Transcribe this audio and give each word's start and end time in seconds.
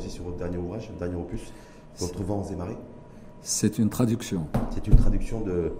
aussi 0.00 0.10
sur 0.10 0.24
votre 0.24 0.36
dernier 0.36 0.58
ouvrage, 0.58 0.90
le 0.92 0.98
dernier 0.98 1.16
opus, 1.16 1.52
Votre 1.98 2.22
vent 2.22 2.42
et 2.50 2.56
marées. 2.56 2.78
C'est 3.42 3.78
une 3.78 3.88
traduction. 3.88 4.46
C'est 4.70 4.86
une 4.86 4.96
traduction 4.96 5.40
de, 5.40 5.72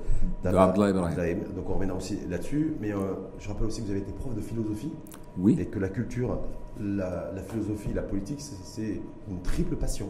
d'Abdallah 0.43 0.91
Ibrahim. 0.91 1.39
Donc 1.55 1.69
on 1.69 1.75
reviendra 1.75 1.99
aussi 1.99 2.19
là-dessus. 2.29 2.75
Mais 2.81 2.93
euh, 2.93 3.15
je 3.39 3.49
rappelle 3.49 3.67
aussi 3.67 3.81
que 3.81 3.87
vous 3.87 3.93
avez 3.93 4.01
été 4.01 4.13
prof 4.13 4.35
de 4.35 4.41
philosophie. 4.41 4.93
Oui. 5.39 5.57
Et 5.59 5.67
que 5.67 5.79
la 5.79 5.89
culture, 5.89 6.39
la, 6.81 7.31
la 7.35 7.43
philosophie, 7.43 7.93
la 7.95 8.03
politique, 8.03 8.41
c'est 8.41 9.01
une 9.31 9.43
triple 9.43 9.77
passion. 9.77 10.09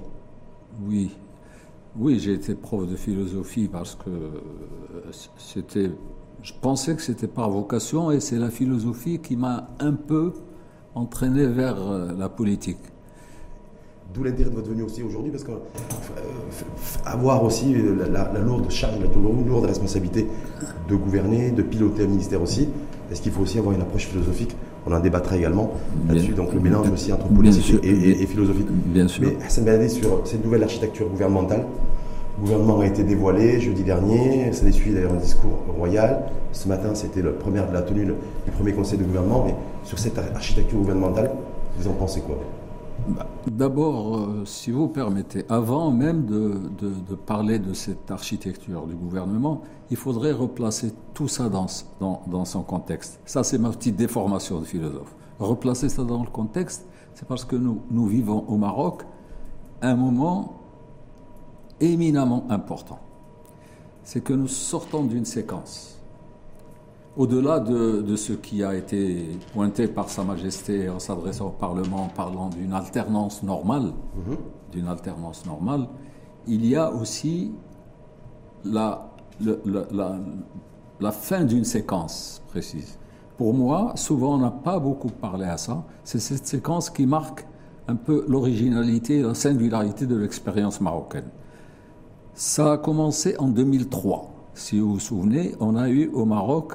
Oui. 0.87 1.17
Oui, 1.99 2.21
j'ai 2.21 2.35
été 2.35 2.55
prof 2.55 2.89
de 2.89 2.97
philosophie 2.97 3.69
parce 3.69 3.97
que 3.97 4.11
c'était. 5.37 5.91
Je 6.43 6.53
pensais 6.61 6.95
que 6.97 7.03
c'était 7.03 7.29
par 7.29 7.51
vocation 7.51 8.11
et 8.11 8.21
c'est 8.21 8.39
la 8.39 8.51
philosophie 8.51 9.19
qui 9.19 9.37
m'a 9.37 9.69
un 9.81 9.93
peu 9.93 10.33
entraîné 10.95 11.47
vers 11.47 11.81
euh, 11.83 12.13
la 12.17 12.29
politique. 12.29 12.79
D'où 14.13 14.25
l'intérêt 14.25 14.51
de 14.51 14.55
votre 14.57 14.69
venue 14.69 14.83
aussi 14.83 15.05
aujourd'hui, 15.05 15.31
parce 15.31 15.45
qu'avoir 17.05 17.43
euh, 17.43 17.47
aussi 17.47 17.75
la, 18.13 18.41
lourde 18.41 18.69
charge, 18.71 18.99
la 18.99 19.07
lourde 19.49 19.65
responsabilité 19.65 20.27
de 20.89 20.97
gouverner, 20.97 21.53
de 21.53 21.63
piloter 21.63 22.03
un 22.03 22.09
ministère 22.09 22.43
aussi, 22.43 22.69
est-ce 23.11 23.23
qu'il 23.23 23.31
faut 23.31 23.43
aussi 23.43 23.59
avoir 23.59 23.75
une 23.75 23.83
approche 23.83 24.07
philosophique? 24.07 24.57
On 24.87 24.93
en 24.93 24.99
débattra 24.99 25.37
également 25.37 25.73
là-dessus, 26.09 26.33
donc 26.33 26.53
le 26.53 26.59
mélange 26.61 26.91
aussi 26.91 27.13
entre 27.13 27.29
politique 27.29 27.85
et, 27.85 28.27
philosophique. 28.27 28.67
Bien 28.71 29.07
sûr. 29.07 29.23
Mais 29.23 29.37
Hassan 29.45 29.65
Benadé, 29.65 29.89
sur 29.89 30.23
cette 30.25 30.45
nouvelle 30.45 30.65
architecture 30.65 31.09
gouvernementale, 31.09 31.67
le 32.39 32.47
gouvernement 32.47 32.81
a 32.81 32.87
été 32.87 33.05
dévoilé 33.05 33.61
jeudi 33.61 33.83
dernier, 33.85 34.53
ça 34.53 34.71
suit 34.73 34.93
d'ailleurs 34.93 35.13
un 35.13 35.17
discours 35.17 35.65
royal. 35.77 36.25
Ce 36.53 36.67
matin, 36.67 36.95
c'était 36.95 37.23
la 37.23 37.31
première 37.31 37.69
de 37.69 37.75
la 37.75 37.83
tenue 37.83 38.07
du 38.07 38.51
premier 38.57 38.73
conseil 38.73 38.99
de 38.99 39.05
gouvernement, 39.05 39.45
mais 39.47 39.55
sur 39.85 39.99
cette 39.99 40.19
architecture 40.19 40.79
gouvernementale, 40.79 41.31
vous 41.79 41.89
en 41.89 41.93
pensez 41.93 42.21
quoi? 42.23 42.39
Bah, 43.09 43.27
d'abord, 43.47 44.17
euh, 44.17 44.45
si 44.45 44.71
vous 44.71 44.89
permettez, 44.89 45.45
avant 45.49 45.91
même 45.91 46.27
de, 46.27 47.15
parler 47.27 47.59
de 47.59 47.73
cette 47.73 48.11
architecture 48.11 48.87
du 48.87 48.95
gouvernement, 48.95 49.63
il 49.91 49.97
faudrait 49.97 50.33
replacer 50.33 50.93
tout 51.15 51.29
ça 51.29 51.49
dans, 51.49 52.45
son 52.45 52.63
contexte. 52.63 53.21
Ça, 53.25 53.43
c'est 53.43 53.59
ma 53.59 53.71
petite 53.71 53.97
déformation 53.97 54.61
de 54.61 54.65
philosophe. 54.65 55.15
Replacer 55.39 55.89
ça 55.89 56.05
dans 56.05 56.23
le 56.23 56.31
contexte, 56.31 56.87
c'est 57.15 57.27
parce 57.27 57.45
que 57.45 57.57
nous 57.57 58.07
vivons 58.07 58.45
au 58.49 58.57
Maroc 58.57 59.05
un 59.83 59.97
moment 59.97 60.55
éminemment 61.81 62.45
important. 62.51 62.99
C'est 64.05 64.23
que 64.23 64.33
nous 64.33 64.49
sortons 64.49 65.05
d'une 65.05 65.25
séquence 65.25 66.00
au-delà 67.17 67.61
de, 67.61 68.17
ce 68.17 68.33
qui 68.33 68.63
a 68.63 68.75
été 68.75 69.39
pointé 69.53 69.89
par 69.89 70.09
Sa 70.09 70.25
Majesté 70.25 70.89
en 70.89 70.99
s'adressant 70.99 71.49
au 71.49 71.51
Parlement, 71.51 72.09
parlant 72.15 72.49
d'une 72.49 72.73
alternance 72.73 73.43
normale, 73.43 73.93
mhm. 74.15 74.37
d'une 74.73 74.89
alternance 74.89 75.45
normale, 75.45 75.89
il 76.47 76.65
y 76.65 76.77
a 76.77 76.93
aussi 76.93 77.53
la, 78.65 79.11
la, 81.01 81.13
fin 81.13 81.45
d'une 81.45 81.65
séquence 81.65 82.43
précise. 82.49 82.99
Pour 83.37 83.55
moi, 83.55 83.93
souvent 83.97 84.35
on 84.35 84.39
n'a 84.39 84.51
pas 84.51 84.79
beaucoup 84.79 85.09
parlé 85.09 85.47
à 85.47 85.57
ça, 85.57 85.83
c'est 86.05 86.21
cette 86.21 86.47
séquence 86.47 86.91
qui 86.91 87.07
marque 87.07 87.47
un 87.89 87.97
peu 87.97 88.25
l'originalité, 88.29 89.23
la 89.23 89.35
singularité 89.35 90.07
de 90.07 90.17
l'expérience 90.17 90.81
marocaine. 90.81 91.29
Ça 92.35 92.73
a 92.73 92.79
commencé 92.79 93.37
en 93.39 93.49
2003. 93.49 94.31
Si 94.55 94.79
vous 94.79 94.95
vous 94.95 95.01
souvenez, 95.01 95.55
on 95.59 95.77
a 95.77 95.89
eu 95.89 96.09
au 96.09 96.25
Maroc 96.25 96.75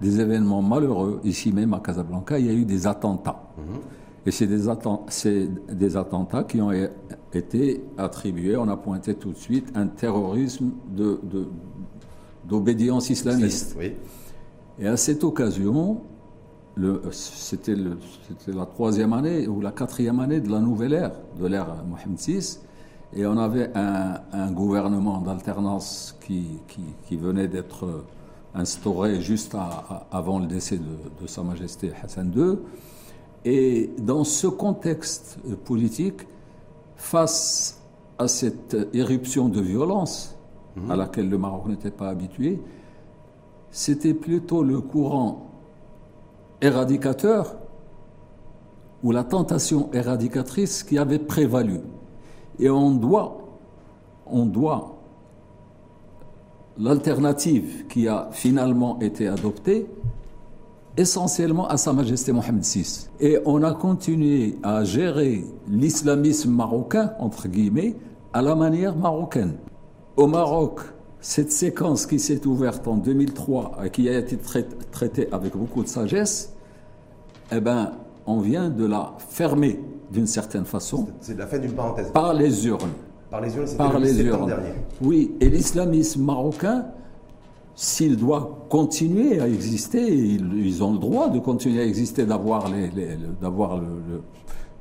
des 0.00 0.20
événements 0.20 0.62
malheureux. 0.62 1.20
Ici 1.24 1.52
même 1.52 1.74
à 1.74 1.80
Casablanca, 1.80 2.38
il 2.38 2.46
y 2.46 2.50
a 2.50 2.52
eu 2.52 2.64
des 2.64 2.86
attentats. 2.86 3.42
Mhm. 3.56 3.80
Et 4.26 4.30
c'est 4.30 4.46
des, 4.46 5.48
des, 5.70 5.96
attentats 5.98 6.44
qui 6.44 6.60
ont 6.62 6.72
été 7.32 7.84
attribués, 7.98 8.56
on 8.56 8.68
a 8.68 8.76
pointé 8.76 9.14
tout 9.14 9.32
de 9.32 9.36
suite, 9.36 9.70
un 9.74 9.86
terrorisme 9.86 10.70
d'obédience 12.48 13.08
de, 13.08 13.12
islamiste. 13.12 13.76
Et 14.78 14.86
à 14.86 14.96
cette 14.96 15.22
occasion, 15.24 16.00
c'était 17.12 17.76
la 18.46 18.64
troisième 18.66 19.12
année 19.12 19.46
ou 19.46 19.60
la 19.60 19.72
quatrième 19.72 20.20
année 20.20 20.40
de 20.40 20.50
la 20.50 20.60
nouvelle 20.60 20.94
ère, 20.94 21.12
de 21.38 21.46
l'ère 21.46 21.84
Mohamed 21.86 22.18
VI, 22.18 22.58
et 23.14 23.26
on 23.26 23.36
avait 23.36 23.70
un, 23.74 24.50
gouvernement 24.50 25.20
d'alternance 25.20 26.16
qui, 26.26 26.46
qui, 26.66 26.80
qui, 27.06 27.16
venait 27.16 27.46
d'être 27.46 28.04
instauré 28.54 29.20
juste 29.20 29.56
avant 30.10 30.38
le 30.38 30.46
décès 30.46 30.78
de, 30.78 31.26
Sa 31.26 31.42
Majesté 31.42 31.92
Hassan 32.02 32.32
II. 32.34 32.58
Et 33.44 33.90
dans 33.98 34.24
ce 34.24 34.46
contexte 34.46 35.38
politique, 35.64 36.22
face 36.96 37.80
à 38.18 38.28
cette 38.28 38.76
éruption 38.94 39.48
de 39.48 39.60
violence 39.60 40.36
mhm. 40.76 40.90
à 40.90 40.96
laquelle 40.96 41.28
le 41.28 41.36
Maroc 41.36 41.66
n'était 41.66 41.90
pas 41.90 42.08
habitué, 42.08 42.62
c'était 43.70 44.14
plutôt 44.14 44.62
le 44.62 44.80
courant 44.80 45.50
éradicateur 46.60 47.56
ou 49.02 49.10
la 49.10 49.24
tentation 49.24 49.90
éradicatrice 49.92 50.82
qui 50.84 50.96
avait 50.96 51.18
prévalu. 51.18 51.80
Et 52.58 52.70
on 52.70 52.92
doit, 52.92 53.36
on 54.26 54.46
doit 54.46 54.93
l'alternative 56.78 57.86
qui 57.88 58.08
a 58.08 58.28
finalement 58.32 58.98
été 59.00 59.28
adoptée 59.28 59.86
essentiellement 60.96 61.66
à 61.68 61.76
Sa 61.76 61.92
Majesté 61.92 62.32
Mohamed 62.32 62.64
VI. 62.64 63.08
Et 63.20 63.38
on 63.44 63.62
a 63.62 63.72
continué 63.72 64.56
à 64.62 64.84
gérer 64.84 65.44
l'islamisme 65.68 66.50
marocain, 66.50 67.12
entre 67.18 67.48
guillemets, 67.48 67.96
à 68.32 68.42
la 68.42 68.54
manière 68.54 68.96
marocaine. 68.96 69.54
Au 70.16 70.26
Maroc, 70.26 70.80
cette 71.20 71.50
séquence 71.50 72.06
qui 72.06 72.20
s'est 72.20 72.46
ouverte 72.46 72.86
en 72.86 72.96
2003 72.96 73.78
et 73.84 73.90
qui 73.90 74.08
a 74.08 74.18
été 74.18 74.38
traitée 74.92 75.28
avec 75.32 75.56
beaucoup 75.56 75.82
de 75.82 75.88
sagesse, 75.88 76.52
eh 77.50 77.60
ben, 77.60 77.92
on 78.26 78.40
vient 78.40 78.70
de 78.70 78.86
la 78.86 79.14
fermer 79.18 79.80
d'une 80.10 80.26
certaine 80.26 80.64
façon. 80.64 81.08
C'est 81.20 81.36
la 81.36 81.46
fin 81.46 81.58
d'une 81.58 81.72
parenthèse. 81.72 82.10
Par 82.12 82.34
les 82.34 82.66
urnes. 82.66 82.90
Par 83.34 83.40
les 83.40 83.56
urnes, 83.56 83.66
c'était 83.66 83.98
le 83.98 84.06
septembre 84.06 84.46
dernier. 84.46 84.68
Oui, 85.02 85.32
et 85.40 85.48
l'islamisme 85.48 86.22
marocain, 86.22 86.86
s'il 87.74 88.16
doit 88.16 88.64
continuer 88.68 89.40
à 89.40 89.48
exister, 89.48 90.06
ils, 90.06 90.84
ont 90.84 90.92
le 90.92 91.00
droit 91.00 91.30
de 91.30 91.40
continuer 91.40 91.80
à 91.80 91.84
exister, 91.84 92.26
d'avoir 92.26 92.70
les, 92.70 92.90
d'avoir 93.42 93.78
le, 93.78 94.22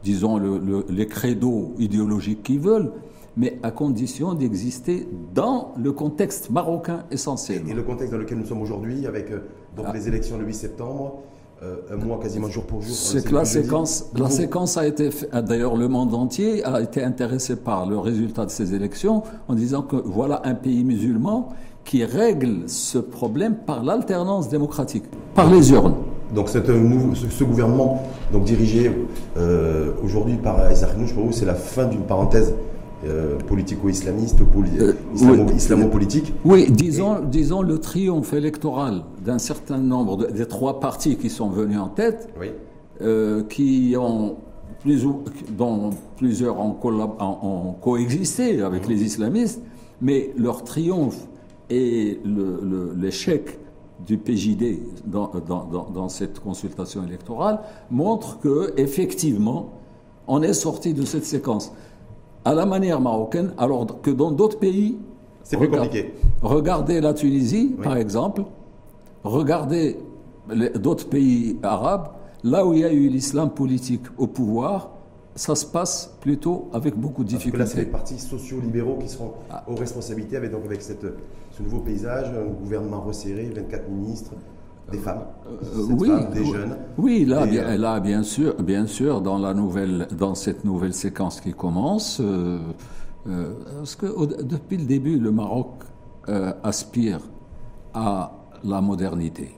disons 0.04 0.40
les 0.88 1.08
credos 1.08 1.74
idéologiques 1.80 2.44
qu'ils 2.44 2.60
veulent, 2.60 2.92
mais 3.36 3.58
à 3.64 3.72
condition 3.72 4.36
d'exister 4.36 5.08
dans 5.34 5.74
le 5.76 5.92
contexte 5.92 6.52
marocain 6.52 7.06
essentiel. 7.10 7.64
Et 7.68 7.74
le 7.74 7.82
contexte 7.82 8.14
dans 8.14 8.20
lequel 8.20 8.38
nous 8.38 8.46
sommes 8.46 8.62
aujourd'hui, 8.62 9.08
avec 9.08 9.32
euh, 9.32 9.40
donc 9.76 9.88
ah. 9.90 9.94
les 9.96 10.08
élections 10.08 10.38
le 10.38 10.46
8 10.46 10.54
septembre, 10.54 11.24
un 11.92 11.96
mois 11.98 12.20
quasiment 12.20 12.50
jour 12.50 12.64
pour 12.66 12.82
jour. 12.82 12.96
C'est 12.96 13.24
que 13.24 13.34
la 13.34 13.46
séquence, 13.46 14.06
la 14.16 14.30
séquence 14.30 14.78
a 14.78 14.88
été, 14.88 15.10
d'ailleurs 15.46 15.76
le 15.76 15.88
monde 15.88 16.14
entier 16.14 16.64
a 16.64 16.82
été 16.82 17.04
intéressé 17.04 17.56
par 17.56 17.86
le 17.86 17.98
résultat 17.98 18.46
de 18.46 18.52
ces 18.52 18.74
élections 18.74 19.24
en 19.48 19.56
disant 19.56 19.82
que 19.82 19.96
voilà 19.96 20.42
un 20.46 20.56
pays 20.56 20.84
musulman 20.84 21.50
qui 21.86 22.04
règle 22.06 22.68
ce 22.68 22.98
problème 22.98 23.56
par 23.56 23.84
l'alternance 23.84 24.50
démocratique, 24.50 25.04
par 25.36 25.50
les 25.50 25.72
urnes. 25.72 25.96
Donc 26.34 26.50
ce, 26.50 26.60
ce 27.30 27.44
gouvernement 27.44 28.04
donc 28.32 28.44
dirigé 28.46 28.92
euh, 29.38 29.92
aujourd'hui 30.04 30.38
par 30.38 30.72
Isaac 30.72 30.98
Nouch, 30.98 31.14
pour 31.14 31.26
vous, 31.26 31.32
c'est 31.32 31.46
la 31.46 31.54
fin 31.54 31.86
d'une 31.86 32.02
parenthèse 32.02 32.54
euh, 33.06 33.38
politico-islamiste, 33.38 34.40
euh, 34.80 34.94
islamo-politique. 35.56 36.34
Oui, 36.46 36.72
disons, 36.72 37.20
disons 37.20 37.62
le 37.62 37.78
triomphe 37.80 38.34
électoral 38.34 39.04
d'un 39.24 39.40
certain 39.40 39.78
nombre 39.78 40.28
des 40.28 40.46
trois 40.46 40.80
partis 40.80 41.18
qui 41.18 41.30
sont 41.30 41.50
venus 41.50 41.80
en 41.80 41.90
tête, 41.90 42.30
euh, 43.02 43.44
qui 43.44 43.96
ont 44.00 44.38
plus 44.80 45.06
ou, 45.06 45.24
dont 45.58 45.90
plusieurs 46.18 46.60
ont, 46.60 47.76
coexisté 47.82 48.62
avec 48.62 48.88
les 48.88 49.04
islamistes, 49.04 49.62
mais 50.02 50.34
leur 50.38 50.64
triomphe 50.64 51.28
et 51.70 52.20
l'échec 52.98 53.60
du 54.06 54.18
PJD 54.18 54.80
dans, 55.06 55.32
dans, 55.46 55.90
dans, 55.94 56.10
cette 56.10 56.40
consultation 56.40 57.06
électorale 57.06 57.60
montrent 57.92 58.40
que 58.40 58.74
effectivement 58.78 59.72
on 60.28 60.42
est 60.42 60.54
sorti 60.54 60.94
de 60.94 61.06
cette 61.06 61.26
séquence 61.26 61.74
à 62.46 62.54
la 62.54 62.66
manière 62.66 63.00
marocaine, 63.00 63.54
alors 63.58 64.02
que 64.02 64.12
dans 64.12 64.32
d'autres 64.32 64.60
pays. 64.60 64.98
C'est 65.44 65.58
plus 65.58 65.70
compliqué. 65.70 66.14
Regardez 66.42 67.02
la 67.02 67.14
Tunisie, 67.14 67.76
par 67.82 67.98
exemple. 67.98 68.44
Regardez 69.24 69.98
d'autres 70.76 71.08
pays 71.08 71.58
arabes. 71.64 72.10
Là 72.44 72.66
où 72.66 72.74
il 72.74 72.80
y 72.80 72.86
a 72.86 72.92
eu 72.92 73.08
l'islam 73.08 73.50
politique 73.50 74.04
au 74.18 74.28
pouvoir, 74.28 74.90
ça 75.36 75.56
se 75.56 75.66
passe 75.66 76.14
plutôt 76.20 76.70
avec 76.74 76.96
beaucoup 76.96 77.24
de 77.24 77.30
difficultés. 77.30 77.58
Parce 77.58 77.72
que 77.72 77.78
là, 77.78 77.84
c'est 77.84 77.86
les 77.86 77.92
partis 77.92 78.20
sociaux-libéraux 78.20 78.98
qui 78.98 79.08
seront 79.08 79.34
ah. 79.50 79.64
aux 79.68 79.76
responsabilités 79.76 80.38
avec, 80.38 80.52
donc, 80.52 80.66
avec 80.66 80.82
cette, 80.82 81.06
ce 81.52 81.64
nouveau 81.64 81.80
paysage, 81.80 82.28
un 82.28 82.52
gouvernement 82.52 83.02
resserré, 83.02 83.50
24 83.56 83.90
ministres. 83.90 84.34
Des 84.92 84.98
femmes, 84.98 85.24
oui, 85.98 86.10
des 86.34 86.46
jeunes. 86.46 86.78
Oui, 86.98 87.26
là, 87.26 87.46
bien, 87.46 87.78
là, 87.78 88.00
bien 88.00 88.24
sûr, 88.24 88.56
bien 88.62 88.86
sûr, 88.86 89.22
dans 89.22 89.38
la 89.38 89.54
nouvelle, 89.54 90.08
dans 90.18 90.36
cette 90.36 90.66
nouvelle 90.66 90.94
séquence 90.94 91.42
qui 91.42 91.54
commence, 91.54 92.22
parce 93.24 93.96
que 93.96 94.44
depuis 94.44 94.78
le 94.78 94.86
début, 94.86 95.18
le 95.18 95.32
Maroc 95.32 95.70
aspire 96.64 97.22
à 97.94 98.34
la 98.64 98.82
modernité 98.82 99.56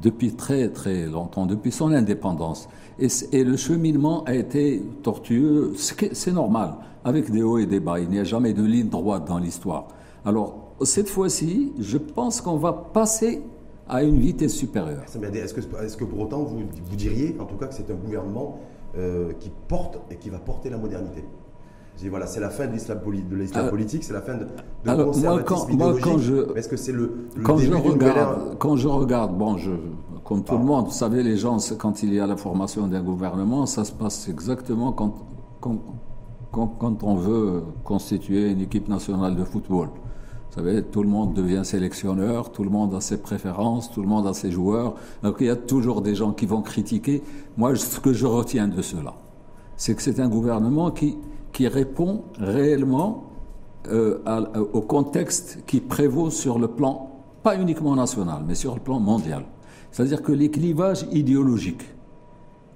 depuis 0.00 0.34
très 0.34 0.68
très 0.68 1.06
longtemps, 1.06 1.46
depuis 1.46 1.72
son 1.72 1.90
indépendance. 1.92 2.68
Et, 2.98 3.08
et 3.32 3.44
le 3.44 3.56
cheminement 3.56 4.24
a 4.24 4.34
été 4.34 4.82
tortueux, 5.02 5.72
c'est 6.12 6.32
normal, 6.32 6.74
avec 7.04 7.30
des 7.30 7.42
hauts 7.42 7.58
et 7.58 7.66
des 7.66 7.80
bas. 7.80 7.98
Il 7.98 8.10
n'y 8.10 8.18
a 8.18 8.24
jamais 8.24 8.52
de 8.52 8.62
ligne 8.62 8.88
droite 8.88 9.26
dans 9.26 9.38
l'histoire. 9.38 9.88
Alors, 10.24 10.74
cette 10.82 11.08
fois-ci, 11.08 11.72
je 11.78 11.96
pense 11.98 12.40
qu'on 12.42 12.56
va 12.56 12.72
passer 12.72 13.42
à 13.88 14.02
une 14.02 14.18
vitesse 14.18 14.54
supérieure. 14.54 15.04
Est-ce 15.04 15.54
que, 15.54 15.60
est 15.60 15.96
que, 15.96 16.04
pour 16.04 16.20
autant, 16.20 16.42
vous, 16.42 16.58
vous, 16.58 16.96
diriez 16.96 17.36
en 17.38 17.44
tout 17.44 17.56
cas 17.56 17.66
que 17.66 17.74
c'est 17.74 17.90
un 17.90 17.94
gouvernement 17.94 18.58
euh, 18.96 19.32
qui 19.38 19.50
porte 19.68 19.98
et 20.10 20.16
qui 20.16 20.30
va 20.30 20.38
porter 20.38 20.70
la 20.70 20.78
modernité? 20.78 21.24
Voilà, 22.10 22.26
c'est 22.26 22.40
la 22.40 22.50
fin 22.50 22.66
de 22.66 22.72
l'islam 22.72 23.00
politique, 23.70 24.04
c'est 24.04 24.12
la 24.12 24.20
fin 24.20 24.34
de, 24.34 24.44
de 24.44 24.90
alors, 24.90 25.16
moi, 25.16 25.42
quand, 25.42 25.72
moi, 25.72 25.94
quand 26.00 26.18
je, 26.18 26.54
Est-ce 26.54 26.68
que 26.68 26.76
c'est 26.76 26.92
le, 26.92 27.28
quand 27.42 27.56
je 27.56 27.72
regarde, 27.72 28.58
quand 28.58 28.76
je 28.76 28.86
regarde, 28.86 29.36
bon, 29.36 29.56
je, 29.56 29.70
comme 30.22 30.44
tout 30.44 30.58
le 30.58 30.64
monde, 30.64 30.86
vous 30.86 30.92
savez, 30.92 31.22
les 31.22 31.38
gens, 31.38 31.56
quand 31.78 32.02
il 32.02 32.12
y 32.12 32.20
a 32.20 32.26
la 32.26 32.36
formation 32.36 32.86
d'un 32.86 33.02
gouvernement, 33.02 33.64
ça 33.64 33.84
se 33.84 33.92
passe 33.92 34.28
exactement 34.28 34.92
quand, 34.92 35.14
quand, 35.60 35.78
quand, 36.52 37.02
on 37.02 37.14
veut 37.14 37.62
constituer 37.82 38.50
une 38.50 38.60
équipe 38.60 38.88
nationale 38.88 39.34
de 39.34 39.44
football. 39.44 39.88
Vous 40.56 40.64
savez, 40.64 40.82
tout 40.82 41.02
le 41.02 41.08
monde 41.10 41.34
devient 41.34 41.60
sélectionneur, 41.64 42.50
tout 42.50 42.64
le 42.64 42.70
monde 42.70 42.94
a 42.94 43.02
ses 43.02 43.18
préférences, 43.18 43.90
tout 43.90 44.00
le 44.00 44.08
monde 44.08 44.26
a 44.26 44.32
ses 44.32 44.50
joueurs. 44.50 44.94
Donc 45.22 45.36
il 45.40 45.48
y 45.48 45.50
a 45.50 45.56
toujours 45.56 46.00
des 46.00 46.14
gens 46.14 46.32
qui 46.32 46.46
vont 46.46 46.62
critiquer. 46.62 47.22
Moi, 47.58 47.76
ce 47.76 48.00
que 48.00 48.14
je 48.14 48.24
retiens 48.24 48.66
de 48.66 48.80
cela, 48.80 49.12
c'est 49.76 49.94
que 49.94 50.00
c'est 50.00 50.18
un 50.18 50.30
gouvernement 50.30 50.90
qui, 50.92 51.18
qui 51.52 51.68
répond 51.68 52.22
réellement 52.38 53.24
euh, 53.88 54.18
au 54.72 54.80
contexte 54.80 55.58
qui 55.66 55.80
prévaut 55.80 56.30
sur 56.30 56.58
le 56.58 56.68
plan, 56.68 57.10
pas 57.42 57.60
uniquement 57.60 57.94
national, 57.94 58.42
mais 58.48 58.54
sur 58.54 58.74
le 58.74 58.80
plan 58.80 58.98
mondial. 58.98 59.44
C'est-à-dire 59.92 60.22
que 60.22 60.32
les 60.32 60.50
clivages 60.50 61.06
idéologiques 61.12 61.84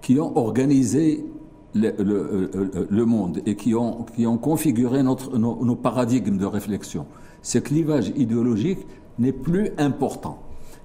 qui 0.03 0.21
ont 0.21 0.37
organisé 0.37 1.25
le, 1.73 2.87
le 2.91 3.05
monde 3.07 3.41
et 3.47 3.57
qui 3.57 3.75
ont, 3.75 4.05
qui 4.15 4.27
ont 4.27 4.37
configuré 4.37 5.03
notre, 5.03 5.39
nos 5.39 5.77
paradigmes 5.77 6.37
de 6.37 6.47
réflexion, 6.47 7.07
ce 7.43 7.59
clivage 7.59 8.13
idéologique 8.17 8.87
n'est 9.19 9.33
plus 9.33 9.71
important. 9.79 10.39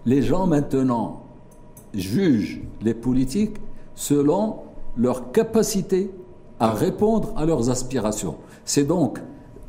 Les 0.05 0.21
gens 0.21 0.47
maintenant 0.47 1.23
jugent 1.93 2.61
les 2.81 2.93
politiques 2.93 3.57
selon 3.95 4.57
leur 4.97 5.31
capacité 5.31 6.11
à 6.59 6.71
répondre 6.71 7.33
à 7.35 7.45
leurs 7.45 7.69
aspirations. 7.69 8.35
C'est 8.65 8.83
donc 8.83 9.19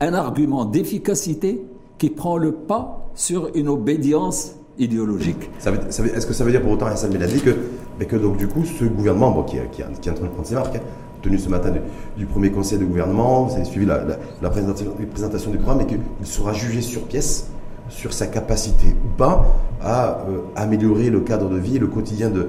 un 0.00 0.15
argument 0.15 0.65
d'efficacité 0.65 1.62
qui 1.99 2.11
prend 2.11 2.37
le 2.37 2.53
pas 2.53 3.09
sur 3.15 3.50
une 3.55 3.69
obédience 3.69 4.56
idéologique. 4.79 5.50
Est-ce 5.65 6.27
que 6.27 6.35
ça 6.35 6.44
veut 6.44 6.50
dire 6.50 6.62
pour 6.62 6.73
autant, 6.73 6.87
Hassan 6.87 7.11
Benadi, 7.11 7.41
que, 7.41 8.05
que 8.05 8.17
donc 8.17 8.37
du 8.37 8.47
coup, 8.47 8.65
ce 8.65 8.85
gouvernement, 8.85 9.31
bon, 9.31 9.43
qui, 9.43 9.56
qui, 9.73 9.81
est 9.81 9.85
en 9.85 10.15
train 10.15 10.27
de 10.27 10.31
prendre 10.31 10.47
ses 10.47 10.55
marques, 10.55 10.77
hein, 10.77 10.81
tenu 11.22 11.38
ce 11.38 11.48
matin 11.48 11.72
du, 12.16 12.26
premier 12.26 12.50
conseil 12.50 12.78
de 12.78 12.84
gouvernement, 12.84 13.44
vous 13.44 13.54
avez 13.54 13.64
suivi 13.64 13.86
la, 13.86 14.02
la, 14.42 14.50
présentation, 14.50 15.50
du 15.50 15.58
programme, 15.58 15.82
et 15.82 15.86
qu'il 15.86 15.98
sera 16.22 16.52
jugé 16.52 16.80
sur 16.80 17.02
pièce 17.02 17.50
sur 17.88 18.12
sa 18.12 18.26
capacité 18.26 18.88
ou 18.88 19.16
pas 19.16 19.46
à 19.80 20.18
euh, 20.28 20.40
améliorer 20.56 21.10
le 21.10 21.20
cadre 21.20 21.48
de 21.48 21.56
vie 21.56 21.76
et 21.76 21.78
le 21.78 21.86
quotidien 21.86 22.30
de, 22.30 22.48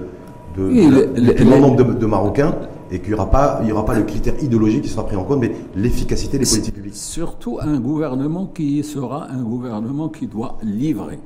de, 0.58 1.44
nombre 1.44 1.94
de 1.94 2.06
Marocains 2.06 2.56
et 2.92 3.00
qu'il 3.00 3.10
n'y 3.10 3.14
aura, 3.16 3.30
pas, 3.30 3.60
il 3.64 3.70
y 3.70 3.72
aura 3.72 3.86
pas 3.86 3.94
le 3.96 4.04
critère 4.04 4.42
idéologique 4.42 4.84
qui 4.84 4.90
sera 4.90 5.06
pris 5.06 5.16
en 5.16 5.24
compte, 5.24 5.40
mais 5.40 5.52
l'efficacité 5.76 6.40
des 6.40 6.46
politiques 6.46 6.74
publiques. 6.74 6.96
Surtout 6.96 7.60
un 7.62 7.80
gouvernement 7.80 8.48
qui 8.48 8.84
sera 8.84 9.30
un 9.30 9.44
gouvernement 9.44 10.10
qui 10.10 10.28
doit 10.28 10.58
livrer, 10.64 11.20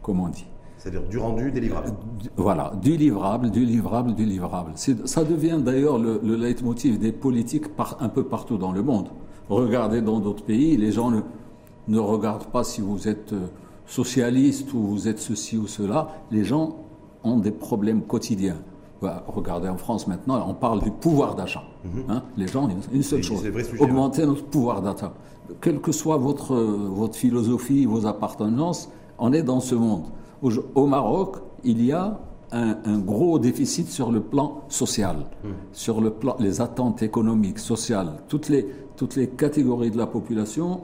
comme 0.00 0.20
on 0.20 0.28
dit. 0.28 0.46
C'est-à-dire 0.88 1.08
du 1.08 1.18
rendu, 1.18 1.50
des 1.50 1.60
livrables. 1.60 1.92
Voilà, 2.36 2.72
du 2.80 2.96
livrable, 2.96 3.50
du 3.50 3.64
livrable, 3.64 4.14
du 4.14 4.24
livrable. 4.24 4.72
Ça 5.04 5.22
devient 5.22 5.58
d'ailleurs 5.62 5.98
le, 5.98 6.18
le 6.24 6.34
leitmotiv 6.34 6.98
des 6.98 7.12
politiques 7.12 7.76
par, 7.76 7.98
un 8.00 8.08
peu 8.08 8.22
partout 8.24 8.56
dans 8.56 8.72
le 8.72 8.82
monde. 8.82 9.08
Regardez 9.50 10.00
dans 10.00 10.18
d'autres 10.18 10.44
pays, 10.44 10.78
les 10.78 10.90
gens 10.90 11.10
ne, 11.10 11.20
ne 11.88 11.98
regardent 11.98 12.46
pas 12.46 12.64
si 12.64 12.80
vous 12.80 13.06
êtes 13.06 13.34
euh, 13.34 13.48
socialiste 13.86 14.72
ou 14.72 14.78
vous 14.78 15.08
êtes 15.08 15.18
ceci 15.18 15.58
ou 15.58 15.66
cela. 15.66 16.08
Les 16.30 16.44
gens 16.44 16.76
ont 17.22 17.36
des 17.36 17.50
problèmes 17.50 18.02
quotidiens. 18.02 18.56
Bah, 19.02 19.24
regardez 19.28 19.68
en 19.68 19.76
France 19.76 20.06
maintenant, 20.06 20.42
on 20.48 20.54
parle 20.54 20.82
du 20.82 20.90
pouvoir 20.90 21.34
d'achat. 21.34 21.64
Mhm. 21.84 22.04
Hein, 22.08 22.22
les 22.38 22.48
gens, 22.48 22.66
une 22.92 23.02
seule 23.02 23.22
chose, 23.22 23.44
augmenter 23.78 24.24
notre 24.24 24.44
pouvoir 24.44 24.80
d'achat. 24.80 25.12
Quelle 25.60 25.80
que 25.80 25.92
soit 25.92 26.16
votre, 26.16 26.54
votre 26.56 27.14
philosophie, 27.14 27.84
vos 27.84 28.06
appartenances, 28.06 28.88
on 29.18 29.34
est 29.34 29.42
dans 29.42 29.60
ce 29.60 29.74
monde. 29.74 30.04
Au, 30.42 30.86
Maroc, 30.86 31.36
il 31.64 31.84
y 31.84 31.92
a 31.92 32.20
un, 32.52 32.98
gros 32.98 33.38
déficit 33.38 33.88
sur 33.88 34.10
le 34.10 34.20
plan 34.20 34.62
social, 34.68 35.16
mhm. 35.44 35.50
sur 35.72 36.00
le 36.00 36.10
plan, 36.10 36.36
les 36.38 36.60
attentes 36.60 37.02
économiques, 37.02 37.58
sociales. 37.58 38.12
Toutes 38.28 38.48
les, 38.48 38.66
toutes 38.96 39.16
les 39.16 39.28
catégories 39.28 39.90
de 39.90 39.98
la 39.98 40.06
population 40.06 40.80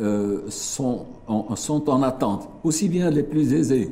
euh, 0.00 0.42
sont, 0.48 1.06
en, 1.26 1.56
sont 1.56 1.88
en 1.88 2.02
attente, 2.02 2.48
aussi 2.64 2.88
bien 2.88 3.10
les 3.10 3.22
plus 3.22 3.54
aisés 3.54 3.90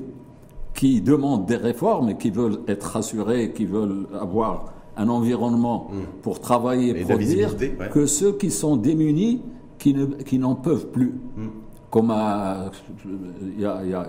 qui 0.74 1.00
demandent 1.00 1.46
des 1.46 1.56
réformes 1.56 2.10
et 2.10 2.16
qui 2.16 2.30
veulent 2.30 2.58
être 2.66 2.82
rassurés, 2.82 3.52
qui 3.52 3.64
veulent 3.64 4.06
avoir 4.20 4.74
un 4.96 5.08
environnement 5.08 5.88
mm. 5.90 6.20
pour 6.22 6.40
travailler 6.40 6.90
et 6.90 7.04
produire, 7.04 7.56
que 7.92 8.06
ceux 8.06 8.32
qui 8.32 8.50
sont 8.50 8.76
démunis, 8.76 9.40
qui, 9.78 9.94
ne, 9.94 10.06
qui 10.06 10.38
n'en 10.38 10.54
peuvent 10.54 10.88
plus. 10.88 11.14
Mm. 11.36 11.48
Comme 11.94 12.12
il 13.56 13.60
y, 13.60 13.64
a 13.64 14.06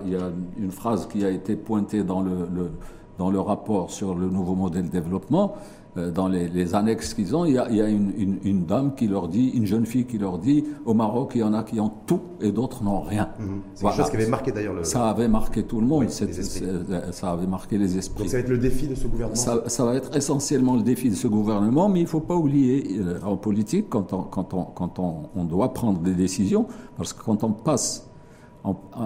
une 0.58 0.72
phrase 0.72 1.06
qui 1.06 1.24
a 1.24 1.30
été 1.30 1.54
pointée 1.54 2.02
dans 2.02 2.20
le, 2.20 2.48
le, 2.52 2.72
dans 3.16 3.30
le 3.30 3.38
rapport 3.38 3.92
sur 3.92 4.16
le 4.16 4.28
nouveau 4.28 4.56
modèle 4.56 4.86
de 4.86 4.88
développement, 4.88 5.54
dans 5.96 6.28
les, 6.28 6.74
annexes 6.74 7.14
qu'ils 7.14 7.34
ont, 7.34 7.44
il 7.44 7.54
y 7.54 7.58
a, 7.58 7.68
il 7.70 7.76
y 7.76 7.80
a 7.80 7.88
une, 7.88 8.38
une, 8.44 8.66
dame 8.66 8.94
qui 8.94 9.06
leur 9.06 9.28
dit, 9.28 9.48
une 9.50 9.66
jeune 9.66 9.86
fille 9.86 10.04
qui 10.04 10.18
leur 10.18 10.38
dit, 10.38 10.64
au 10.84 10.94
Maroc, 10.94 11.32
il 11.34 11.40
y 11.40 11.44
en 11.44 11.54
a 11.54 11.62
qui 11.62 11.80
ont 11.80 11.92
tout 12.06 12.20
et 12.40 12.52
d'autres 12.52 12.82
n'ont 12.82 13.00
rien. 13.00 13.30
Mhm. 13.38 13.60
C'est 13.74 13.84
quelque 13.84 13.96
chose 13.96 14.10
qui 14.10 14.16
avait 14.16 14.26
marqué 14.26 14.52
d'ailleurs 14.52 14.74
le... 14.74 14.84
Ça 14.84 15.08
avait 15.08 15.28
marqué 15.28 15.62
tout 15.62 15.80
le 15.80 15.86
monde, 15.86 16.08
ça 16.10 17.30
avait 17.30 17.46
marqué 17.46 17.78
les 17.78 17.96
esprits. 17.96 18.24
Donc 18.24 18.30
ça 18.30 18.36
va 18.36 18.42
être 18.42 18.50
le 18.50 18.58
défi 18.58 18.86
de 18.86 18.94
ce 18.94 19.06
gouvernement 19.06 19.36
ça, 19.36 19.62
ça 19.68 19.84
va 19.84 19.94
être 19.94 20.16
essentiellement 20.16 20.76
le 20.76 20.82
défi 20.82 21.10
de 21.10 21.14
ce 21.14 21.28
gouvernement, 21.28 21.88
mais 21.88 22.00
il 22.00 22.04
ne 22.04 22.08
faut 22.08 22.20
pas 22.20 22.34
oublier, 22.34 22.98
euh, 22.98 23.20
en 23.24 23.36
politique, 23.36 23.86
quand 23.88 24.12
on, 24.12 24.22
quand 24.22 24.54
on, 24.54 24.64
quand 24.64 24.98
on, 24.98 25.28
on 25.34 25.44
doit 25.44 25.72
prendre 25.72 26.00
des 26.00 26.14
décisions, 26.14 26.66
parce 26.96 27.12
que 27.12 27.22
quand 27.22 27.44
on 27.44 27.52
passe, 27.52 28.10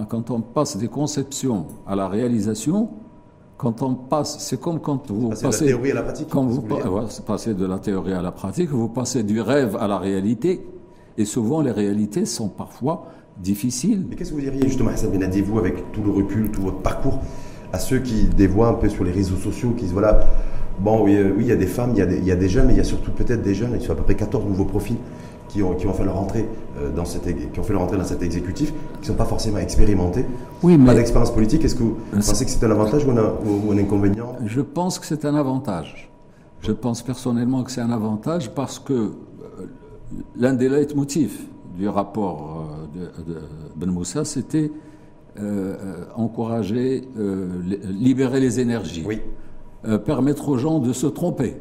quand 0.09 0.31
on 0.31 0.41
passe 0.41 0.77
des 0.77 0.87
conceptions 0.87 1.67
à 1.85 1.95
la 1.95 2.07
réalisation, 2.07 2.89
quand 3.61 3.83
on 3.83 3.93
passe, 3.93 4.39
c'est 4.39 4.59
comme 4.59 4.79
quand 4.79 5.11
vous 5.11 5.29
passez, 5.29 5.65
de 5.65 5.69
la 5.69 5.77
théorie 5.77 5.91
à 5.91 5.93
la 5.93 6.01
pratique. 6.01 6.27
Quand 6.31 6.43
vous, 6.45 6.61
passez 7.27 7.53
de 7.53 7.65
la 7.67 7.77
théorie 7.77 8.13
à 8.13 8.21
la 8.23 8.31
pratique, 8.31 8.71
vous 8.71 8.89
passez 8.89 9.21
du 9.21 9.39
rêve 9.39 9.77
à 9.79 9.87
la 9.87 9.99
réalité, 9.99 10.65
et 11.15 11.25
souvent 11.25 11.61
les 11.61 11.69
réalités 11.69 12.25
sont 12.25 12.49
parfois 12.49 13.05
difficiles. 13.37 14.03
Mais 14.09 14.15
qu'est-ce 14.15 14.31
que 14.31 14.35
vous 14.35 14.41
diriez 14.41 14.67
justement, 14.67 14.89
Hassan 14.89 15.11
Benadi, 15.11 15.41
vous, 15.41 15.59
avec 15.59 15.91
tout 15.91 16.01
le 16.01 16.09
recul, 16.09 16.49
tout 16.49 16.63
votre 16.63 16.79
parcours, 16.79 17.19
à 17.71 17.77
ceux 17.77 17.99
qui 17.99 18.23
dévoient 18.23 18.69
un 18.69 18.73
peu 18.73 18.89
sur 18.89 19.03
les 19.03 19.11
réseaux 19.11 19.35
sociaux, 19.35 19.73
qui 19.77 19.83
disent 19.83 19.93
voilà, 19.93 20.21
bon, 20.79 21.03
oui, 21.03 21.15
euh, 21.17 21.31
oui 21.37 21.43
il 21.43 21.49
y 21.49 21.51
a 21.51 21.55
des 21.55 21.67
femmes, 21.67 21.91
il 21.93 21.99
y 21.99 22.01
a 22.01 22.07
des, 22.07 22.17
il 22.17 22.25
y 22.25 22.31
a 22.31 22.35
des 22.35 22.49
jeunes, 22.49 22.65
mais 22.65 22.73
il 22.73 22.77
y 22.77 22.81
a 22.81 22.83
surtout 22.83 23.11
peut-être 23.11 23.43
des 23.43 23.53
jeunes, 23.53 23.77
il 23.79 23.85
y 23.85 23.87
a 23.87 23.91
à 23.91 23.95
peu 23.95 24.01
près 24.01 24.15
14 24.15 24.43
nouveaux 24.43 24.65
profils 24.65 24.97
qui 25.51 25.61
ont, 25.61 25.73
qui 25.75 25.87
ont 25.87 25.93
fait 25.93 26.03
leur 26.03 26.17
entrée 26.17 26.47
euh, 26.77 26.91
dans 26.91 27.05
cette, 27.05 27.23
qui 27.51 27.59
ont 27.59 27.63
fait 27.63 27.73
leur 27.73 27.81
entrée 27.81 27.97
dans 27.97 28.05
cet 28.05 28.23
exécutif, 28.23 28.73
qui 28.95 29.01
ne 29.01 29.05
sont 29.05 29.13
pas 29.15 29.25
forcément 29.25 29.57
expérimentés, 29.57 30.25
oui, 30.63 30.77
mais 30.77 30.85
pas 30.85 30.95
d'expérience 30.95 31.31
politique. 31.31 31.65
Est-ce 31.65 31.75
que 31.75 31.83
vous 31.83 31.97
pensez 32.11 32.45
que 32.45 32.51
c'est 32.51 32.65
un 32.65 32.71
avantage 32.71 33.05
ou 33.05 33.11
un, 33.11 33.77
inconvénient? 33.77 34.35
Je 34.45 34.61
pense 34.61 34.99
que 34.99 35.05
c'est 35.05 35.25
un 35.25 35.35
avantage. 35.35 36.09
Je 36.61 36.71
pense 36.71 37.01
personnellement 37.01 37.63
que 37.63 37.71
c'est 37.71 37.81
un 37.81 37.91
avantage 37.91 38.51
parce 38.51 38.79
que 38.79 38.93
euh, 38.93 39.11
l'un 40.35 40.53
des 40.53 40.69
leitmotifs 40.69 41.43
du 41.75 41.87
rapport 41.89 42.67
euh, 42.95 43.23
de, 43.25 43.33
de 43.33 43.39
Ben 43.75 43.89
Moussa, 43.89 44.23
c'était 44.23 44.71
euh, 45.39 46.05
encourager, 46.15 47.07
libérer 47.89 48.41
les 48.41 48.59
énergies, 48.59 49.03
oui. 49.07 49.21
permettre 50.05 50.49
aux 50.49 50.57
gens 50.57 50.79
de 50.79 50.91
se 50.91 51.07
tromper 51.07 51.55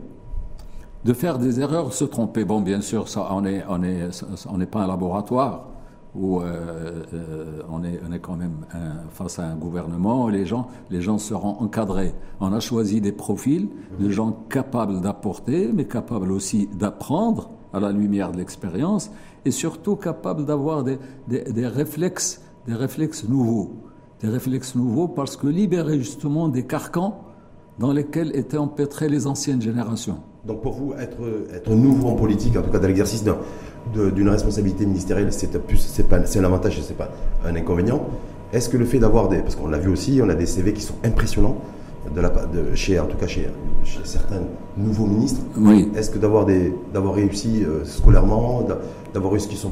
de 1.05 1.13
faire 1.13 1.39
des 1.39 1.61
erreurs, 1.61 1.93
se 1.93 2.05
tromper. 2.05 2.45
Bon, 2.45 2.61
bien 2.61 2.81
sûr, 2.81 3.09
ça, 3.09 3.29
on 3.31 3.43
n'est 3.43 3.65
on 3.69 3.83
est, 3.83 4.09
on 4.51 4.59
pas 4.67 4.83
un 4.83 4.87
laboratoire 4.87 5.67
où 6.15 6.41
euh, 6.41 7.05
euh, 7.15 7.63
on, 7.71 7.85
est, 7.85 8.01
on 8.09 8.13
est 8.13 8.19
quand 8.19 8.37
même 8.37 8.67
face 9.13 9.39
à 9.39 9.47
un 9.47 9.55
gouvernement, 9.55 10.29
les 10.29 10.45
gens, 10.45 10.69
les 10.91 11.01
gens 11.01 11.19
seront 11.19 11.57
encadrés. 11.61 12.15
On 12.41 12.53
a 12.53 12.61
choisi 12.61 13.01
des 13.01 13.13
profils 13.13 13.69
de 13.99 14.11
gens 14.11 14.33
capables 14.49 15.01
d'apporter, 15.01 15.71
mais 15.73 15.85
capables 15.85 16.33
aussi 16.33 16.69
d'apprendre 16.75 17.51
à 17.73 17.79
la 17.79 17.93
lumière 17.93 18.33
de 18.33 18.39
l'expérience, 18.39 19.11
et 19.45 19.53
surtout 19.53 19.95
capables 19.97 20.45
d'avoir 20.45 20.83
des, 20.83 20.99
des, 21.29 21.45
des, 21.45 21.67
réflexes, 21.67 22.43
des 22.67 22.75
réflexes 22.75 23.29
nouveaux. 23.29 23.71
des 24.21 24.29
réflexes 24.29 24.75
nouveaux, 24.75 25.07
parce 25.07 25.37
que 25.37 25.47
libérer 25.47 25.99
justement 25.99 26.49
des 26.49 26.67
carcans 26.67 27.21
dans 27.79 27.93
lesquels 27.93 28.35
étaient 28.37 28.59
empêtrées 28.59 29.09
les 29.09 29.29
anciennes 29.29 29.63
générations. 29.63 30.19
Donc 30.47 30.63
pour 30.63 30.73
vous, 30.73 30.95
être, 30.99 31.19
être 31.55 31.71
nouveau 31.71 32.09
en 32.09 32.15
politique, 32.15 32.57
en 32.57 32.63
tout 32.63 32.71
cas 32.71 32.79
dans 32.79 32.89
l'exercice 32.89 33.25
d'une 33.95 34.29
responsabilité 34.29 34.87
ministérielle, 34.87 35.33
c'est 35.33 36.39
un 36.39 36.45
avantage 36.45 36.79
et 36.79 36.83
ce 36.83 36.89
n'est 36.91 36.95
pas 36.95 37.11
un 37.45 37.55
inconvénient. 37.55 38.01
Est-ce 38.53 38.69
que 38.69 38.77
le 38.77 38.85
fait 38.85 38.99
d'avoir 38.99 39.29
des... 39.29 39.39
Parce 39.39 39.55
qu'on 39.55 39.69
l'a 39.69 39.79
vu 39.79 39.91
aussi, 39.91 40.21
on 40.25 40.29
a 40.29 40.35
des 40.35 40.47
CV 40.47 40.73
qui 40.73 40.83
sont 40.83 40.95
impressionnants, 41.05 41.57
de 42.15 42.21
la, 42.21 42.31
de, 42.31 42.75
chez, 42.75 42.99
en 42.99 43.07
tout 43.07 43.17
cas 43.17 43.27
chez, 43.27 43.49
chez 43.85 44.01
certains 44.05 44.41
nouveaux 44.77 45.07
ministres. 45.07 45.43
Oui. 45.57 45.91
Est-ce 45.95 46.11
que 46.11 46.19
d'avoir 46.19 46.47
réussi 47.15 47.63
euh, 47.63 47.85
scolairement, 47.85 48.67
d'avoir 49.13 49.33
réussi, 49.33 49.55
son, 49.57 49.71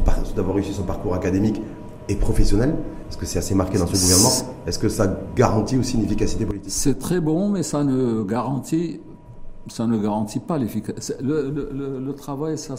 réussi 0.52 0.72
son 0.72 0.82
parcours 0.82 1.14
académique 1.14 1.60
et 2.08 2.14
professionnel, 2.14 2.74
parce 3.04 3.16
que 3.16 3.26
c'est 3.26 3.38
assez 3.38 3.54
marqué 3.54 3.78
dans 3.78 3.86
ce 3.86 3.92
gouvernement, 3.92 4.30
est-ce 4.66 4.78
que 4.78 4.88
ça 4.88 5.20
garantit 5.36 5.76
aussi 5.78 5.96
une 5.96 6.04
efficacité 6.04 6.46
politique? 6.46 6.70
C'est 6.72 6.98
très 6.98 7.20
bon, 7.20 7.48
mais 7.48 7.62
ça 7.62 7.84
ne 7.84 8.22
garantit, 8.22 9.00
ça 9.66 9.86
ne 9.86 9.98
garantit 9.98 10.40
pas 10.40 10.56
l'efficacité. 10.56 11.22
Le, 11.22 11.50
le, 11.50 12.00
le, 12.00 12.14
travail, 12.14 12.56
ça, 12.56 12.74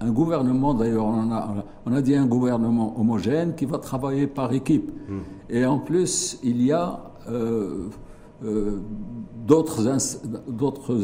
un, 0.00 0.10
gouvernement, 0.10 0.74
d'ailleurs, 0.74 1.04
on, 1.04 1.30
a, 1.30 1.64
on 1.86 1.92
a 1.92 2.02
dit 2.02 2.16
un 2.16 2.26
gouvernement 2.26 2.98
homogène 2.98 3.54
qui 3.54 3.66
va 3.66 3.78
travailler 3.78 4.26
par 4.26 4.52
équipe. 4.52 4.90
Hmm. 5.08 5.20
Et 5.48 5.64
en 5.64 5.78
plus, 5.78 6.38
il 6.42 6.62
y 6.62 6.72
a... 6.72 7.00
Euh, 7.28 7.88
euh, 8.44 8.80
d'autres 9.46 9.88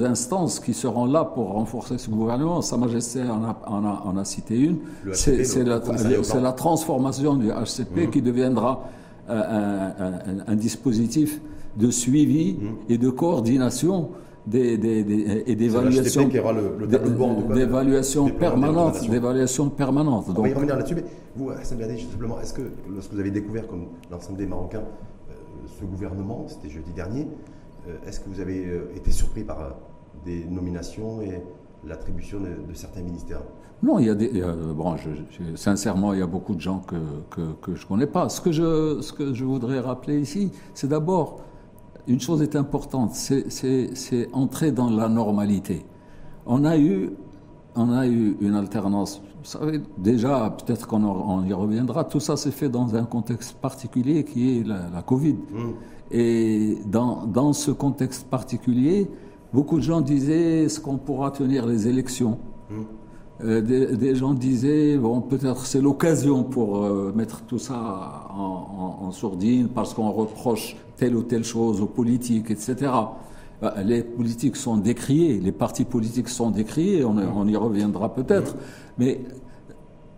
instances 0.05 0.61
qui 0.61 0.75
seront 0.75 1.07
là 1.07 1.25
pour 1.25 1.53
renforcer 1.53 1.99
ce 1.99 2.11
gouvernement. 2.11 2.63
Sa 2.63 2.77
Majesté 2.77 3.23
en 3.23 3.45
a, 3.45 4.03
en 4.05 4.17
a, 4.17 4.25
cité 4.25 4.59
une. 4.59 4.79
C'est 5.13 5.65
la, 5.65 5.81
la, 6.41 6.53
transformation 6.53 7.35
du 7.35 7.49
HCP 7.49 8.07
mmh. 8.07 8.11
qui 8.11 8.23
deviendra 8.23 8.89
euh, 9.29 9.91
un, 9.99 10.53
un, 10.53 10.57
dispositif 10.57 11.41
de 11.77 11.91
suivi 11.91 12.55
mmh. 12.55 12.93
et 12.93 12.99
de 12.99 13.11
coordination 13.11 14.11
des, 14.49 14.79
des, 14.79 15.05
des, 15.05 15.45
et 15.47 15.55
d'évaluation 15.55 16.29
d'évaluation 17.55 18.29
permanente 18.31 19.09
d'évaluation 19.11 19.71
permanente 19.71 20.27
on 20.37 20.43
va 20.43 20.49
y 20.49 20.55
revenir 20.55 20.77
là-dessus 20.77 20.95
mais 20.95 21.05
vous 21.37 21.51
Hassan 21.51 21.79
simplement 22.11 22.41
est-ce 22.41 22.55
que 22.55 22.63
lorsque 22.93 23.13
vous 23.13 23.21
avez 23.21 23.31
découvert 23.31 23.67
comme 23.67 23.89
l'ensemble 24.11 24.39
des 24.39 24.47
Marocains 24.47 24.85
ce 25.79 25.85
gouvernement, 25.85 26.47
c'était 26.49 26.71
jeudi 26.71 26.93
dernier. 26.93 27.27
Euh, 27.87 27.97
est-ce 28.07 28.21
que 28.21 28.29
vous 28.29 28.41
avez 28.41 28.67
euh, 28.67 28.93
été 28.97 29.11
surpris 29.11 29.45
par 29.45 29.61
euh, 29.61 29.71
des 30.25 30.45
nominations 30.45 31.21
et 31.23 31.43
l'attribution 31.87 32.41
de, 32.41 32.75
certains 32.75 33.03
ministères? 33.03 33.43
Non, 33.83 34.01
il 34.01 34.07
y 34.07 34.11
a 34.11 34.15
des. 34.17 34.43
bon, 34.75 34.97
sincèrement, 35.55 36.13
il 36.13 36.19
y 36.19 36.23
a 36.23 36.27
beaucoup 36.27 36.57
de 36.57 36.61
gens 36.61 36.81
que, 36.81 36.97
que, 37.63 37.77
je 37.77 37.85
ne 37.85 37.89
connais 37.89 38.09
pas. 38.09 38.29
Ce 38.29 38.41
que 38.41 38.51
je, 38.51 39.01
ce 39.01 39.13
que 39.13 39.33
je 39.33 39.45
voudrais 39.45 39.79
rappeler 39.79 40.19
ici, 40.19 40.51
c'est 40.75 40.89
d'abord, 40.89 41.41
une 42.09 42.21
chose 42.21 42.43
est 42.43 42.57
importante, 42.57 43.15
c'est 43.15 44.29
entrer 44.33 44.73
dans 44.73 44.91
la 44.91 45.09
normalité. 45.09 45.85
On 46.47 46.65
a 46.65 46.79
eu, 46.79 47.11
on 47.77 47.93
a 47.93 48.07
eu 48.07 48.37
une 48.41 48.55
alternance. 48.55 49.21
Vous 49.43 49.45
savez, 49.45 49.81
déjà, 49.99 50.57
peut-être 50.59 50.87
qu'on 50.87 51.45
y 51.45 51.53
reviendra, 51.53 52.05
tout 52.05 52.19
ça 52.19 52.37
s'est 52.37 52.51
fait 52.51 52.71
dans 52.71 52.95
un 52.97 53.05
contexte 53.05 53.59
particulier 53.59 54.25
qui 54.25 54.59
est 54.59 54.67
la, 54.67 55.03
Covid. 55.03 55.35
Mmh. 55.35 55.59
Et 56.11 56.79
dans, 56.87 57.27
dans, 57.27 57.53
ce 57.53 57.71
contexte 57.71 58.27
particulier, 58.29 59.09
beaucoup 59.53 59.77
de 59.77 59.83
gens 59.83 60.01
disaient 60.01 60.65
est-ce 60.65 60.81
qu'on 60.81 60.97
pourra 60.97 61.31
tenir 61.31 61.67
les 61.67 61.89
élections? 61.89 62.39
Mmh. 62.71 62.75
euh, 63.45 63.61
des, 63.97 64.15
gens 64.15 64.33
disaient 64.33 64.97
bon, 64.97 65.21
peut-être 65.21 65.67
c'est 65.67 65.83
l'occasion 65.83 66.43
pour 66.43 66.79
euh, 66.79 67.13
mettre 67.15 67.43
tout 67.43 67.59
ça 67.59 68.29
en, 68.31 68.97
en, 69.03 69.11
sourdine 69.11 69.69
parce 69.69 69.93
qu'on 69.95 70.11
reproche 70.11 70.77
telle 70.99 71.17
ou 71.17 71.23
telle 71.23 71.45
chose 71.45 71.81
aux 71.81 71.87
politiques, 71.87 72.51
etc. 72.51 72.93
Bah, 73.63 73.75
les 73.85 74.03
politiques 74.03 74.57
sont 74.57 74.77
décriés, 74.77 75.41
les 75.41 75.53
partis 75.53 75.85
politiques 75.85 76.29
sont 76.29 76.51
décriés, 76.51 77.05
on, 77.05 77.17
on 77.17 77.47
y 77.49 77.57
reviendra 77.57 78.15
peut-être. 78.15 78.57
Mais 78.99 79.21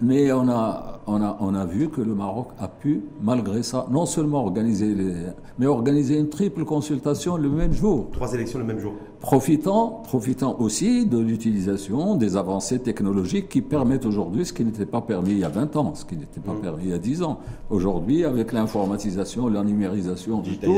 mais 0.03 0.33
on 0.33 0.49
a, 0.49 1.01
on, 1.07 1.23
a, 1.23 1.37
on 1.41 1.55
a 1.55 1.65
vu 1.65 1.89
que 1.89 2.01
le 2.01 2.15
Maroc 2.15 2.49
a 2.59 2.69
pu, 2.69 3.03
malgré 3.23 3.63
ça, 3.63 3.87
non 3.91 4.07
seulement 4.07 4.43
organiser, 4.43 4.95
les, 4.95 5.13
mais 5.59 5.67
organiser 5.67 6.19
une 6.19 6.29
triple 6.29 6.65
consultation 6.65 7.37
le 7.37 7.49
même 7.49 7.73
jour. 7.73 8.09
Trois 8.13 8.33
élections 8.35 8.59
le 8.59 8.65
même 8.65 8.79
jour. 8.79 8.95
Profitant, 9.21 10.03
profitant 10.05 10.57
aussi 10.59 11.05
de 11.05 11.19
l'utilisation 11.19 12.17
des 12.17 12.37
avancées 12.37 12.79
technologiques 12.79 13.49
qui 13.49 13.61
permettent 13.61 14.07
aujourd'hui 14.07 14.47
ce 14.47 14.53
qui 14.53 14.65
n'était 14.65 14.87
pas 14.87 15.03
permis 15.03 15.33
il 15.33 15.39
y 15.39 15.45
a 15.45 15.49
20 15.49 15.77
ans, 15.77 15.95
ce 15.95 16.05
qui 16.05 16.17
n'était 16.17 16.41
pas 16.41 16.53
mmh. 16.53 16.61
permis 16.63 16.85
il 16.85 16.91
y 16.91 16.95
a 16.95 16.99
10 16.99 17.23
ans. 17.23 17.41
Aujourd'hui, 17.69 18.25
avec 18.25 18.53
l'informatisation, 18.53 19.49
la 19.49 19.63
numérisation, 19.63 20.43
tout, 20.43 20.73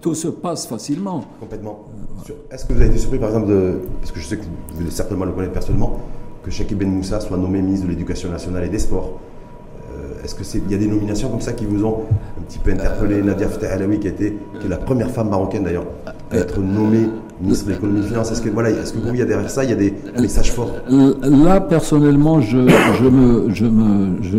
tout 0.00 0.14
se 0.14 0.28
passe 0.28 0.66
facilement. 0.66 1.24
Complètement. 1.40 1.86
Est-ce 2.50 2.64
que 2.64 2.72
vous 2.72 2.80
avez 2.80 2.90
été 2.90 2.98
surpris, 2.98 3.18
par 3.18 3.28
exemple, 3.30 3.48
de, 3.48 3.80
parce 4.00 4.12
que 4.12 4.20
je 4.20 4.26
sais 4.26 4.36
que 4.36 4.44
vous 4.44 4.78
devez 4.78 4.90
certainement 4.90 5.24
le 5.24 5.32
connaître 5.32 5.52
personnellement, 5.52 5.98
que 6.48 6.54
Cheikh 6.54 6.74
Ben 6.76 6.90
Moussa 6.90 7.20
soit 7.20 7.36
nommé 7.36 7.60
ministre 7.60 7.86
de 7.86 7.90
l'Éducation 7.90 8.30
nationale 8.30 8.64
et 8.64 8.68
des 8.68 8.78
Sports. 8.78 9.18
Euh, 9.92 10.24
est-ce 10.24 10.34
qu'il 10.34 10.70
y 10.70 10.74
a 10.74 10.78
des 10.78 10.86
nominations 10.86 11.28
comme 11.28 11.42
ça 11.42 11.52
qui 11.52 11.66
vous 11.66 11.84
ont 11.84 12.04
un 12.38 12.42
petit 12.42 12.58
peu 12.58 12.72
interpellé? 12.72 13.22
Nadia 13.22 13.48
Fatah 13.48 13.74
Alaoui, 13.74 14.00
qui, 14.00 14.06
a 14.06 14.10
été, 14.10 14.38
qui 14.58 14.66
est 14.66 14.70
la 14.70 14.78
première 14.78 15.10
femme 15.10 15.28
marocaine 15.28 15.64
d'ailleurs 15.64 15.84
à 16.06 16.36
être 16.36 16.58
nommée 16.60 17.08
ministre 17.40 17.66
de 17.66 17.72
l'économie 17.72 17.98
et 17.98 18.02
des 18.02 18.08
finances. 18.08 18.32
Est-ce 18.32 18.40
que, 18.40 18.48
voilà, 18.48 18.70
est-ce 18.70 18.94
que 18.94 18.98
vous, 18.98 19.12
il 19.12 19.18
y 19.18 19.22
a 19.22 19.26
derrière 19.26 19.50
ça, 19.50 19.62
il 19.62 19.70
y 19.70 19.72
a 19.74 19.76
des 19.76 19.94
messages 20.18 20.52
forts? 20.52 20.72
Là, 20.88 21.60
personnellement, 21.60 22.40
je, 22.40 22.66
je, 22.98 23.08
me, 23.08 23.54
je, 23.54 23.66
me, 23.66 24.22
je, 24.22 24.38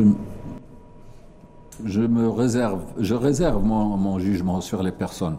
je 1.85 2.01
me 2.01 2.27
réserve, 2.27 2.79
je 2.99 3.13
réserve 3.13 3.63
mon, 3.63 3.97
mon 3.97 4.17
jugement 4.17 4.61
sur 4.61 4.81
les 4.81 4.91
personnes. 4.91 5.37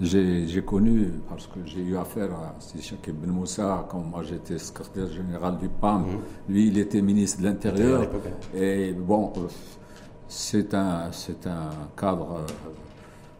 J'ai 0.00 0.62
connu, 0.62 1.10
parce 1.28 1.46
que 1.46 1.60
j'ai 1.64 1.80
eu 1.80 1.96
affaire 1.96 2.30
à 2.32 2.54
Sishak 2.58 3.06
Ibn 3.08 3.30
Moussa, 3.30 3.86
quand 3.88 4.00
moi 4.00 4.22
j'étais 4.22 4.58
secrétaire 4.58 5.08
général 5.08 5.56
du 5.58 5.68
PAM, 5.68 6.02
mhm. 6.02 6.18
lui 6.48 6.68
il 6.68 6.78
était 6.78 7.00
ministre 7.00 7.40
de 7.40 7.44
l'Intérieur. 7.44 8.06
Et 8.54 8.92
bon, 8.92 9.32
c'est 10.28 10.74
un, 10.74 11.10
un 11.46 11.70
cadre, 11.96 12.40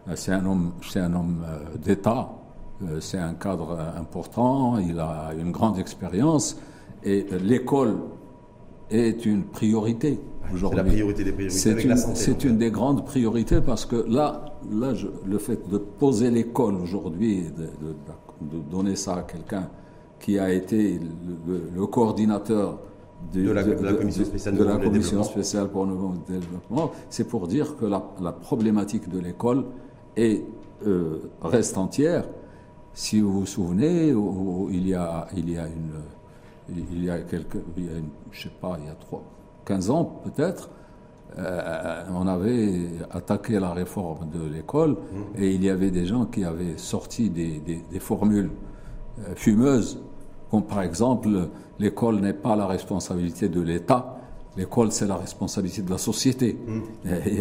euh, 0.08 0.12
c'est 0.14 0.32
un 0.32 0.46
homme, 0.46 0.72
un 0.94 1.14
homme 1.14 1.44
euh, 1.46 1.76
d'État, 1.76 2.30
euh, 2.82 3.00
c'est 3.00 3.18
un 3.18 3.34
cadre 3.34 3.78
important, 3.98 4.78
il 4.78 4.98
a 4.98 5.32
une 5.38 5.52
grande 5.52 5.78
expérience, 5.78 6.56
et 7.02 7.26
l'école 7.42 7.98
est 8.90 9.26
une 9.26 9.44
priorité. 9.44 10.20
C'est 10.52 10.74
la 10.74 10.84
priorité 10.84 11.24
des 11.24 11.32
priorités 11.32 11.96
C'est 12.14 12.44
une, 12.44 12.58
des 12.58 12.70
grandes 12.70 13.04
priorités 13.04 13.60
parce 13.60 13.86
que 13.86 14.04
là, 14.08 14.56
là 14.70 14.92
le 15.26 15.38
fait 15.38 15.68
de 15.68 15.78
poser 15.78 16.30
l'école 16.30 16.74
aujourd'hui, 16.76 17.44
de, 17.56 18.58
donner 18.70 18.96
ça 18.96 19.16
à 19.16 19.22
quelqu'un 19.22 19.68
qui 20.20 20.38
a 20.38 20.52
été 20.52 21.00
le, 21.74 21.86
coordinateur 21.86 22.78
de, 23.32 23.50
la, 23.50 23.62
commission 23.64 24.24
spéciale, 25.22 25.68
pour 25.68 25.86
le 25.86 25.94
développement, 26.28 26.92
c'est 27.08 27.26
pour 27.26 27.48
dire 27.48 27.76
que 27.76 27.86
la, 27.86 28.32
problématique 28.32 29.08
de 29.08 29.18
l'école 29.18 29.64
est, 30.16 30.42
euh, 30.86 31.18
reste 31.42 31.78
entière. 31.78 32.26
Si 32.92 33.20
vous 33.20 33.40
vous 33.40 33.46
souvenez, 33.46 34.14
il 34.70 34.88
y 34.88 34.94
a, 34.94 35.26
il 35.36 35.50
y 35.50 35.58
a 35.58 35.66
une, 35.66 36.76
il 36.92 37.04
y 37.04 37.10
a 37.10 37.18
quelques, 37.20 37.58
il 37.76 37.86
y 37.86 37.88
a 37.88 37.98
une, 37.98 38.10
je 38.30 38.42
sais 38.42 38.54
pas, 38.60 38.76
il 38.80 38.86
y 38.86 38.88
a 38.88 38.94
trois, 38.94 39.22
15 39.64 39.90
ans 39.90 40.21
peut-être, 40.25 40.71
euh, 41.37 42.02
on 42.14 42.28
avait 42.28 42.71
attaqué 43.11 43.59
la 43.59 43.73
réforme 43.73 44.28
de 44.33 44.54
l'école 44.54 44.90
mmh. 44.90 45.42
et 45.42 45.52
il 45.52 45.64
y 45.64 45.71
avait 45.71 45.90
des 45.90 46.06
gens 46.06 46.26
qui 46.26 46.44
avaient 46.44 46.76
sorti 46.76 47.28
des, 47.28 47.61
formules 47.99 48.50
euh, 49.18 49.33
fumeuses, 49.35 49.99
comme 50.50 50.62
par 50.62 50.83
exemple 50.83 51.28
l'école 51.80 52.21
n'est 52.21 52.35
pas 52.35 52.54
la 52.54 52.68
responsabilité 52.68 53.49
de 53.49 53.61
l'État, 53.61 54.16
l'école 54.56 54.92
c'est 54.92 55.09
la 55.09 55.16
responsabilité 55.16 55.83
de 55.83 55.90
la 55.90 55.99
société. 55.99 56.56
Mmh. 56.66 56.80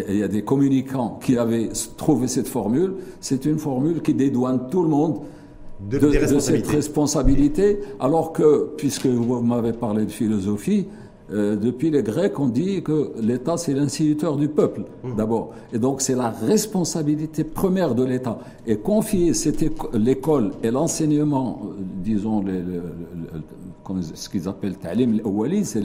il 0.09 0.15
y 0.17 0.23
a 0.23 0.27
des 0.27 0.43
communicants 0.43 1.19
qui 1.21 1.37
avaient 1.37 1.69
trouvé 1.95 2.27
cette 2.27 2.47
formule, 2.47 2.95
c'est 3.19 3.45
une 3.45 3.59
formule 3.59 4.01
qui 4.01 4.15
dédouane 4.15 4.69
tout 4.71 4.81
le 4.81 4.89
monde 4.89 5.21
de, 5.87 5.99
de 5.99 6.39
cette 6.39 6.65
responsabilité, 6.65 7.79
alors 7.99 8.33
que, 8.33 8.71
puisque 8.75 9.05
vous 9.05 9.41
m'avez 9.41 9.73
parlé 9.73 10.05
de 10.05 10.11
philosophie, 10.11 10.87
euh, 11.31 11.55
depuis 11.55 11.89
les 11.89 12.03
Grecs, 12.03 12.37
on 12.39 12.47
dit 12.47 12.83
que 12.83 13.13
l'État, 13.19 13.57
c'est 13.57 13.73
l'instituteur 13.73 14.35
du 14.35 14.49
peuple, 14.49 14.83
mmh. 15.03 15.15
d'abord. 15.15 15.51
Et 15.71 15.79
donc, 15.79 16.01
c'est 16.01 16.15
la 16.15 16.29
responsabilité 16.29 17.43
première 17.43 17.95
de 17.95 18.03
l'État. 18.03 18.37
Et 18.67 18.77
confier 18.77 19.31
l'école 19.93 20.51
et 20.63 20.71
l'enseignement, 20.71 21.61
euh, 21.63 21.73
disons, 22.03 22.43
ce 24.13 24.29
qu'ils 24.29 24.47
appellent 24.49 24.77
Talim 24.77 25.13
les, 25.13 25.63
c'est 25.63 25.81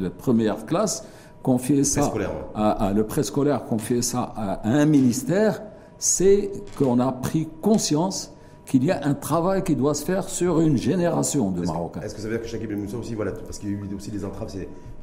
la 0.00 0.10
première 0.10 0.64
classe, 0.64 1.04
confier 1.42 1.84
ça 1.84 2.12
à, 2.54 2.92
le 2.94 3.04
préscolaire, 3.04 3.64
confier 3.66 4.02
ça 4.02 4.32
à 4.36 4.68
un 4.68 4.86
ministère, 4.86 5.62
c'est 5.98 6.50
qu'on 6.78 6.98
a 6.98 7.12
pris 7.12 7.48
conscience 7.60 8.32
qu'il 8.66 8.84
y 8.84 8.90
a 8.90 9.06
un 9.06 9.14
travail 9.14 9.62
qui 9.62 9.76
doit 9.76 9.94
se 9.94 10.04
faire 10.04 10.28
sur 10.28 10.60
une 10.60 10.76
génération 10.76 11.50
de 11.50 11.64
Marocains. 11.64 12.00
Est-ce 12.00 12.14
que 12.14 12.20
ça 12.20 12.28
veut 12.28 12.38
dire 12.38 12.60
que 12.60 12.66
Ben 12.66 12.78
Moussa 12.78 12.98
aussi, 12.98 13.14
voilà, 13.14 13.32
parce 13.32 13.58
qu'il 13.58 13.70
y 13.70 13.72
a 13.72 13.76
eu 13.76 13.94
aussi 13.94 14.10
des 14.10 14.24
entraves, 14.24 14.52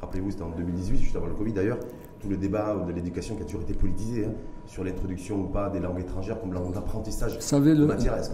rappelez-vous, 0.02 0.30
c'était 0.30 0.42
en 0.42 0.50
2018, 0.50 0.98
juste 0.98 1.16
avant 1.16 1.26
le 1.26 1.32
Covid 1.32 1.52
d'ailleurs, 1.52 1.78
tout 2.20 2.28
le 2.28 2.36
débat 2.36 2.76
de 2.86 2.92
l'éducation 2.92 3.36
qui 3.36 3.42
a 3.42 3.44
toujours 3.46 3.62
été 3.62 3.72
politisé, 3.72 4.26
hein, 4.26 4.32
sur 4.66 4.84
l'introduction 4.84 5.40
ou 5.40 5.44
pas 5.44 5.70
des 5.70 5.80
langues 5.80 6.00
étrangères 6.00 6.40
comme 6.40 6.52
langue 6.52 6.74
d'apprentissage. 6.74 7.38
Savez, 7.40 7.74
le, 7.74 7.88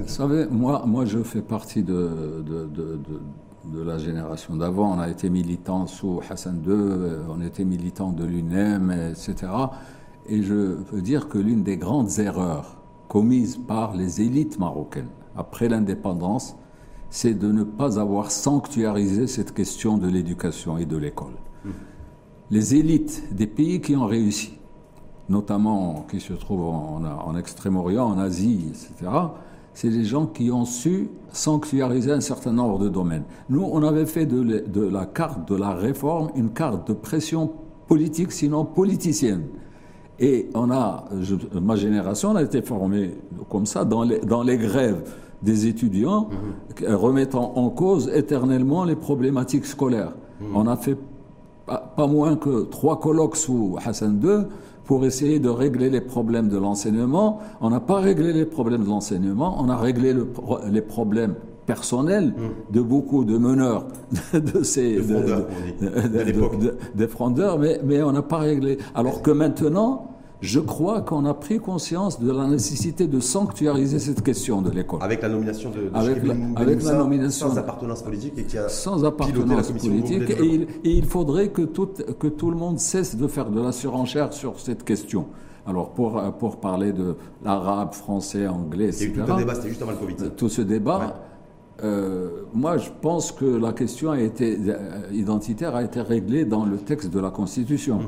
savez 0.07 0.47
moi, 0.51 0.83
moi, 0.85 1.05
je 1.05 1.23
fais 1.23 1.43
partie 1.43 1.85
de, 1.85 2.43
de, 2.45 2.69
de, 3.65 3.83
la 3.83 3.99
génération 3.99 4.57
d'avant. 4.57 4.97
On 4.97 4.99
a 4.99 5.09
été 5.09 5.31
militant 5.31 5.87
sous 5.87 6.21
Hassan 6.29 6.61
II, 6.65 6.73
euh, 6.73 7.23
on 7.29 7.41
était 7.41 7.65
militant 7.65 8.11
de 8.11 8.25
l'UNEM, 8.25 8.91
etc. 8.91 9.53
Et 10.27 10.43
je 10.43 10.55
veux 10.55 11.03
dire 11.03 11.29
que 11.29 11.39
l'une 11.39 11.63
des 11.63 11.77
grandes 11.77 12.19
erreurs 12.19 12.81
commises 13.09 13.59
par 13.59 13.95
les 13.95 14.23
élites 14.23 14.59
marocaines 14.59 15.09
après 15.41 15.69
l'indépendance, 15.69 16.57
c'est 17.09 17.35
de 17.35 17.51
ne 17.51 17.65
pas 17.65 17.99
avoir 17.99 18.31
sanctuarisé 18.31 19.27
cette 19.27 19.53
question 19.53 19.97
de 19.97 20.07
l'éducation 20.07 20.79
et 20.79 20.85
de 20.85 20.97
l'école. 20.97 21.35
Mmh. 21.65 21.71
Les 22.51 22.75
élites 22.75 23.35
des 23.35 23.47
pays 23.47 23.81
qui 23.81 23.97
ont 23.97 24.07
réussi, 24.07 24.59
notamment 25.29 26.07
qui 26.11 26.21
se 26.21 26.35
trouvent 26.35 26.69
en, 26.69 27.37
Extrême-Orient, 27.37 28.07
en 28.07 28.19
Asie, 28.19 28.67
etc., 28.69 29.11
c'est 29.73 29.89
les 29.89 30.05
gens 30.05 30.27
qui 30.27 30.51
ont 30.51 30.65
su 30.65 31.09
sanctuariser 31.33 32.13
un 32.13 32.21
certain 32.21 32.53
nombre 32.53 32.79
de 32.81 32.89
domaines. 32.89 33.23
Nous, 33.49 33.63
on 33.63 33.83
avait 33.83 34.05
fait 34.07 34.27
de, 34.27 34.43
de 34.43 34.83
la 34.83 35.07
carte 35.07 35.49
de 35.49 35.57
la 35.57 35.75
réforme 35.75 36.31
une 36.35 36.51
carte 36.51 36.89
de 36.89 36.93
pression 36.93 37.53
politique, 37.87 38.33
sinon 38.33 38.65
politicienne. 38.65 39.45
Et 40.19 40.51
on 40.55 40.71
a, 40.71 41.07
ma 41.63 41.77
génération 41.77 42.37
a 42.37 42.43
été 42.43 42.61
formée 42.61 43.17
comme 43.49 43.65
ça 43.65 43.87
dans 43.87 44.03
les, 44.03 44.19
dans 44.19 44.43
les 44.43 44.59
grèves 44.59 45.03
des 45.43 45.67
étudiants, 45.67 46.29
mhm. 46.81 46.95
remettant 46.95 47.53
en 47.57 47.71
cause 47.71 48.11
éternellement 48.15 48.85
les 48.85 48.97
problématiques 48.97 49.67
scolaires. 49.67 50.13
Mhm. 50.41 50.57
On 50.57 50.67
a 50.67 50.77
fait 50.77 50.97
pas, 51.67 51.93
pas, 51.97 52.07
moins 52.07 52.37
que 52.37 52.65
trois 52.65 53.01
colloques 53.01 53.37
sous 53.37 53.77
Hassan 53.85 54.21
II 54.23 54.47
pour 54.85 55.05
essayer 55.05 55.39
de 55.39 55.49
régler 55.49 55.89
les 55.89 56.01
problèmes 56.01 56.49
de 56.49 56.59
l'enseignement. 56.59 57.39
On 57.61 57.71
n'a 57.71 57.81
pas 57.81 58.01
réglé 58.01 58.33
les 58.33 58.45
problèmes 58.45 58.83
de 58.85 58.89
l'enseignement, 58.89 59.57
on 59.61 59.69
a 59.69 59.77
réglé 59.77 60.13
le, 60.13 60.29
les 60.71 60.83
problèmes 60.83 61.35
personnels 61.67 62.35
mhm. 62.37 62.51
de 62.73 62.81
beaucoup 62.81 63.25
de 63.25 63.39
meneurs 63.39 63.87
de 64.35 64.63
ces 64.63 64.99
des 66.95 67.09
frondeurs, 67.09 67.59
mais, 67.59 67.81
mais 67.85 68.03
on 68.03 68.13
n'a 68.13 68.23
pas 68.23 68.39
réglé. 68.39 68.79
Alors 68.95 69.23
que 69.23 69.31
maintenant, 69.31 70.10
je 70.41 70.61
crois 70.61 71.03
qu'on 71.03 71.25
a 71.27 71.35
pris 71.35 71.59
conscience 71.59 72.21
de 72.21 72.33
la 72.33 72.47
nécessité 72.47 73.07
de 73.07 73.21
sanctuariser 73.21 73.99
cette 73.99 74.23
question 74.23 74.63
de 74.63 74.71
l'école. 74.71 75.03
Avec 75.03 75.23
la 75.23 75.29
nomination 75.29 75.71
de, 75.71 75.77
de 75.77 75.91
avec, 75.95 76.25
la, 76.25 76.35
avec 76.57 76.83
la, 76.83 76.95
nomination 76.95 77.49
sans 77.49 77.59
appartenance 77.59 78.03
politique 78.03 78.35
et 78.39 78.45
qui 78.45 78.57
a 78.57 78.69
sans 78.69 79.05
appartenance 79.05 79.71
politique 79.71 80.31
et 80.31 80.45
il, 80.45 80.63
et 80.85 80.91
il, 80.91 81.05
faudrait 81.05 81.49
que 81.49 81.63
tout, 81.63 81.91
que 82.19 82.27
tout 82.29 82.51
le 82.51 82.57
monde 82.57 82.79
cesse 82.79 83.17
de 83.17 83.27
faire 83.27 83.51
de 83.51 83.61
la 83.61 83.73
surenchère 83.73 84.33
sur 84.33 84.59
cette 84.59 84.85
question. 84.85 85.27
Alors 85.67 85.91
pour, 85.91 86.21
pour 86.39 86.57
parler 86.57 86.93
de 86.93 87.17
l'arabe, 87.45 87.93
français, 87.93 88.47
anglais, 88.47 88.89
etc. 88.89 89.13
tout 89.15 89.33
un 89.33 89.37
débat, 89.37 89.55
c'était 89.55 89.69
juste 89.69 89.83
avant 89.83 89.93
le 89.93 89.99
Covid. 89.99 90.31
Tout 90.37 90.49
ce 90.49 90.63
débat. 90.63 91.21
Euh, 91.83 92.43
moi, 92.53 92.77
je 92.77 92.91
pense 93.01 93.33
que 93.33 93.45
la 93.45 93.73
question 93.73 94.11
a 94.11 94.21
été, 94.21 94.59
euh, 94.69 95.01
identitaire 95.13 95.75
a 95.75 95.83
été 95.83 96.01
réglée 96.01 96.45
dans 96.45 96.65
le 96.65 96.77
texte 96.77 97.11
de 97.11 97.21
la 97.21 97.31
Constitution. 97.31 98.01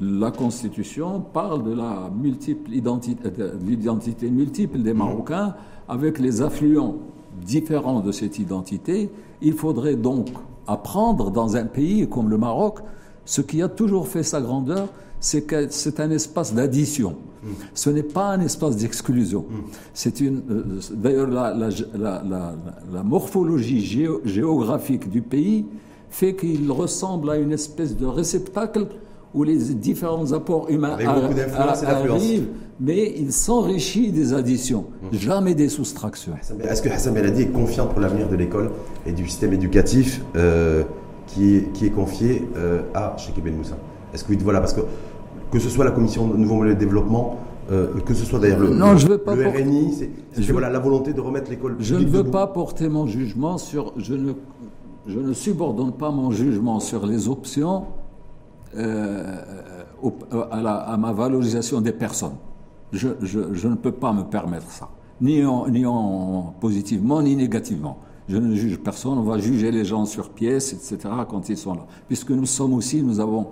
Mhm. 0.00 0.20
La 0.20 0.30
Constitution 0.30 1.20
parle 1.20 1.62
de 1.64 1.74
la 1.74 2.10
multiple 2.14 2.72
identité, 2.72 3.30
l'identité 3.66 4.30
multiple 4.30 4.78
des 4.78 4.92
mhm. 4.92 4.98
Marocains 4.98 5.54
avec 5.88 6.18
les 6.18 6.42
affluents 6.42 6.96
différents 7.44 8.00
de 8.00 8.12
cette 8.12 8.38
identité. 8.38 9.10
Il 9.42 9.54
faudrait 9.54 9.96
donc 9.96 10.28
apprendre 10.66 11.30
dans 11.30 11.56
un 11.56 11.64
pays 11.64 12.08
comme 12.08 12.28
le 12.30 12.38
Maroc 12.38 12.80
ce 13.24 13.42
qui 13.42 13.60
a 13.62 13.68
toujours 13.68 14.08
fait 14.08 14.22
sa 14.22 14.40
grandeur, 14.40 14.88
c'est 15.20 15.42
que 15.42 15.68
c'est 15.70 16.00
un 16.00 16.10
espace 16.10 16.54
d'addition. 16.54 17.16
Ce 17.74 17.88
n'est 17.90 18.02
pas 18.02 18.30
un 18.30 18.40
espace 18.40 18.76
d'exclusion. 18.76 19.46
C'est 19.94 20.20
une. 20.20 20.42
Euh, 20.50 20.80
d'ailleurs, 20.92 21.28
la, 21.28 21.54
la, 21.54 23.02
morphologie 23.02 23.80
géographique 24.24 25.08
du 25.08 25.22
pays 25.22 25.64
fait 26.10 26.34
qu'il 26.34 26.70
ressemble 26.70 27.30
à 27.30 27.36
une 27.36 27.52
espèce 27.52 27.96
de 27.96 28.06
réceptacle 28.06 28.86
où 29.34 29.44
les 29.44 29.56
différents 29.56 30.32
apports 30.32 30.70
humains 30.70 30.96
arrivent, 30.98 32.48
mais 32.80 33.14
il 33.16 33.32
s'enrichit 33.32 34.10
des 34.10 34.32
additions, 34.32 34.86
jamais 35.12 35.54
des 35.54 35.68
soustractions. 35.68 36.32
Est-ce 36.62 36.82
que 36.82 36.88
Hassan 36.88 37.14
Beladi 37.14 37.42
est 37.42 37.52
confiant 37.52 37.86
pour 37.86 38.00
l'avenir 38.00 38.28
de 38.28 38.36
l'école 38.36 38.70
et 39.06 39.12
du 39.12 39.28
système 39.28 39.52
éducatif 39.52 40.22
euh, 40.34 40.82
qui, 41.26 41.56
est, 41.56 41.72
qui, 41.72 41.86
est, 41.86 41.90
confié 41.90 42.48
euh, 42.56 42.82
à 42.94 43.14
Cheikh 43.18 43.42
Ben 43.44 43.54
Moussa? 43.54 43.76
Est-ce 44.18 44.24
que 44.24 44.42
voilà 44.42 44.60
parce 44.60 44.72
que 44.72 44.80
que 45.50 45.58
ce 45.58 45.68
soit 45.70 45.84
la 45.84 45.92
commission 45.92 46.26
de 46.26 46.36
nouveau 46.36 46.56
modèle 46.56 46.74
de 46.74 46.78
développement, 46.80 47.38
euh, 47.70 48.00
que 48.00 48.14
ce 48.14 48.24
soit 48.24 48.38
d'ailleurs 48.38 48.58
le, 48.58 48.70
non, 48.70 48.96
je 48.96 49.06
veux 49.06 49.18
pas 49.18 49.34
RNI, 49.34 49.94
c'est 50.32 50.52
voilà, 50.52 50.68
la 50.70 50.78
volonté 50.78 51.12
de 51.12 51.20
remettre 51.20 51.50
l'école 51.50 51.76
Je 51.78 51.94
ne 51.94 52.04
veux 52.06 52.24
pas 52.24 52.46
porter 52.48 52.88
mon 52.88 53.06
jugement 53.06 53.58
sur. 53.58 53.92
Je 53.96 54.14
ne, 54.14 54.32
je 55.06 55.18
ne 55.20 55.32
subordonne 55.32 55.92
pas 55.92 56.10
mon 56.10 56.30
jugement 56.32 56.80
sur 56.80 57.06
les 57.06 57.28
options 57.28 57.84
euh, 58.76 59.36
à, 60.50 60.60
la, 60.60 60.74
à, 60.74 60.96
ma 60.96 61.12
valorisation 61.12 61.80
des 61.80 61.92
personnes. 61.92 62.36
Je, 62.92 63.08
je, 63.22 63.40
je, 63.52 63.68
ne 63.68 63.74
peux 63.76 63.92
pas 63.92 64.12
me 64.12 64.22
permettre 64.22 64.70
ça, 64.70 64.88
ni 65.20 65.44
en, 65.44 65.68
ni 65.68 65.86
en 65.86 66.54
positivement 66.60 67.22
ni 67.22 67.36
négativement. 67.36 67.98
Je 68.28 68.36
ne 68.36 68.54
juge 68.54 68.78
personne, 68.78 69.18
on 69.18 69.22
va 69.22 69.38
juger 69.38 69.70
les 69.70 69.86
gens 69.86 70.04
sur 70.04 70.30
pièce, 70.30 70.74
etc., 70.74 70.98
quand 71.28 71.48
ils 71.48 71.56
sont 71.56 71.74
là. 71.74 71.86
Puisque 72.08 72.30
nous 72.30 72.44
sommes 72.44 72.74
aussi, 72.74 73.02
nous 73.02 73.20
avons 73.20 73.46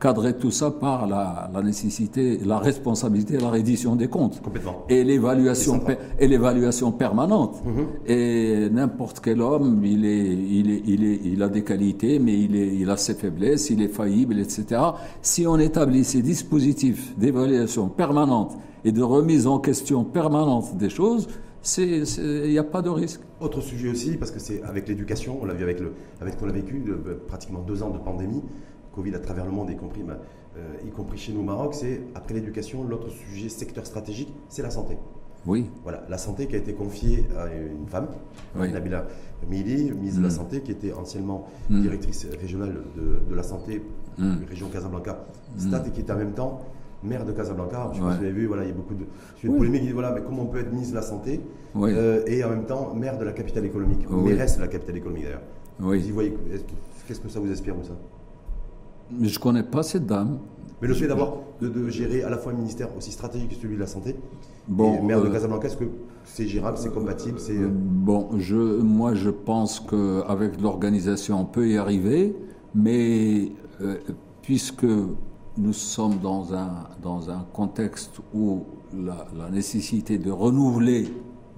cadrer 0.00 0.36
tout 0.36 0.50
ça 0.50 0.70
par 0.70 1.06
la, 1.06 1.50
nécessité, 1.62 2.38
la 2.44 2.58
responsabilité, 2.58 3.38
la 3.38 3.50
reddition 3.50 3.96
des 3.96 4.08
comptes. 4.08 4.40
Complètement. 4.40 4.84
Et 4.88 5.02
l'évaluation, 5.04 5.80
et 6.18 6.28
l'évaluation 6.28 6.92
permanente. 6.92 7.62
Mhm. 7.64 7.86
Et 8.06 8.68
n'importe 8.70 9.20
quel 9.20 9.40
homme, 9.40 9.82
il 9.84 10.04
est, 10.04 10.32
il 10.32 10.70
est, 10.70 10.82
il 10.86 11.04
est, 11.04 11.20
il 11.24 11.42
a 11.42 11.48
des 11.48 11.64
qualités, 11.64 12.18
mais 12.18 12.38
il 12.38 12.56
est, 12.56 12.74
il 12.76 12.88
a 12.90 12.96
ses 12.96 13.14
faiblesses, 13.14 13.70
il 13.70 13.82
est 13.82 13.88
faillible, 13.88 14.38
etc. 14.38 14.80
Si 15.22 15.46
on 15.46 15.58
établit 15.58 16.04
ces 16.04 16.22
dispositifs 16.22 17.16
d'évaluation 17.18 17.88
permanente 17.88 18.56
et 18.84 18.92
de 18.92 19.02
remise 19.02 19.46
en 19.46 19.58
question 19.58 20.04
permanente 20.04 20.76
des 20.76 20.90
choses, 20.90 21.28
il 21.76 22.50
n'y 22.50 22.58
a 22.58 22.64
pas 22.64 22.82
de 22.82 22.88
risque. 22.88 23.20
Autre 23.40 23.60
sujet 23.60 23.90
aussi, 23.90 24.16
parce 24.16 24.30
que 24.30 24.38
c'est 24.38 24.62
avec 24.62 24.88
l'éducation, 24.88 25.38
on 25.40 25.44
l'a 25.44 25.54
vu 25.54 25.64
avec 25.64 25.80
le, 25.80 25.92
avec 26.20 26.34
ce 26.34 26.38
qu'on 26.38 26.48
a 26.48 26.52
vécu, 26.52 26.80
de, 26.80 26.94
pratiquement 27.14 27.60
deux 27.60 27.82
ans 27.82 27.90
de 27.90 27.98
pandémie. 27.98 28.42
Covid 28.98 29.14
à 29.14 29.20
travers 29.20 29.44
le 29.44 29.52
monde, 29.52 29.70
y 29.70 29.76
compris, 29.76 30.02
euh, 30.02 30.60
y 30.84 30.90
compris 30.90 31.18
chez 31.18 31.32
nous 31.32 31.40
au 31.40 31.44
Maroc, 31.44 31.74
c'est 31.74 32.00
après 32.16 32.34
l'éducation, 32.34 32.82
l'autre 32.82 33.10
sujet 33.10 33.48
secteur 33.48 33.86
stratégique, 33.86 34.32
c'est 34.48 34.62
la 34.62 34.70
santé. 34.70 34.98
Oui. 35.46 35.70
Voilà, 35.84 36.02
la 36.08 36.18
santé 36.18 36.48
qui 36.48 36.56
a 36.56 36.58
été 36.58 36.72
confiée 36.74 37.24
à 37.38 37.46
une 37.46 37.86
femme, 37.86 38.08
Nabila 38.56 39.06
Mili, 39.48 39.92
ministre 39.92 40.18
de 40.18 40.24
la 40.24 40.32
mm. 40.32 40.36
Santé, 40.36 40.60
qui 40.62 40.72
était 40.72 40.92
anciennement 40.92 41.46
mm. 41.70 41.80
directrice 41.80 42.26
régionale 42.40 42.74
de, 42.96 43.34
la 43.34 43.44
santé, 43.44 43.82
mm. 44.18 44.34
région 44.48 44.68
Casablanca, 44.68 45.26
Stat, 45.56 45.84
et 45.86 45.90
qui 45.90 46.00
était 46.00 46.12
en 46.12 46.18
même 46.18 46.32
temps 46.32 46.60
maire 47.04 47.24
de 47.24 47.30
Casablanca. 47.30 47.92
Je 47.94 48.00
pense 48.00 48.14
que 48.14 48.18
vous 48.18 48.24
avez 48.24 48.32
vu, 48.32 48.46
voilà, 48.46 48.64
il 48.64 48.70
y 48.70 48.72
a 48.72 48.74
beaucoup 48.74 48.94
de, 48.94 49.04
oui. 49.44 49.56
polémiques 49.56 49.82
qui 49.82 49.92
voilà, 49.92 50.10
mais 50.10 50.22
comment 50.22 50.42
on 50.42 50.46
peut 50.46 50.58
être 50.58 50.72
ministre 50.72 50.94
de 50.94 50.98
la 50.98 51.06
Santé 51.06 51.40
euh, 51.76 52.24
et 52.26 52.42
en 52.42 52.50
même 52.50 52.64
temps 52.64 52.92
maire 52.94 53.16
de 53.16 53.24
la 53.24 53.32
capitale 53.32 53.64
économique, 53.64 54.10
mairesse 54.10 54.56
de 54.56 54.62
la 54.62 54.68
capitale 54.68 54.96
économique 54.96 55.24
d'ailleurs. 55.24 55.42
Oui. 55.80 56.32
Qu'est-ce 57.06 57.20
que 57.20 57.28
ça 57.28 57.38
vous 57.38 57.50
inspire, 57.50 57.74
ça? 57.84 57.92
Mais 59.10 59.28
je 59.28 59.38
ne 59.38 59.42
connais 59.42 59.62
pas 59.62 59.82
cette 59.82 60.06
dame. 60.06 60.38
Mais 60.80 60.88
le 60.88 60.94
fait 60.94 61.08
d'avoir 61.08 61.34
de, 61.60 61.88
gérer 61.88 62.22
à 62.22 62.30
la 62.30 62.38
fois 62.38 62.52
un 62.52 62.56
ministère 62.56 62.88
aussi 62.96 63.10
stratégique 63.10 63.50
que 63.50 63.56
celui 63.56 63.74
de 63.74 63.80
la 63.80 63.86
santé, 63.86 64.14
bon, 64.68 64.98
et 64.98 65.02
maire 65.02 65.20
de 65.20 65.26
euh, 65.26 65.32
Casablanca, 65.32 65.66
est-ce 65.66 65.76
que 65.76 65.88
c'est 66.24 66.46
gérable, 66.46 66.78
c'est 66.78 66.92
compatible 66.92 67.40
c'est... 67.40 67.56
Euh, 67.56 67.68
bon, 67.72 68.28
je, 68.38 68.56
moi 68.56 69.14
je 69.14 69.30
pense 69.30 69.80
qu'avec 69.80 70.60
l'organisation 70.60 71.40
on 71.40 71.44
peut 71.44 71.68
y 71.68 71.76
arriver, 71.76 72.36
mais 72.74 73.50
euh, 73.80 73.96
puisque 74.42 74.86
nous 75.56 75.72
sommes 75.72 76.18
dans 76.22 76.54
un, 76.54 76.84
dans 77.02 77.30
un 77.30 77.44
contexte 77.52 78.20
où 78.32 78.64
la, 78.96 79.26
la 79.36 79.50
nécessité 79.50 80.18
de 80.18 80.30
renouveler, 80.30 81.08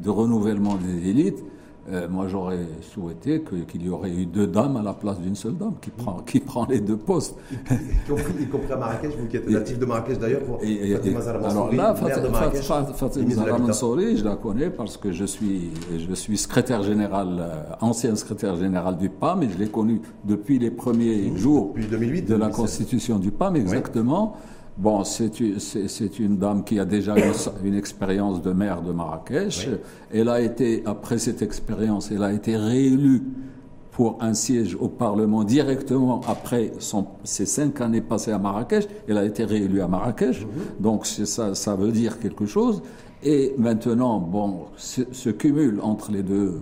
de 0.03 0.09
renouvellement 0.09 0.77
des 0.77 1.11
élites, 1.11 1.45
euh, 1.88 2.09
moi, 2.09 2.29
j'aurais 2.29 2.66
souhaité 2.83 3.43
qu'il 3.43 3.83
y 3.83 3.88
aurait 3.88 4.11
eu 4.11 4.27
deux 4.27 4.47
dames 4.47 4.77
à 4.77 4.83
la 4.83 4.93
place 4.93 5.19
d'une 5.19 5.35
seule 5.35 5.57
dame 5.57 5.75
qui 5.81 5.90
prend, 5.90 6.19
qui 6.21 6.38
prend 6.40 6.66
les 6.66 6.81
deux 6.81 6.97
postes. 6.97 7.37
y, 7.51 8.47
compris, 8.47 8.73
à 8.73 8.77
Marrakech, 8.77 9.12
vous 9.19 9.27
qui 9.27 9.37
êtes 9.38 9.49
natif 9.49 9.79
de 9.79 9.87
Marrakech 9.87 10.19
d'ailleurs, 10.19 10.43
Alors 11.45 11.73
là, 11.73 11.95
Fatima 11.95 13.59
Mansouri, 13.59 14.16
je 14.19 14.25
la 14.25 14.37
connais 14.37 14.71
parce 14.71 14.97
que 14.97 15.11
je 15.11 15.25
suis, 15.25 15.71
je 15.99 16.14
suis 16.14 16.37
secrétaire 16.37 16.83
général, 16.83 17.38
euh, 17.40 17.62
ancien 17.81 18.14
secrétaire 18.14 18.57
général 18.57 18.97
du 18.99 19.09
PAM, 19.09 19.43
et 19.43 19.49
je 19.51 19.59
l'ai 19.59 19.69
connu 19.69 20.01
depuis 20.25 20.59
les 20.59 20.71
premiers 20.71 21.37
jours 21.37 21.75
2008, 21.75 22.23
de 22.23 22.35
la 22.35 22.49
constitution 22.49 23.19
du 23.19 23.31
PAM, 23.31 23.57
exactement. 23.57 24.37
Bon, 24.81 25.05
c'est 25.05 26.19
une 26.19 26.38
dame 26.38 26.64
qui 26.64 26.81
a 26.81 26.87
déjà 26.87 27.14
eu 27.19 27.33
une 27.62 27.75
expérience 27.75 28.40
de 28.40 28.51
maire 28.53 28.81
de 28.81 28.93
Marrakech. 28.93 29.69
Elle 30.11 30.31
a 30.31 30.40
été, 30.40 30.83
après 30.87 31.19
cette 31.19 31.43
expérience, 31.43 32.11
elle 32.11 32.23
a 32.23 32.33
été 32.33 32.57
réélue 32.57 33.23
pour 33.93 34.16
un 34.23 34.33
siège 34.33 34.79
au 34.81 34.88
Parlement 34.88 35.45
directement 35.45 36.23
après 36.27 36.73
son, 36.79 37.09
ses 37.25 37.45
cinq 37.45 37.83
années 37.83 38.01
passées 38.01 38.33
à 38.33 38.38
Marrakech. 38.38 38.87
Elle 39.07 39.19
a 39.19 39.27
été 39.27 39.45
réélue 39.45 39.83
à 39.83 39.87
Marrakech, 39.87 40.47
mhm. 40.47 40.49
donc 40.81 41.05
ça, 41.05 41.55
ça 41.55 41.77
veut 41.77 41.93
dire 41.93 42.19
quelque 42.19 42.47
chose. 42.47 42.81
Et 43.23 43.53
maintenant, 43.59 44.19
bon, 44.19 44.61
se, 44.79 45.29
cumule 45.29 45.81
entre 45.83 46.11
les 46.11 46.23
deux. 46.23 46.59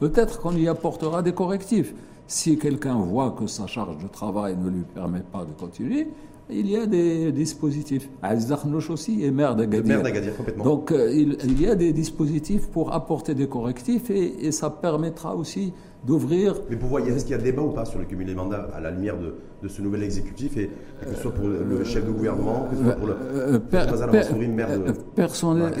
Peut-être 0.00 0.40
qu'on 0.40 0.56
y 0.56 0.66
apportera 0.66 1.22
des 1.22 1.32
correctifs. 1.32 1.94
Si 2.26 2.58
quelqu'un 2.58 2.96
voit 2.96 3.30
que 3.30 3.46
sa 3.46 3.68
charge 3.68 3.98
de 3.98 4.08
travail 4.08 4.56
ne 4.60 4.70
lui 4.70 4.82
permet 4.82 5.22
pas 5.32 5.44
de 5.44 5.52
continuer, 5.52 6.08
il 6.52 6.70
y 6.70 6.76
a 6.76 6.86
des 6.86 7.32
dispositifs. 7.32 8.08
Azdakhnouch 8.22 8.90
aussi 8.90 9.24
est 9.24 9.30
maire 9.30 9.56
d'Agadir. 9.56 10.36
complètement. 10.36 10.64
Donc 10.64 10.92
euh, 10.92 11.12
il, 11.12 11.60
y 11.60 11.66
a 11.66 11.74
des 11.74 11.92
dispositifs 11.92 12.68
pour 12.68 12.92
apporter 12.92 13.34
des 13.34 13.48
correctifs 13.48 14.10
et, 14.10 14.46
et 14.46 14.52
ça 14.52 14.70
permettra 14.70 15.34
aussi 15.34 15.72
d'ouvrir. 16.06 16.54
Mais 16.70 16.76
pour 16.76 16.88
voir, 16.88 17.06
est-ce 17.06 17.24
qu'il 17.24 17.32
y 17.32 17.38
a 17.38 17.42
débat 17.42 17.62
ou 17.62 17.70
pas 17.70 17.84
sur 17.84 17.98
le 17.98 18.04
cumul 18.04 18.26
des 18.26 18.34
mandats 18.34 18.68
à 18.74 18.80
la 18.80 18.90
lumière 18.90 19.18
de, 19.18 19.34
de 19.62 19.68
ce 19.68 19.82
nouvel 19.82 20.02
exécutif, 20.02 20.56
et 20.56 20.70
que 21.02 21.14
ce 21.14 21.22
soit 21.22 21.32
pour 21.32 21.46
le 21.46 21.84
chef 21.84 22.06
de 22.06 22.10
gouvernement, 22.10 22.68
que 22.70 22.76
ce 22.76 22.82
soit 22.84 22.92
pour 22.92 23.06
le, 23.08 23.16
euh, 23.20 23.58
per, 23.58 23.86
per, 24.10 24.46
maire 24.48 24.78
de, 24.78 24.92
personnel, 24.92 25.72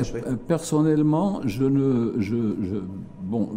Personnellement, 0.46 1.40
je 1.44 1.64
ne. 1.64 2.20
Je, 2.20 2.36
je, 2.36 2.76
bon, 3.22 3.48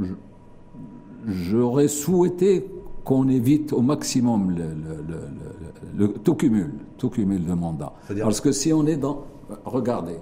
j'aurais 1.28 1.88
souhaité 1.88 2.66
qu'on 3.04 3.28
évite 3.28 3.74
au 3.74 3.82
maximum 3.82 4.52
le, 4.52 4.64
le, 4.64 6.08
le, 6.08 6.14
tout 6.14 6.36
cumul, 6.36 6.74
tout 6.98 7.10
cumul 7.10 7.46
de 7.46 7.54
mandats. 7.54 7.94
Parce 8.22 8.40
que 8.42 8.52
si 8.52 8.72
on 8.74 8.86
est 8.88 8.96
dans, 8.98 9.26
regardez, 9.66 10.18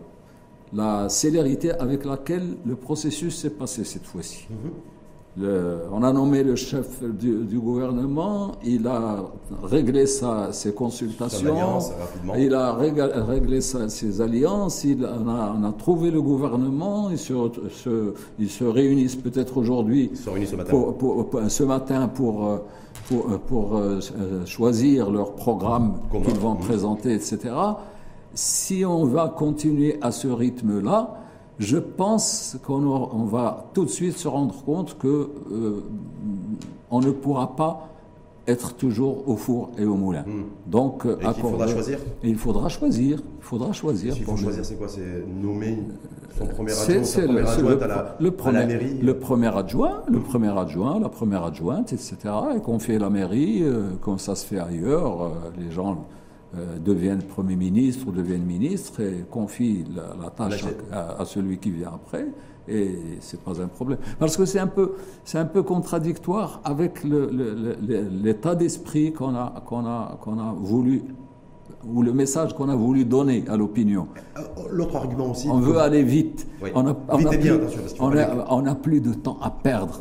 la 0.73 1.09
célérité 1.09 1.71
avec 1.71 2.05
laquelle 2.05 2.57
le 2.65 2.75
processus 2.75 3.37
s'est 3.37 3.49
passé 3.51 3.83
cette 3.83 4.05
fois-ci. 4.05 4.47
On 5.39 6.03
a 6.03 6.11
nommé 6.11 6.43
le 6.43 6.57
chef 6.57 7.01
du, 7.01 7.57
gouvernement, 7.57 8.51
il 8.65 8.85
a 8.85 9.23
réglé 9.63 10.05
sa, 10.05 10.51
ses 10.51 10.73
consultations, 10.73 11.79
il 12.37 12.53
a 12.53 12.73
réglé, 12.73 13.61
ses 13.61 14.19
alliances, 14.19 14.83
il 14.83 15.05
a, 15.05 15.13
on, 15.57 15.63
a, 15.63 15.71
trouvé 15.71 16.11
le 16.11 16.21
gouvernement, 16.21 17.09
ils 17.09 17.17
se, 17.17 17.33
ils 18.39 18.49
se 18.49 18.65
réunissent 18.65 19.15
peut-être 19.15 19.55
aujourd'hui, 19.55 20.11
ce 20.15 20.55
matin. 20.55 20.69
pour, 20.69 20.97
pour, 20.97 21.39
ce 21.47 21.63
matin 21.63 22.09
pour, 22.09 22.59
pour, 23.07 23.39
pour 23.39 23.77
euh, 23.77 23.99
choisir 24.45 25.09
leur 25.09 25.33
programme 25.35 25.93
qu'ils 26.11 26.39
vont 26.39 26.55
présenter, 26.55 27.13
etc. 27.13 27.39
Si 28.33 28.83
on 28.83 29.05
va 29.05 29.29
continuer 29.29 29.97
à 30.01 30.11
ce 30.11 30.27
rythme-là, 30.27 31.20
je 31.61 31.77
pense 31.77 32.57
qu'on 32.65 33.25
va 33.25 33.69
tout 33.73 33.85
de 33.85 33.89
suite 33.89 34.17
se 34.17 34.27
rendre 34.27 34.63
compte 34.63 34.97
que 34.97 35.29
euh, 35.51 35.83
on 36.89 36.99
ne 36.99 37.11
pourra 37.11 37.55
pas 37.55 37.87
être 38.47 38.73
toujours 38.73 39.29
au 39.29 39.35
four 39.35 39.69
et 39.77 39.85
au 39.85 39.95
moulin. 39.95 40.23
Hmm. 40.23 40.45
Donc, 40.65 41.05
et 41.05 41.23
il 41.23 41.33
faudra 41.33 41.67
choisir. 41.67 41.99
il 42.23 42.35
faudra 42.35 42.69
choisir. 42.69 43.19
Il 43.19 43.43
faudra 43.43 43.71
choisir. 43.71 44.17
Il 44.17 44.23
faut 44.23 44.35
choisir, 44.35 44.65
c'est 44.65 44.75
quoi? 44.75 44.87
C'est 44.89 45.23
nommer 45.41 45.77
son 46.37 46.47
premier 46.47 46.71
adjoint, 46.71 47.03
sa 47.03 47.21
première 47.21 47.49
adjointe 47.49 47.81
à, 47.83 47.87
la, 47.87 48.15
le 48.19 48.31
premier, 48.31 48.57
à 48.57 48.61
la 48.61 48.67
mairie. 48.67 48.97
Le 48.99 49.17
premier 49.19 49.55
adjoint, 49.55 50.03
le 50.09 50.19
premier 50.19 50.57
adjoint, 50.57 50.99
la 50.99 51.09
première 51.09 51.43
adjointe, 51.43 51.93
etc. 51.93 52.15
Et 52.55 52.59
qu'on 52.59 52.79
fait 52.79 52.97
la 52.97 53.11
mairie, 53.11 53.59
euh, 53.61 53.91
comme 54.01 54.17
ça 54.17 54.35
se 54.35 54.45
fait 54.45 54.59
ailleurs. 54.59 55.21
Euh, 55.21 55.29
les 55.59 55.71
gens 55.71 56.05
euh, 56.57 56.77
deviennent 56.79 57.23
Premier 57.23 57.55
ministre 57.55 58.07
ou 58.07 58.11
deviennent 58.11 58.43
ministre 58.43 58.99
et 58.99 59.25
confient 59.29 59.85
la, 59.95 60.29
tâche 60.31 60.65
à, 60.91 61.23
celui 61.23 61.57
qui 61.57 61.71
vient 61.71 61.91
après. 61.95 62.27
Et 62.67 62.99
c'est 63.21 63.41
pas 63.41 63.61
un 63.61 63.67
problème. 63.67 63.99
Parce 64.19 64.35
que 64.35 64.45
c'est 64.45 64.59
un 64.59 64.67
peu, 64.67 64.93
c'est 65.23 65.37
un 65.37 65.45
peu 65.45 65.63
contradictoire 65.63 66.61
avec 66.63 67.03
l'état 67.03 68.55
d'esprit 68.55 69.13
qu'on 69.13 69.33
a, 69.33 69.63
qu'on 69.65 69.85
a, 69.85 70.17
qu'on 70.21 70.39
a 70.39 70.53
voulu 70.53 71.03
ou 71.87 72.01
le 72.01 72.13
message 72.13 72.53
qu'on 72.53 72.69
a 72.69 72.75
voulu 72.75 73.05
donner 73.05 73.43
à 73.47 73.57
l'opinion. 73.57 74.07
Euh, 74.37 74.41
l'autre 74.71 74.95
argument 74.95 75.31
aussi. 75.31 75.47
On 75.49 75.59
veut 75.59 75.77
aller 75.77 76.03
vite. 76.03 76.47
On 76.75 76.83
n'a 76.83 76.91
a, 76.91 78.75
plus 78.75 79.01
de 79.01 79.13
temps 79.13 79.37
à 79.41 79.49
perdre. 79.49 79.99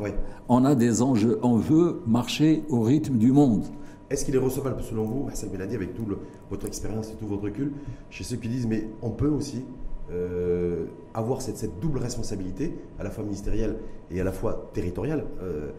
On 0.48 0.64
a 0.64 0.74
des 0.74 1.02
enjeux. 1.02 1.38
On 1.42 1.56
veut 1.56 2.02
marcher 2.06 2.64
au 2.68 2.82
rythme 2.82 3.16
du 3.16 3.32
monde. 3.32 3.64
Est-ce 4.10 4.24
qu'il 4.24 4.34
est 4.34 4.38
recevable? 4.38 4.82
Selon 4.82 5.04
vous, 5.04 5.28
Hassan 5.30 5.50
Beladi, 5.50 5.76
avec 5.76 5.94
toute 5.94 6.08
votre 6.50 6.66
expérience 6.66 7.10
et 7.10 7.14
tout 7.14 7.28
votre 7.28 7.44
recul, 7.44 7.72
chez 8.10 8.24
ceux 8.24 8.36
qui 8.36 8.48
disent 8.48 8.66
mais 8.66 8.88
on 9.02 9.10
peut 9.10 9.28
aussi 9.28 9.64
euh, 10.10 10.86
avoir 11.14 11.40
cette, 11.40 11.78
double 11.80 11.98
responsabilité, 11.98 12.76
à 12.98 13.04
la 13.04 13.10
fois 13.10 13.22
ministérielle 13.22 13.76
et 14.10 14.20
à 14.20 14.24
la 14.24 14.32
fois 14.32 14.68
territoriale, 14.72 15.24
euh, 15.40 15.70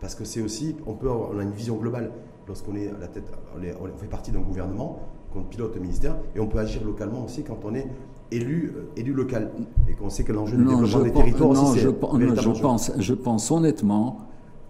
parce 0.00 0.14
que 0.14 0.26
c'est 0.26 0.42
aussi, 0.42 0.76
on 0.86 0.92
peut 0.92 1.08
avoir, 1.08 1.30
on 1.30 1.38
a 1.38 1.42
une 1.42 1.52
vision 1.52 1.76
globale 1.76 2.10
lorsqu'on 2.46 2.76
est 2.76 2.88
à 2.88 2.98
la 3.00 3.08
tête, 3.08 3.24
on, 3.56 3.98
fait 3.98 4.06
partie 4.06 4.32
d'un 4.32 4.40
gouvernement, 4.40 5.00
qu'on 5.32 5.42
pilote 5.42 5.74
le 5.74 5.80
ministère, 5.80 6.16
et 6.36 6.40
on 6.40 6.46
peut 6.46 6.58
agir 6.58 6.84
localement 6.84 7.24
aussi 7.24 7.42
quand 7.42 7.58
on 7.64 7.74
est 7.74 7.86
élu, 8.30 8.74
euh, 8.76 9.00
élu 9.00 9.14
local. 9.14 9.50
Et 9.88 9.94
qu'on 9.94 10.10
sait 10.10 10.24
que 10.24 10.32
l'enjeu 10.32 10.58
du 10.58 10.64
développement 10.64 11.00
des 11.04 11.12
territoires 11.12 11.50
aussi, 11.50 11.80
c'est 11.80 11.80
je, 11.80 11.88
je 11.88 12.60
pense, 12.60 12.92
je 12.98 13.14
pense 13.14 13.50
honnêtement 13.50 14.18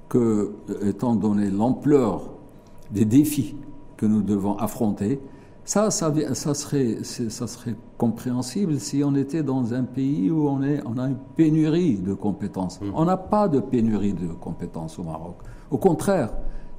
que, 0.08 0.52
étant 0.82 1.16
donné 1.16 1.50
l'ampleur 1.50 2.37
des 2.90 3.04
défis 3.04 3.56
que 3.96 4.06
nous 4.06 4.22
devons 4.22 4.56
affronter. 4.56 5.20
Ça, 5.64 5.90
ça, 5.90 6.12
ça, 6.32 6.54
serait, 6.54 6.98
ça 7.02 7.46
serait 7.46 7.76
compréhensible 7.98 8.80
si 8.80 9.02
on 9.04 9.14
était 9.14 9.42
dans 9.42 9.74
un 9.74 9.82
pays 9.84 10.30
où 10.30 10.48
on, 10.48 10.62
est, 10.62 10.80
on 10.86 10.96
a 10.96 11.08
une 11.08 11.18
pénurie 11.36 11.96
de 11.96 12.14
compétences. 12.14 12.80
Mmh. 12.80 12.86
On 12.94 13.04
n'a 13.04 13.18
pas 13.18 13.48
de 13.48 13.60
pénurie 13.60 14.14
de 14.14 14.28
compétences 14.28 14.98
au 14.98 15.02
Maroc. 15.02 15.36
Au 15.70 15.76
contraire, 15.76 16.30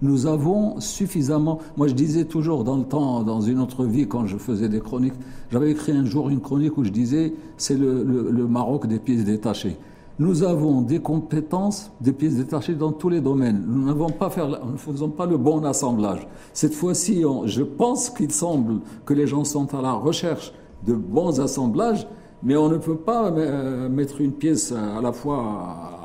nous 0.02 0.26
avons 0.26 0.80
suffisamment. 0.80 1.60
Moi, 1.78 1.88
je 1.88 1.94
disais 1.94 2.26
toujours 2.26 2.64
dans 2.64 2.78
le 2.78 2.86
temps, 2.86 3.22
dans 3.22 3.42
une 3.42 3.60
autre 3.60 3.86
vie, 3.86 4.08
quand 4.08 4.26
je 4.26 4.38
faisais 4.38 4.70
des 4.70 4.80
chroniques, 4.80 5.14
j'avais 5.52 5.70
écrit 5.70 5.92
un 5.92 6.06
jour 6.06 6.30
une 6.30 6.42
chronique 6.42 6.78
où 6.78 6.84
je 6.84 6.90
disais 6.90 7.34
c'est 7.58 7.78
le, 7.78 8.04
le 8.04 8.48
Maroc 8.48 8.88
des 8.88 8.98
pièces 8.98 9.26
détachées. 9.26 9.78
Nous 10.20 10.44
avons 10.44 10.82
des 10.82 11.00
compétences, 11.00 11.94
des 12.02 12.12
pièces 12.12 12.36
détachées 12.36 12.76
dans 12.76 12.92
tous 12.92 13.08
les 13.08 13.22
domaines. 13.22 13.64
Nous 13.66 13.86
n'avons 13.86 14.10
pas 14.10 14.30
faire, 14.30 14.50
ne 14.50 14.76
faisons 14.76 15.10
pas 15.10 15.26
le 15.26 15.38
bon 15.38 15.64
assemblage. 15.64 16.28
Cette 16.52 16.74
fois-ci, 16.74 17.24
je 17.46 17.64
pense 17.64 18.10
qu'il 18.10 18.34
semble 18.34 18.82
que 19.06 19.14
les 19.14 19.28
gens 19.28 19.46
sont 19.46 19.74
à 19.74 19.82
la 19.82 19.94
recherche 19.94 20.52
de 20.86 20.94
bons 20.94 21.40
assemblages, 21.40 22.06
mais 22.44 22.58
on 22.58 22.68
ne 22.68 22.78
peut 22.78 22.98
pas 22.98 23.32
euh, 23.32 23.88
mettre 23.88 24.20
une 24.20 24.34
pièce 24.34 24.74
à 24.74 25.02
la 25.02 25.14
fois 25.14 25.99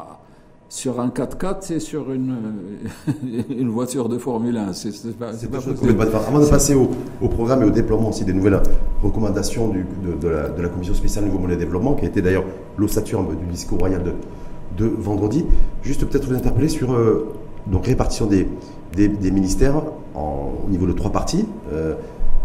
sur 0.69 1.01
un 1.01 1.09
4x4 1.09 1.73
et 1.75 1.81
sur 1.81 2.11
une, 2.13 2.37
une 3.51 3.69
voiture 3.69 4.09
de 4.09 4.19
Formule 4.19 4.57
1. 4.57 4.73
C'est 4.73 5.17
pas, 5.17 5.33
pas 5.33 5.61
possible. 5.61 6.03
Avant 6.03 6.41
de 6.41 6.47
passer 6.47 6.75
au, 6.75 6.91
au, 7.21 7.29
programme 7.29 7.63
et 7.63 7.67
au 7.67 7.71
déploiement 7.71 8.09
aussi 8.09 8.25
des 8.25 8.33
nouvelles 8.33 8.61
recommandations 9.03 9.69
du, 9.69 9.85
de, 10.21 10.29
la, 10.29 10.49
de, 10.49 10.63
la, 10.63 10.69
Commission 10.69 10.95
spéciale 10.95 11.27
Nouveau 11.27 11.39
Modèle 11.39 11.59
Développement, 11.59 11.95
qui 11.95 12.05
a 12.05 12.09
été 12.09 12.23
d'ailleurs 12.23 12.45
l'ossature 12.77 13.23
du 13.23 13.47
discours 13.47 13.79
royal 13.79 14.03
de, 14.03 14.13
de 14.77 14.87
vendredi, 14.87 15.45
juste 15.83 16.05
peut-être 16.07 16.27
vous 16.27 16.35
interpeller 16.35 16.69
sur 16.69 16.93
euh, 16.93 17.33
donc 17.67 17.87
répartition 17.87 18.27
des, 18.27 18.49
des, 18.95 19.09
des 19.09 19.31
ministères 19.31 19.83
en, 20.15 20.53
au 20.67 20.71
niveau 20.71 20.87
de 20.87 20.93
trois 20.93 21.13
parties, 21.13 21.47
euh, 21.73 21.95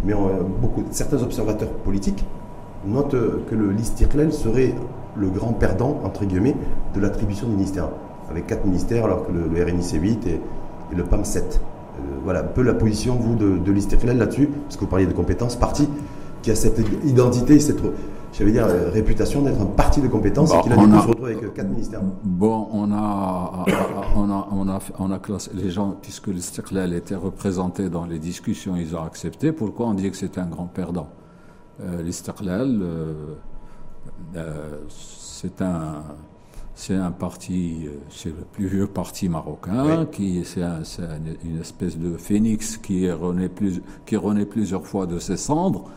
mais 0.03 0.13
beaucoup, 0.62 0.84
certains 0.91 1.21
observateurs 1.21 1.69
politiques 1.69 2.23
notent 2.86 3.15
que 3.49 3.55
le 3.55 3.71
l'Istirlel 3.71 4.32
serait 4.32 4.73
le 5.17 5.29
grand 5.29 5.53
perdant, 5.53 5.99
entre 6.03 6.25
guillemets, 6.25 6.55
de 6.95 7.01
l'attribution 7.01 7.47
des 7.47 7.55
ministères 7.55 7.89
avec 8.29 8.47
quatre 8.47 8.65
ministères, 8.65 9.05
alors 9.05 9.25
que 9.27 9.31
le, 9.31 9.63
RNI 9.63 9.83
c'est 9.83 9.97
8 9.97 10.27
et, 10.27 10.39
le 10.95 11.03
PAM 11.03 11.23
7. 11.23 11.61
Euh, 11.99 12.01
voilà 12.23 12.39
un 12.39 12.43
peu 12.43 12.63
la 12.63 12.73
position, 12.73 13.15
vous, 13.15 13.35
de, 13.35 13.57
de 13.57 14.13
là-dessus, 14.13 14.47
parce 14.47 14.75
que 14.75 14.81
vous 14.81 14.87
parliez 14.87 15.05
de 15.05 15.13
compétences, 15.13 15.55
parti 15.55 15.87
qui 16.41 16.49
a 16.49 16.55
cette 16.55 16.79
identité, 17.05 17.59
cette, 17.59 17.81
j'allais 18.33 18.51
dire, 18.51 18.65
euh, 18.65 18.89
réputation 18.89 19.41
d'être 19.41 19.61
un 19.61 19.65
parti 19.65 20.01
de 20.01 20.07
compétences 20.07 20.53
et 20.53 20.61
qui 20.61 20.71
a 20.71 20.77
dû 20.77 20.91
se 20.91 21.07
retrouver 21.07 21.35
avec 21.35 21.53
quatre 21.53 21.69
ministères. 21.69 22.01
Bon, 22.23 22.67
on 22.71 22.91
a, 22.91 23.65
on 24.15 24.31
a, 24.31 24.47
on 24.51 24.69
a, 24.69 24.79
on 24.97 25.11
a 25.11 25.19
classé 25.19 25.51
les 25.53 25.69
gens, 25.69 25.95
puisque 26.01 26.27
l'Istiklal 26.27 26.93
était 26.93 27.15
représenté 27.15 27.89
dans 27.89 28.05
les 28.05 28.19
discussions, 28.19 28.75
ils 28.75 28.95
ont 28.95 29.03
accepté. 29.03 29.51
Pourquoi 29.51 29.87
on 29.87 29.93
dit 29.93 30.09
que 30.09 30.17
c'était 30.17 30.39
un 30.39 30.47
grand 30.47 30.65
perdant? 30.65 31.09
Euh, 31.81 32.01
L'Istiklal, 32.01 32.81
c'est 34.89 35.61
un 35.61 36.03
c'est 36.79 36.95
un 36.95 37.11
parti, 37.11 37.87
euh, 37.87 37.97
c'est 38.09 38.29
le 38.29 38.45
plus 38.53 38.67
vieux 38.67 38.87
parti 38.87 39.27
marocain, 39.27 40.05
qui 40.05 40.45
c'est 40.45 40.61
une 40.61 41.59
espèce 41.59 41.97
de 41.97 42.15
phénix 42.15 42.77
qui 42.77 43.11
renaît, 43.11 43.49
plus, 43.49 43.81
qui 44.05 44.15
renaît 44.15 44.45
plusieurs 44.45 44.87
fois 44.87 45.05
de 45.05 45.19
ses 45.19 45.35
cendres. 45.35 45.89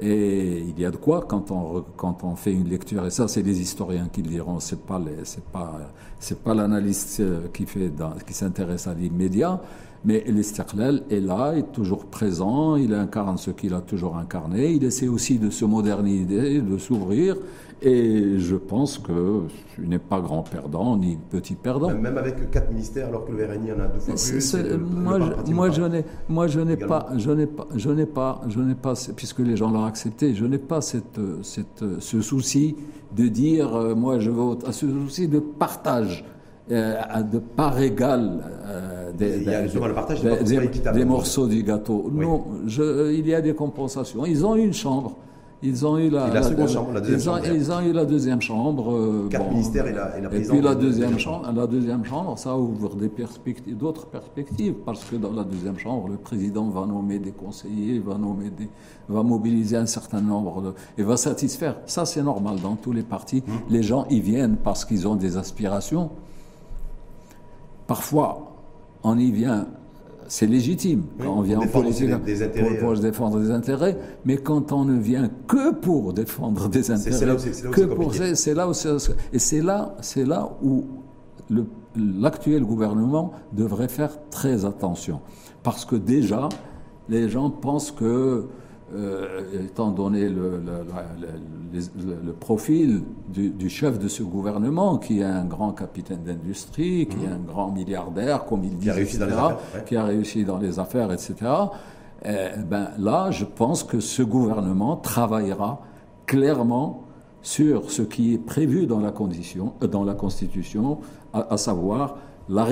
Et 0.00 0.60
il 0.60 0.80
y 0.80 0.86
a 0.86 0.90
de 0.90 0.96
quoi 0.96 1.26
quand 1.28 1.50
on, 1.50 1.84
quand 1.98 2.24
on 2.24 2.36
fait 2.36 2.52
une 2.52 2.70
lecture, 2.70 3.04
et 3.04 3.10
ça 3.10 3.28
c'est 3.28 3.42
les 3.42 3.60
historiens 3.60 4.08
qui 4.10 4.22
le 4.22 4.30
diront, 4.30 4.60
c'est 4.60 4.80
pas 4.80 4.98
c'est 5.24 5.44
pas, 5.44 5.78
c'est 6.18 6.42
pas 6.42 6.54
l'analyste 6.54 7.20
euh, 7.20 7.48
qui 7.52 7.66
fait, 7.66 7.92
qui 8.26 8.32
s'intéresse 8.32 8.86
à 8.86 8.94
l'immédiat, 8.94 9.60
Mais 10.06 10.24
l'Istiklal 10.26 11.02
est 11.10 11.20
là, 11.20 11.52
est 11.54 11.70
toujours 11.70 12.06
présent, 12.06 12.76
il 12.76 12.94
incarne 12.94 13.36
ce 13.36 13.50
qu'il 13.50 13.74
a 13.74 13.82
toujours 13.82 14.16
incarné, 14.16 14.72
il 14.72 14.84
essaie 14.84 15.08
aussi 15.08 15.38
de 15.38 15.50
se 15.50 15.66
moderniser, 15.66 16.62
de 16.62 16.78
s'ouvrir, 16.78 17.36
et 17.84 18.38
je 18.38 18.56
pense 18.56 18.98
qu'il 18.98 19.88
n'est 19.88 19.98
pas 19.98 20.20
grand 20.20 20.42
perdant 20.42 20.96
ni 20.96 21.18
petit 21.30 21.54
perdant. 21.54 21.92
Même 21.92 22.16
avec 22.16 22.50
quatre 22.50 22.70
ministères, 22.70 23.08
alors 23.08 23.26
que 23.26 23.32
le 23.32 23.44
RNI 23.44 23.72
en 23.72 23.80
a 23.80 23.86
deux 23.88 24.00
fois 24.00 24.14
plus. 24.14 24.56
moi, 24.80 25.20
je, 25.20 25.52
moi, 25.52 25.70
je 25.70 25.82
n'ai, 25.82 26.04
moi, 26.28 26.46
je 26.46 26.60
n'ai 26.60 26.76
pas, 26.78 27.08
je 27.16 27.30
n'ai 27.30 27.46
pas, 27.46 27.68
je 27.76 27.90
n'ai 27.90 28.06
pas, 28.06 28.40
je 28.48 28.60
n'ai 28.60 28.74
pas, 28.74 28.94
puisque 29.14 29.40
les 29.40 29.56
gens 29.56 29.70
l'ont 29.70 29.84
accepté, 29.84 30.34
je 30.34 30.46
n'ai 30.46 30.58
pas 30.58 30.80
cette, 30.80 31.20
cette, 31.42 31.84
ce 31.98 32.20
souci 32.22 32.74
de 33.14 33.28
dire, 33.28 33.74
euh, 33.74 33.94
moi, 33.94 34.18
je 34.18 34.30
vote, 34.30 34.64
ce 34.72 34.86
souci 34.88 35.28
de 35.28 35.38
partage. 35.38 36.24
Euh, 36.70 36.94
de 37.30 37.40
part 37.40 37.78
égale 37.78 38.40
euh, 38.66 39.12
des, 39.12 39.36
il 39.36 39.42
y 39.42 39.54
a 39.54 39.66
le 39.66 39.92
partage 39.92 40.22
des, 40.22 41.04
morceaux 41.04 41.46
du 41.46 41.62
gâteau. 41.62 42.10
Non, 42.10 42.46
je, 42.66 43.12
il 43.12 43.28
y 43.28 43.34
a 43.34 43.42
des 43.42 43.52
compensations. 43.52 44.24
Ils 44.24 44.46
ont 44.46 44.54
une 44.54 44.72
chambre. 44.72 45.18
Ils 45.66 45.86
ont 45.86 45.96
eu 45.96 46.10
la, 46.10 46.28
la, 46.28 46.42
seconde 46.42 46.68
chambre, 46.68 46.92
la 46.92 47.00
deuxième 47.00 47.18
ils 47.18 47.30
ont, 47.30 47.34
chambre. 47.36 47.54
Ils 47.54 47.72
ont 47.72 47.80
eu 47.80 47.92
la 47.92 48.04
deuxième 48.04 48.42
chambre. 48.42 48.94
Euh, 48.94 49.28
Quatre 49.30 49.48
ministères 49.48 49.86
et 49.86 49.92
la, 49.94 50.18
et 50.18 50.20
la 50.20 50.34
Et 50.34 50.42
puis 50.42 50.60
la 50.60 50.74
deuxième, 50.74 51.18
chambre, 51.18 51.50
la 51.50 51.66
deuxième 51.66 52.04
chambre, 52.04 52.38
ça 52.38 52.54
ouvre 52.54 52.94
des 52.96 53.08
perspectives, 53.08 53.74
d'autres 53.74 54.06
perspectives, 54.06 54.74
parce 54.84 55.02
que 55.04 55.16
dans 55.16 55.32
la 55.32 55.42
deuxième 55.42 55.78
chambre, 55.78 56.08
le 56.08 56.16
président 56.16 56.68
va 56.68 56.84
nommer 56.84 57.18
des 57.18 57.32
conseillers, 57.32 57.98
va 57.98 58.18
nommer 58.18 58.50
des, 58.50 58.68
va 59.08 59.22
mobiliser 59.22 59.78
un 59.78 59.86
certain 59.86 60.20
nombre 60.20 60.60
de, 60.60 60.74
et 60.98 61.02
va 61.02 61.16
satisfaire. 61.16 61.76
Ça, 61.86 62.04
c'est 62.04 62.22
normal 62.22 62.56
dans 62.62 62.76
tous 62.76 62.92
les 62.92 63.02
partis. 63.02 63.42
Hum. 63.48 63.54
Les 63.70 63.82
gens 63.82 64.04
y 64.10 64.20
viennent 64.20 64.56
parce 64.56 64.84
qu'ils 64.84 65.08
ont 65.08 65.16
des 65.16 65.38
aspirations. 65.38 66.10
Parfois, 67.86 68.52
on 69.02 69.18
y 69.18 69.30
vient 69.30 69.66
c'est 70.28 70.46
légitime 70.46 71.04
quand 71.20 71.38
on 71.38 71.42
vient 71.42 71.60
en 71.60 71.66
politique 71.66 72.10
pour, 72.80 72.90
euh. 72.90 72.96
défendre 72.96 73.38
des 73.40 73.50
intérêts, 73.50 73.96
mais 74.24 74.36
quand 74.36 74.72
on 74.72 74.84
ne 74.84 74.98
vient 74.98 75.30
que 75.46 75.72
pour 75.72 76.12
défendre 76.12 76.68
des 76.68 76.90
intérêts, 76.90 77.16
c'est 77.16 77.26
là 78.54 78.68
où 78.68 78.72
c'est 78.72 78.96
et 79.32 79.38
c'est 79.38 79.62
là, 79.62 79.96
c'est 80.00 80.24
là 80.24 80.50
où 80.62 80.84
l'actuel 81.96 82.64
gouvernement 82.64 83.32
devrait 83.52 83.88
faire 83.88 84.18
très 84.30 84.64
attention, 84.64 85.20
parce 85.62 85.84
que 85.84 85.96
déjà 85.96 86.48
les 87.08 87.28
gens 87.28 87.50
pensent 87.50 87.90
que 87.90 88.46
euh, 88.94 89.64
étant 89.64 89.90
donné 89.90 90.28
le, 90.28 90.60
le, 90.62 92.32
profil 92.32 93.02
du, 93.28 93.68
chef 93.68 93.98
de 93.98 94.08
ce 94.08 94.22
gouvernement, 94.22 94.98
qui 94.98 95.20
est 95.20 95.24
un 95.24 95.44
grand 95.44 95.72
capitaine 95.72 96.22
d'industrie, 96.24 97.06
qui 97.06 97.24
est 97.24 97.28
un 97.28 97.38
grand 97.38 97.70
milliardaire, 97.70 98.44
comme 98.44 98.62
il 98.62 98.76
dit, 98.76 98.84
qui 98.84 98.90
a 98.90 98.94
réussi, 98.94 99.18
dans, 99.18 99.26
les 99.26 99.32
affaires, 99.32 99.84
qui 99.84 99.96
a 99.96 100.04
réussi 100.04 100.44
dans 100.44 100.58
les 100.58 100.78
affaires, 100.78 101.12
etc. 101.12 101.34
Eh 102.24 102.28
ben, 102.68 102.90
là, 102.98 103.30
je 103.30 103.44
pense 103.44 103.82
que 103.82 104.00
ce 104.00 104.22
gouvernement 104.22 104.96
travaillera 104.96 105.82
clairement 106.26 107.04
sur 107.42 107.90
ce 107.90 108.02
qui 108.02 108.34
est 108.34 108.38
prévu 108.38 108.86
dans 108.86 109.00
la, 109.00 109.10
condition, 109.10 109.74
euh, 109.82 109.86
dans 109.86 110.04
la 110.04 110.14
Constitution, 110.14 110.98
à, 111.32 111.56
savoir 111.56 112.16
la, 112.48 112.66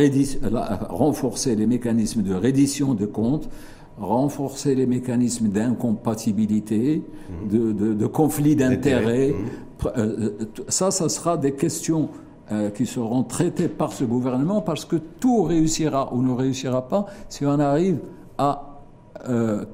la, 0.51 0.79
renforcer 0.89 1.57
les 1.57 1.67
mécanismes 1.67 2.23
de 2.23 2.35
reddition 2.35 2.95
de 2.95 3.07
comptes, 3.07 3.49
renforcer 3.99 4.75
les 4.75 4.87
mécanismes 4.87 5.49
d'incompatibilité, 5.49 7.03
mhm. 7.45 7.49
de, 7.49 7.95
de, 7.95 8.07
conflit 8.07 8.57
d'intérêts. 8.57 9.29
Mhm. 9.33 9.47
Euh, 9.87 9.91
euh, 9.97 10.31
ça, 10.69 10.91
ça 10.91 11.09
sera 11.09 11.37
des 11.37 11.53
questions 11.53 12.09
euh, 12.51 12.71
qui 12.71 12.87
seront 12.87 13.23
traitées 13.25 13.69
par 13.69 13.93
ce 13.93 14.05
gouvernement 14.05 14.61
parce 14.61 14.85
que 14.85 14.97
tout 14.97 15.43
réussira 15.43 16.13
ou 16.15 16.23
ne 16.23 16.33
réussira 16.33 16.89
pas 16.89 17.07
si 17.29 17.45
on 17.45 17.59
arrive 17.59 17.99
à 18.39 18.69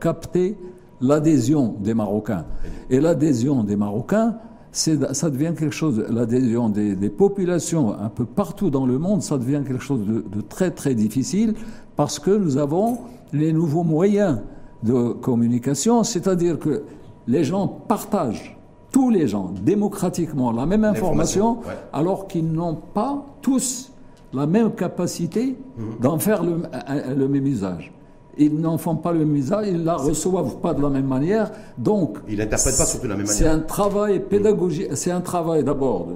capter 0.00 0.58
l'adhésion 1.00 1.74
des 1.80 1.94
Marocains. 1.94 2.44
Et 2.90 3.00
l'adhésion 3.00 3.62
des 3.62 3.76
Marocains, 3.76 4.36
ça 4.72 5.30
devient 5.30 5.54
quelque 5.56 5.74
chose, 5.74 6.04
l'adhésion 6.10 6.68
des, 6.68 7.08
populations 7.08 7.98
un 7.98 8.10
peu 8.10 8.26
partout 8.26 8.68
dans 8.68 8.84
le 8.84 8.98
monde, 8.98 9.22
ça 9.22 9.38
devient 9.38 9.62
quelque 9.66 9.82
chose 9.82 10.04
de, 10.04 10.22
de 10.30 10.40
très 10.42 10.70
très 10.70 10.94
difficile 10.94 11.54
parce 11.96 12.18
que 12.18 12.30
nous 12.30 12.58
avons 12.58 12.98
les 13.32 13.52
nouveaux 13.52 13.84
moyens 13.84 14.40
de 14.82 15.12
communication, 15.12 16.04
c'est-à-dire 16.04 16.58
que 16.58 16.82
les 17.26 17.44
gens 17.44 17.66
partagent, 17.66 18.56
tous 18.92 19.10
les 19.10 19.28
gens, 19.28 19.52
démocratiquement, 19.62 20.50
la 20.52 20.66
même 20.66 20.84
information, 20.84 21.58
alors 21.92 22.26
qu'ils 22.26 22.50
n'ont 22.50 22.74
pas 22.74 23.24
tous 23.42 23.92
la 24.32 24.46
même 24.46 24.72
capacité 24.72 25.56
d'en 26.00 26.18
faire 26.18 26.42
le 26.42 27.28
même 27.28 27.46
usage 27.46 27.92
ils 28.38 28.54
n'en 28.54 28.78
font 28.78 28.96
pas 28.96 29.12
le 29.12 29.20
même 29.20 29.36
usage, 29.36 29.66
ils 29.68 29.78
ne 29.78 29.84
la 29.84 29.96
reçoivent 29.96 30.56
pas 30.60 30.74
de 30.74 30.82
la 30.82 30.88
même 30.88 31.06
manière. 31.06 31.50
Donc, 31.76 32.18
ils 32.28 32.38
n'interprètent 32.38 32.76
pas 32.76 32.86
surtout 32.86 33.04
de 33.04 33.10
la 33.10 33.16
même 33.16 33.26
manière. 33.26 33.38
C'est 33.38 33.46
un 33.48 33.60
travail 33.60 34.20
pédagogique, 34.20 34.88
c'est 34.94 35.10
un 35.10 35.20
travail 35.20 35.64
d'abord, 35.64 36.08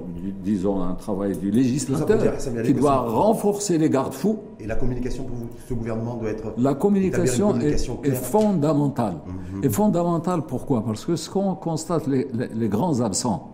disons, 0.43 0.81
un 0.81 0.93
travail 0.93 1.37
du 1.37 1.51
législateur 1.51 2.37
qui 2.65 2.73
doit 2.73 2.97
renforcer 2.97 3.77
les 3.77 3.89
garde-fous. 3.89 4.39
Et 4.59 4.67
la 4.67 4.75
communication 4.75 5.23
pour 5.23 5.35
vous, 5.35 5.47
ce 5.67 5.73
gouvernement 5.73 6.15
doit 6.15 6.29
être. 6.29 6.53
La 6.57 6.73
communication, 6.73 7.59
est, 7.59 8.11
fondamentale. 8.11 9.15
Et 9.61 9.67
mhm. 9.67 9.71
fondamentale 9.71 10.41
pourquoi? 10.47 10.83
Parce 10.85 11.05
que 11.05 11.15
ce 11.15 11.29
qu'on 11.29 11.55
constate, 11.55 12.07
les, 12.07 12.27
les 12.53 12.69
grands 12.69 13.01
absents, 13.01 13.51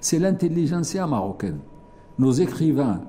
c'est 0.00 0.18
l'intelligentsia 0.18 1.06
marocaine. 1.06 1.58
Nos 2.18 2.32
écrivains, 2.32 3.00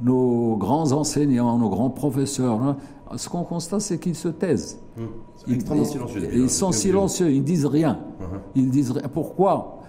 nos 0.00 0.56
grands 0.56 0.92
enseignants, 0.92 1.58
nos 1.58 1.68
grands 1.68 1.90
professeurs, 1.90 2.62
hein, 2.62 2.76
ce 3.14 3.28
qu'on 3.28 3.44
constate, 3.44 3.80
c'est 3.80 3.98
qu'ils 3.98 4.16
se 4.16 4.28
taisent. 4.28 4.80
Mmh. 4.96 5.02
Ils, 5.46 5.60
silencieux, 5.62 6.28
ils, 6.32 6.50
sont 6.50 6.72
silencieux, 6.72 7.30
ils 7.30 7.44
disent 7.44 7.66
rien. 7.66 7.94
Mmh. 7.94 8.24
Ils 8.56 8.70
disent 8.70 8.90
rien. 8.90 9.08
Pourquoi? 9.08 9.80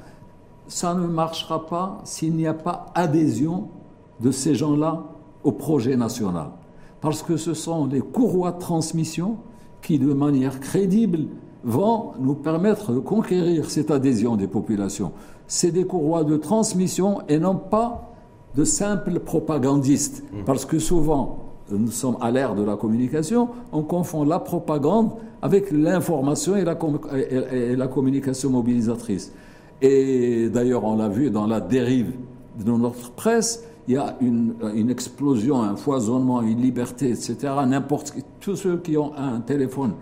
Ça 0.68 0.94
ne 0.94 1.08
marchera 1.08 1.66
pas 1.66 2.00
s'il 2.04 2.36
n'y 2.36 2.46
a 2.46 2.54
pas 2.54 2.88
adhésion 2.94 3.70
de 4.20 4.32
ces 4.32 4.54
gens-là 4.54 5.06
au 5.44 5.52
projet 5.52 5.96
national. 5.96 6.50
Parce 7.02 7.24
que 7.24 7.38
ce 7.38 7.54
sont 7.54 7.88
les 7.88 8.02
courroies 8.02 8.52
de 8.52 8.60
transmission 8.60 9.38
qui, 9.82 9.98
de 9.98 10.14
manière 10.14 10.60
crédible, 10.60 11.28
vont 11.64 12.12
nous 12.20 12.36
permettre 12.36 12.92
de 12.92 13.00
conquérir 13.00 13.70
cette 13.70 13.92
adhésion 13.92 14.36
des 14.36 14.48
populations. 14.48 15.12
C'est 15.48 15.72
des 15.72 15.86
courroies 15.86 16.24
de 16.24 16.38
transmission 16.38 17.22
et 17.28 17.40
non 17.40 17.56
pas 17.56 18.14
de 18.56 18.64
simples 18.64 19.20
propagandistes. 19.20 20.24
Mmh. 20.32 20.44
Parce 20.46 20.66
que 20.66 20.80
souvent, 20.80 21.48
nous 21.72 21.92
sommes 21.92 22.18
à 22.22 22.32
l'ère 22.32 22.56
de 22.56 22.64
la 22.64 22.76
communication, 22.76 23.50
on 23.72 23.84
confond 23.84 24.24
la 24.24 24.40
propagande 24.40 25.12
avec 25.42 25.72
l'information 25.72 26.56
et 26.56 26.64
la, 26.64 26.78
et 27.52 27.76
la 27.76 27.88
communication 27.88 28.50
mobilisatrice. 28.50 29.34
Et 29.82 30.50
d'ailleurs, 30.50 30.84
on 30.86 30.96
l'a 30.96 31.10
vu 31.10 31.30
dans 31.30 31.46
la 31.46 31.62
dérive 31.62 32.14
de 32.64 32.72
notre 32.72 33.12
presse, 33.12 33.64
il 33.88 33.94
y 33.94 33.98
a 33.98 34.18
une, 34.20 34.56
une 34.76 34.90
explosion, 34.90 35.62
un 35.62 35.76
foisonnement, 35.76 36.42
une 36.42 36.62
liberté, 36.62 37.10
etc. 37.10 37.38
N'importe 37.68 38.14
tous 38.40 38.56
ceux 38.56 38.78
qui 38.78 38.98
ont 38.98 39.14
un 39.16 39.40
téléphone, 39.40 39.94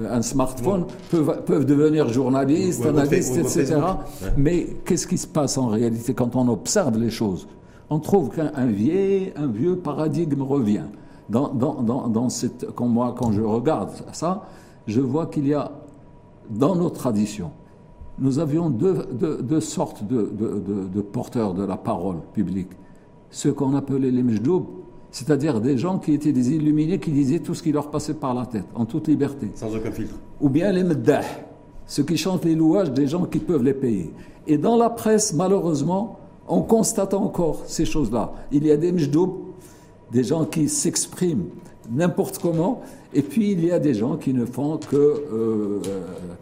euh, 0.00 0.16
un 0.16 0.22
smartphone, 0.22 0.86
peuvent, 1.10 1.42
peuvent, 1.44 1.66
devenir 1.66 2.08
journalistes, 2.08 2.86
analystes, 2.86 3.36
etc. 3.36 3.76
Mais 4.36 4.76
qu'est-ce 4.84 5.06
qui 5.06 5.18
se 5.18 5.26
passe 5.26 5.58
en 5.58 5.66
réalité 5.66 6.14
quand 6.14 6.36
on 6.36 6.48
observe 6.48 6.96
les 6.98 7.10
choses? 7.10 7.46
On 7.90 7.98
trouve 7.98 8.30
qu'un 8.30 8.50
un 8.56 8.66
vieux 8.66 9.76
paradigme 9.76 10.42
revient 10.42 10.84
dans, 11.28 11.48
dans, 11.48 11.82
dans, 11.82 12.08
dans 12.08 12.28
cette, 12.28 12.70
quand 12.74 12.86
moi, 12.86 13.14
quand 13.16 13.32
je 13.32 13.40
regarde 13.42 13.90
ça, 14.12 14.46
je 14.86 15.00
vois 15.00 15.26
qu'il 15.26 15.46
y 15.46 15.54
a 15.54 15.72
dans 16.50 16.76
nos 16.76 16.90
traditions, 16.90 17.50
nous 18.18 18.38
avions 18.38 18.70
deux, 18.70 19.06
deux, 19.12 19.42
deux 19.42 19.60
sortes 19.60 20.04
de, 20.06 20.30
de, 20.38 20.88
de, 20.92 21.00
porteurs 21.00 21.54
de 21.54 21.64
la 21.64 21.76
parole 21.76 22.18
publique. 22.32 22.70
Ceux 23.30 23.52
qu'on 23.52 23.74
appelait 23.74 24.10
les 24.10 24.22
mjdoub, 24.22 24.66
c'est-à-dire 25.10 25.60
des 25.60 25.78
gens 25.78 25.98
qui 25.98 26.12
étaient 26.12 26.32
des 26.32 26.52
illuminés 26.52 27.00
qui 27.00 27.10
disaient 27.10 27.40
tout 27.40 27.54
ce 27.54 27.62
qui 27.62 27.72
leur 27.72 27.90
passait 27.90 28.14
par 28.14 28.34
la 28.34 28.46
tête, 28.46 28.66
en 28.74 28.84
toute 28.84 29.08
liberté. 29.08 29.50
Sans 29.54 29.74
aucun 29.74 29.90
filtre. 29.90 30.14
Ou 30.40 30.48
bien 30.48 30.70
les 30.70 30.84
meddah, 30.84 31.22
ceux 31.86 32.04
qui 32.04 32.16
chantent 32.16 32.44
les 32.44 32.54
louages 32.54 32.92
des 32.92 33.06
gens 33.06 33.24
qui 33.24 33.38
peuvent 33.38 33.64
les 33.64 33.74
payer. 33.74 34.12
Et 34.46 34.58
dans 34.58 34.76
la 34.76 34.90
presse, 34.90 35.32
malheureusement, 35.34 36.18
on 36.46 36.62
constate 36.62 37.14
encore 37.14 37.62
ces 37.66 37.84
choses-là. 37.84 38.32
Il 38.52 38.66
y 38.66 38.70
a 38.70 38.76
des 38.76 38.92
mjdoub 38.92 39.53
des 40.14 40.24
gens 40.24 40.44
qui 40.44 40.68
s'expriment 40.68 41.48
n'importe 41.90 42.38
comment, 42.38 42.80
et 43.12 43.20
puis 43.20 43.52
il 43.52 43.64
y 43.64 43.70
a 43.70 43.78
des 43.78 43.92
gens 43.92 44.16
qui 44.16 44.32
ne 44.32 44.46
font 44.46 44.78
que 44.78 44.96
euh, 44.96 45.80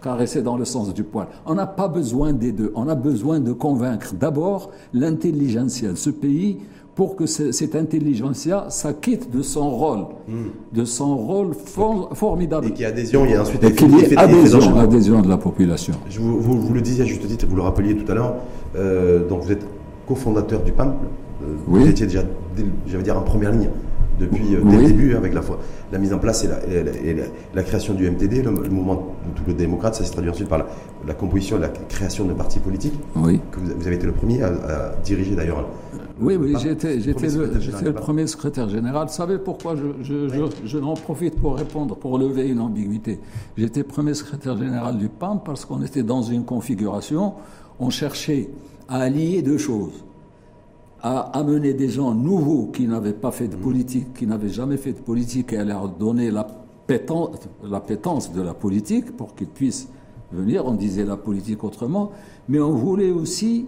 caresser 0.01 0.43
dans 0.43 0.57
le 0.57 0.65
sens 0.65 0.95
du 0.95 1.03
poil. 1.03 1.27
On 1.47 1.55
n'a 1.55 1.67
pas 1.67 1.89
besoin 1.89 2.33
des 2.33 2.53
deux, 2.53 2.71
on 2.77 2.87
a 2.89 2.95
besoin 2.95 3.41
de 3.41 3.53
convaincre 3.53 4.15
d'abord 4.15 4.71
l'intelligentsia 4.93 5.91
de 5.91 5.97
ce 5.97 6.11
pays 6.11 6.59
pour 6.95 7.17
que 7.17 7.25
cette 7.25 7.75
intelligentsia 7.75 8.67
s'acquitte 8.69 9.35
de 9.35 9.41
son 9.41 9.71
rôle, 9.71 10.05
hmm. 10.29 10.77
de 10.77 10.85
son 10.85 11.17
rôle 11.17 11.55
formidable. 11.55 12.67
Et 12.67 12.71
qu'il 12.73 12.83
y 12.83 12.85
ait 12.85 12.93
adhésion, 12.93 13.25
il 13.25 13.31
y 13.31 13.35
a 13.35 13.41
ensuite 13.41 13.65
et 13.65 13.73
qu'il 13.73 13.91
y 13.97 14.01
ait 14.01 14.17
adhésion, 14.19 14.79
adhésion, 14.79 15.23
de 15.23 15.29
la 15.29 15.39
population. 15.39 15.95
Je 16.11 16.21
vous, 16.21 16.39
vous, 16.39 16.75
le 16.75 16.83
disiez 16.83 17.05
à 17.05 17.07
juste 17.07 17.27
titre, 17.27 17.47
vous 17.49 17.57
le 17.57 17.63
rappeliez 17.63 17.97
tout 17.97 18.13
à 18.13 18.15
l'heure, 18.15 18.35
euh, 18.77 19.27
donc 19.27 19.43
vous 19.43 19.53
êtes 19.53 19.67
cofondateur 20.07 20.63
du 20.63 20.73
PAM, 20.73 20.95
euh, 21.43 21.57
vous 21.67 21.87
étiez 21.87 22.07
déjà, 22.07 22.23
j'allais 22.87 23.03
dire, 23.03 23.19
en 23.19 23.23
première 23.23 23.53
ligne 23.53 23.69
depuis 24.19 24.55
euh, 24.55 24.63
le 24.65 24.87
début, 24.87 25.15
avec 25.15 25.35
la, 25.35 25.41
la, 25.91 25.99
mise 25.99 26.13
en 26.13 26.19
place 26.19 26.45
et 26.45 26.49
la, 26.49 27.25
la, 27.55 27.63
création 27.63 27.95
du 27.95 28.09
MTD, 28.11 28.43
le, 28.43 28.51
mouvement 28.51 29.15
de 29.47 29.53
démocrates, 29.53 29.95
ça 29.95 30.05
s'est 30.05 30.13
traduit 30.13 30.31
ensuite 30.31 30.49
par 30.49 30.67
la, 31.07 31.15
composition 31.15 31.57
et 31.57 31.61
la 31.61 31.69
création 31.69 32.25
de 32.25 32.33
partis 32.33 32.61
politiques. 32.61 32.95
Oui. 33.17 33.41
Que 33.51 33.59
vous, 33.59 33.87
avez 33.87 33.97
été 33.97 34.07
le 34.07 34.13
premier 34.13 34.43
à, 34.43 34.51
diriger 35.05 35.35
d'ailleurs. 35.35 35.67
Oui, 36.21 36.37
oui, 36.37 36.55
j'étais 36.63 36.97
le, 36.97 37.85
le, 37.85 37.93
premier 37.93 38.27
secrétaire 38.27 38.69
général. 38.69 39.09
Vous 39.09 39.13
savez 39.13 39.39
pourquoi 39.39 39.75
je, 39.75 40.05
je, 40.05 40.47
je, 40.65 40.79
n'en 40.79 40.95
profite 40.95 41.41
pour 41.41 41.57
répondre, 41.57 41.97
pour 41.97 42.19
lever 42.19 42.49
une 42.49 42.61
ambiguïté. 42.61 43.19
J'étais 43.57 43.83
premier 43.83 44.15
secrétaire 44.15 44.57
général 44.57 44.99
du 44.99 45.09
PAM 45.09 45.41
parce 45.45 45.65
qu'on 45.65 45.83
était 45.83 46.03
dans 46.03 46.23
une 46.23 46.45
configuration, 46.45 47.33
on 47.81 47.91
cherchait 47.91 48.51
à 48.89 49.01
allier 49.01 49.43
deux 49.43 49.59
choses 49.59 50.05
à 51.03 51.37
amener 51.37 51.75
des 51.75 51.89
gens 51.89 52.15
nouveaux 52.15 52.67
qui 52.73 52.87
n'avaient 52.87 53.13
pas 53.13 53.33
fait 53.33 53.49
de 53.49 53.57
politique, 53.57 54.15
qui 54.15 54.27
n'avaient 54.27 54.49
jamais 54.49 54.77
fait 54.77 54.93
de 54.93 55.01
politique, 55.01 55.53
et 55.53 55.59
à 55.59 55.65
leur 55.65 55.89
donner 55.89 56.31
la 56.31 56.47
pétence, 56.87 58.33
de 58.33 58.43
la 58.43 58.55
politique 58.55 59.17
pour 59.17 59.35
qu'ils 59.35 59.49
puissent 59.49 59.89
venir. 60.31 60.65
On 60.67 60.75
disait 60.75 61.05
la 61.05 61.17
politique 61.17 61.65
autrement, 61.65 62.13
mais 62.49 62.61
on 62.61 62.71
voulait 62.71 63.11
aussi 63.11 63.67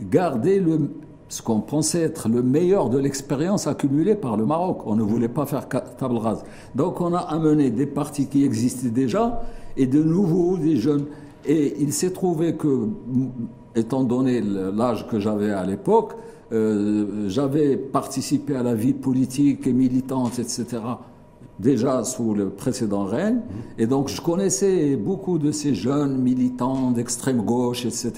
garder 0.00 0.60
le, 0.60 0.90
ce 1.28 1.42
qu'on 1.42 1.60
pensait 1.60 2.02
être 2.02 2.28
le 2.28 2.42
meilleur 2.42 2.88
de 2.88 2.98
l'expérience 2.98 3.66
accumulée 3.66 4.14
par 4.14 4.36
le 4.36 4.46
Maroc. 4.46 4.86
On 4.86 4.94
ne 4.94 5.02
voulait 5.02 5.28
pas 5.28 5.46
faire 5.46 5.68
table 5.68 6.18
rase. 6.18 6.44
Donc 6.76 7.00
on 7.00 7.14
a 7.14 7.18
amené 7.18 7.70
des 7.70 7.86
partis 7.86 8.26
qui 8.28 8.44
existaient 8.44 8.90
déjà 8.90 9.42
et 9.76 9.86
de 9.86 10.02
nouveaux, 10.02 10.56
des 10.56 10.76
jeunes. 10.76 11.06
Et 11.44 11.76
il 11.80 11.92
s'est 11.92 12.10
trouvé 12.10 12.54
que, 12.54 12.88
étant 13.74 14.04
donné 14.04 14.40
l'âge 14.40 15.06
que 15.08 15.18
j'avais 15.18 15.50
à 15.50 15.64
l'époque, 15.64 16.14
euh, 16.52 17.28
j'avais 17.28 17.76
participé 17.76 18.54
à 18.56 18.62
la 18.62 18.74
vie 18.74 18.92
politique 18.92 19.66
et 19.66 19.72
militante, 19.72 20.38
etc., 20.38 20.64
déjà 21.58 22.04
sous 22.04 22.34
le 22.34 22.50
précédent 22.50 23.04
règne. 23.04 23.36
Mmh. 23.36 23.80
Et 23.80 23.86
donc, 23.86 24.08
je 24.08 24.20
connaissais 24.20 24.96
beaucoup 24.96 25.38
de 25.38 25.50
ces 25.50 25.74
jeunes 25.74 26.18
militants 26.18 26.90
d'extrême 26.90 27.42
gauche, 27.42 27.86
etc. 27.86 28.12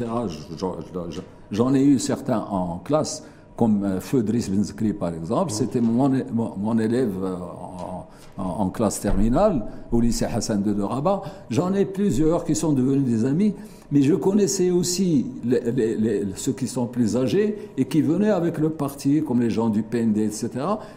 J'en 1.51 1.75
ai 1.75 1.83
eu 1.83 1.99
certains 1.99 2.41
en 2.41 2.79
classe, 2.79 3.25
comme 3.57 3.85
euh, 3.85 4.01
Feu 4.01 4.23
Driss 4.23 4.51
Benzkri, 4.51 4.93
par 4.93 5.15
exemple. 5.15 5.53
Mmh. 5.53 5.55
C'était 5.55 5.81
mon, 5.81 6.11
mon, 6.33 6.79
élève 6.79 7.15
euh, 7.23 7.37
en, 8.39 8.45
en, 8.45 8.71
classe 8.71 9.01
terminale 9.01 9.67
au 9.93 10.01
lycée 10.01 10.25
Hassan 10.25 10.63
II 10.67 10.75
de 10.75 10.83
Rabat. 10.83 11.23
J'en 11.51 11.75
ai 11.75 11.85
plusieurs 11.85 12.45
qui 12.45 12.55
sont 12.55 12.73
devenus 12.73 13.05
des 13.05 13.25
amis 13.25 13.55
mais 13.91 14.03
je 14.03 14.15
connaissais 14.15 14.71
aussi 14.71 15.27
ceux 16.37 16.53
qui 16.53 16.67
sont 16.67 16.87
plus 16.87 17.17
âgés 17.17 17.57
et 17.79 17.87
qui 17.87 18.03
venaient 18.03 18.31
avec 18.31 18.59
le 18.59 18.69
parti, 18.69 19.23
comme 19.23 19.41
les 19.41 19.51
gens 19.51 19.71
du 19.71 19.83
PND, 19.83 20.19
etc., 20.19 20.51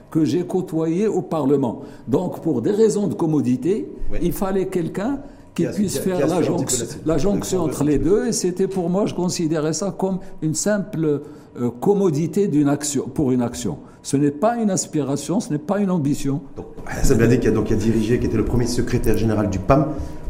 que 0.09 0.25
j'ai 0.25 0.45
côtoyés 0.45 1.07
au 1.07 1.21
Parlement. 1.21 1.83
Donc, 2.07 2.41
pour 2.41 2.61
des 2.61 2.71
raisons 2.71 3.07
de 3.07 3.13
commodité, 3.13 3.89
il 4.21 4.33
fallait 4.33 4.67
quelqu'un 4.67 5.19
qui, 5.55 5.65
puisse 5.67 5.99
faire 5.99 6.27
la, 6.27 7.17
jonction, 7.17 7.61
entre 7.61 7.83
les 7.83 7.97
deux. 7.97 8.27
Et 8.27 8.31
c'était 8.33 8.67
pour 8.67 8.89
moi, 8.89 9.05
je 9.05 9.13
considérais 9.13 9.73
ça 9.73 9.95
comme 9.97 10.19
une 10.41 10.55
simple 10.55 11.21
euh, 11.59 11.69
commodité 11.69 12.47
d'une 12.47 12.69
action, 12.69 13.07
pour 13.07 13.31
une 13.31 13.41
action. 13.41 13.79
Ce 14.03 14.17
n'est 14.17 14.31
pas 14.31 14.57
une 14.57 14.69
aspiration, 14.69 15.39
ce 15.39 15.51
n'est 15.51 15.59
pas 15.59 15.79
une 15.79 15.91
ambition. 15.91 16.41
Donc, 16.55 16.67
Hassan 16.87 17.39
qui 17.39 17.47
a, 17.47 17.51
donc, 17.51 17.71
a 17.71 17.75
dirigé, 17.75 18.19
qui 18.19 18.25
était 18.25 18.37
le 18.37 18.45
premier 18.45 18.65
secrétaire 18.65 19.17
général 19.17 19.49
du 19.49 19.59
PAM, 19.59 19.87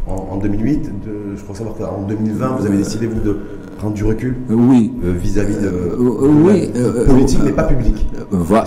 en, 0.08 0.38
2008. 0.38 0.82
De, 0.82 1.36
je 1.36 1.44
crois 1.44 1.56
savoir 1.56 1.76
qu'en 1.76 2.02
2020, 2.08 2.58
vous 2.58 2.66
avez 2.66 2.78
décidé, 2.78 3.08
vous, 3.08 3.20
de 3.20 3.38
prendre 3.78 3.94
du 3.94 4.04
recul 4.04 4.36
oui. 4.50 4.92
Euh, 5.04 5.14
vis-à-vis 5.18 5.56
de, 5.56 5.68
euh, 5.68 5.96
oui, 5.98 6.70
euh, 6.76 7.06
politique, 7.08 7.40
mais 7.44 7.52
pas 7.52 7.64
public. 7.64 7.96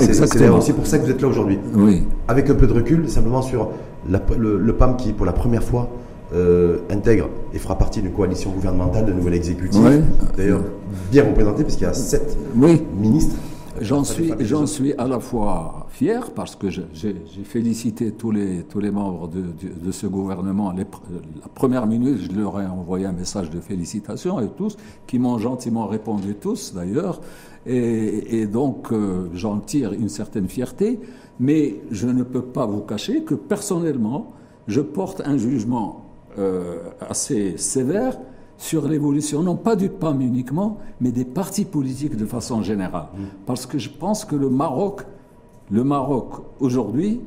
c'est 0.00 0.48
aussi 0.48 0.72
pour 0.72 0.86
ça 0.86 0.98
que 0.98 1.04
vous 1.04 1.10
êtes 1.10 1.22
là 1.22 1.28
aujourd'hui. 1.28 1.58
Oui. 1.74 2.02
Avec 2.28 2.50
un 2.50 2.54
peu 2.54 2.66
de 2.66 2.72
recul, 2.72 3.08
simplement 3.08 3.42
sur 3.42 3.70
le, 4.08 4.72
PAM 4.72 4.96
qui, 4.96 5.12
pour 5.12 5.26
la 5.26 5.32
première 5.32 5.62
fois, 5.62 5.88
intègre 6.90 7.28
et 7.52 7.58
fera 7.58 7.78
partie 7.78 8.02
d'une 8.02 8.12
coalition 8.12 8.50
gouvernementale 8.50 9.06
de 9.06 9.12
nouvelle 9.12 9.34
exécutif. 9.34 9.80
D'ailleurs, 10.36 10.62
bien 11.10 11.24
représenté, 11.24 11.62
puisqu'il 11.62 11.84
y 11.84 11.86
a 11.86 11.92
sept 11.92 12.36
ministres. 12.54 13.36
J'en 13.80 14.04
suis, 14.04 14.32
j'en 14.38 14.66
suis 14.66 14.92
à 14.94 15.08
la 15.08 15.18
fois 15.18 15.86
fier 15.90 16.30
parce 16.30 16.54
que 16.54 16.68
j'ai 16.70 17.16
félicité 17.42 18.12
tous 18.12 18.30
les, 18.30 18.62
tous 18.62 18.78
les 18.78 18.92
membres 18.92 19.26
de, 19.28 19.42
de, 19.42 19.92
ce 19.92 20.06
gouvernement. 20.06 20.72
la 20.72 20.84
première 21.54 21.86
minute, 21.86 22.18
je 22.30 22.38
leur 22.38 22.60
ai 22.60 22.66
envoyé 22.66 23.04
un 23.06 23.12
message 23.12 23.50
de 23.50 23.58
félicitations 23.60 24.40
et 24.40 24.48
tous, 24.48 24.76
qui 25.08 25.18
m'ont 25.18 25.38
gentiment 25.38 25.86
répondu 25.86 26.36
tous 26.36 26.72
d'ailleurs. 26.74 27.20
Et, 27.66 28.40
et, 28.40 28.46
donc, 28.46 28.92
euh, 28.92 29.28
j'en 29.34 29.58
tire 29.58 29.92
une 29.92 30.08
certaine 30.08 30.48
fierté. 30.48 31.00
Mais 31.40 31.80
je 31.90 32.06
ne 32.06 32.22
peux 32.22 32.42
pas 32.42 32.66
vous 32.66 32.82
cacher 32.82 33.24
que 33.24 33.34
personnellement, 33.34 34.34
je 34.68 34.80
porte 34.80 35.20
un 35.24 35.36
jugement 35.36 36.03
euh, 36.38 36.78
assez 37.00 37.56
sévère 37.56 38.18
sur 38.56 38.86
l'évolution, 38.88 39.42
non 39.42 39.56
pas 39.56 39.76
du 39.76 39.88
PAM 39.88 40.20
uniquement, 40.20 40.78
mais 41.00 41.10
des 41.12 41.24
partis 41.24 41.64
politiques 41.64 42.16
de 42.16 42.26
façon 42.26 42.62
générale. 42.62 43.08
Mm. 43.14 43.22
Parce 43.46 43.66
que 43.66 43.78
je 43.78 43.90
pense 43.90 44.24
que 44.24 44.36
le 44.36 44.48
Maroc, 44.48 45.02
le 45.70 45.84
Maroc 45.84 46.34
aujourd'hui, 46.60 47.20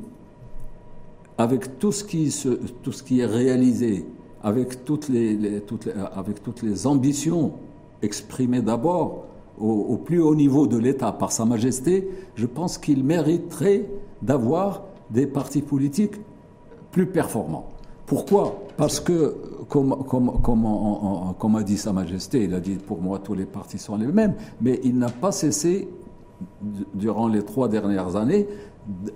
avec 1.36 1.78
tout 1.78 1.92
ce 1.92 2.02
qui, 2.04 2.30
se, 2.30 2.48
tout 2.82 2.92
ce 2.92 3.02
qui 3.02 3.20
est 3.20 3.26
réalisé, 3.26 4.06
avec 4.42 4.84
toutes 4.84 5.08
les, 5.08 5.60
toutes 5.66 5.88
avec 6.14 6.42
toutes 6.42 6.62
les 6.62 6.86
ambitions 6.86 7.52
exprimées 8.02 8.62
d'abord 8.62 9.24
au, 9.58 9.70
au, 9.70 9.96
plus 9.96 10.20
haut 10.20 10.34
niveau 10.34 10.66
de 10.66 10.76
l'État 10.76 11.12
par 11.12 11.32
Sa 11.32 11.44
Majesté, 11.44 12.08
je 12.36 12.46
pense 12.46 12.78
qu'il 12.78 13.04
mériterait 13.04 13.88
d'avoir 14.22 14.82
des 15.10 15.26
partis 15.26 15.62
politiques 15.62 16.14
plus 16.92 17.06
performants. 17.06 17.68
Pourquoi? 18.08 18.62
Parce 18.76 19.00
que, 19.00 19.36
comme, 19.68 19.94
comme, 20.02 21.56
a 21.56 21.62
dit 21.62 21.76
Sa 21.76 21.92
Majesté, 21.92 22.44
il 22.44 22.54
a 22.54 22.60
dit 22.60 22.76
pour 22.76 23.00
moi 23.00 23.20
tous 23.22 23.34
les 23.34 23.44
partis 23.44 23.78
sont 23.78 23.96
les 23.96 24.06
mêmes, 24.06 24.34
mais 24.60 24.80
il 24.82 24.96
n'a 24.96 25.10
pas 25.10 25.30
cessé, 25.30 25.88
durant 26.94 27.28
les 27.28 27.42
trois 27.42 27.68
dernières 27.68 28.16
années, 28.16 28.48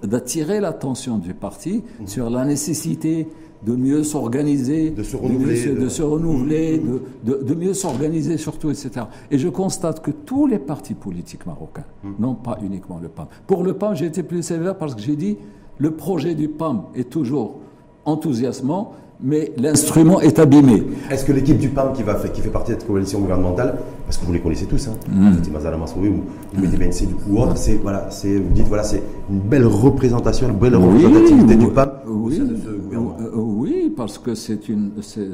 d'attirer 0.03 0.61
l'attention 0.61 1.19
du 1.19 1.33
parti 1.33 1.83
mmh. 2.01 2.07
sur 2.07 2.29
la 2.29 2.45
nécessité 2.45 3.29
de 3.65 3.77
mieux 3.77 4.03
s'organiser, 4.03 4.91
de 4.91 5.03
se 5.05 5.17
renouveler, 5.17 5.75
de, 5.75 5.89
se 5.89 6.03
renouveler, 6.03 6.81
mmh. 6.81 7.45
de, 7.45 7.55
mieux 7.55 7.73
s'organiser 7.73 8.37
surtout, 8.37 8.71
etc. 8.71 9.07
Et 9.31 9.39
je 9.39 9.49
constate 9.49 10.03
que 10.03 10.11
tous 10.11 10.47
les 10.47 10.59
partis 10.59 10.95
politiques 10.95 11.47
marocains, 11.47 11.85
mmh. 12.03 12.11
non 12.19 12.35
pas 12.35 12.59
uniquement 12.63 12.99
le 13.01 13.09
PAM. 13.09 13.29
Pour 13.47 13.63
le 13.63 13.75
PAM, 13.75 13.95
j'ai 13.95 14.07
été 14.07 14.23
plus 14.23 14.43
sévère 14.43 14.77
parce 14.77 14.95
que 14.95 15.01
j'ai 15.01 15.17
dit 15.17 15.39
le 15.79 15.93
projet 15.93 16.35
du 16.35 16.49
PAM 16.49 16.83
est 16.95 17.09
toujours 17.09 17.61
enthousiasmant, 18.05 18.93
mais 19.23 19.53
l'instrument 19.57 20.21
est 20.21 20.39
abîmé. 20.39 20.83
Est-ce 21.11 21.25
que 21.25 21.33
l'équipe 21.33 21.59
du 21.59 21.69
PAM 21.69 21.93
qui, 21.93 22.03
va 22.03 22.15
qui 22.15 22.41
fait 22.41 22.51
partie 22.51 22.73
de 22.73 22.79
cette 22.79 22.87
coalition 22.87 23.21
gouvernementale, 23.21 23.79
parce 24.05 24.19
que 24.19 24.27
vous 24.27 24.33
les 24.33 24.41
connaissez 24.41 24.67
tous, 24.67 24.89
hein, 24.89 24.95
mm. 25.09 25.79
Massouri 25.79 26.09
ou, 26.09 26.25
ou 26.57 26.61
mm. 26.61 27.31
ou 27.31 27.39
autre, 27.39 27.57
c'est, 27.57 27.77
voilà, 27.77 28.11
c'est, 28.11 28.37
vous 28.37 28.53
dites, 28.53 28.67
voilà, 28.67 28.83
c'est 28.83 29.03
une 29.31 29.39
belle 29.39 29.67
représentation, 29.67 30.49
une 30.49 30.57
belle 30.59 30.75
représentativité 30.77 31.55
du 31.55 31.69
PAM 31.69 31.91
oui, 32.07 32.39
de 32.39 32.57
ce 32.57 32.71
gouvernement 32.71 33.17
euh, 33.21 33.31
Oui, 33.35 33.93
parce 33.97 34.19
que 34.19 34.35
c'est 34.35 34.69
une, 34.69 34.91
c'est 35.01 35.29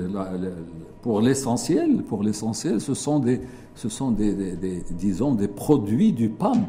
pour 1.00 1.22
l'essentiel, 1.22 2.02
pour 2.06 2.22
l'essentiel, 2.22 2.80
ce 2.80 2.92
sont 2.92 3.20
des, 3.20 3.40
ce 3.74 3.88
sont 3.88 4.10
des, 4.10 4.34
des, 4.34 4.82
disons, 4.90 5.32
des 5.34 5.48
produits 5.48 6.12
du 6.12 6.28
PAM 6.28 6.66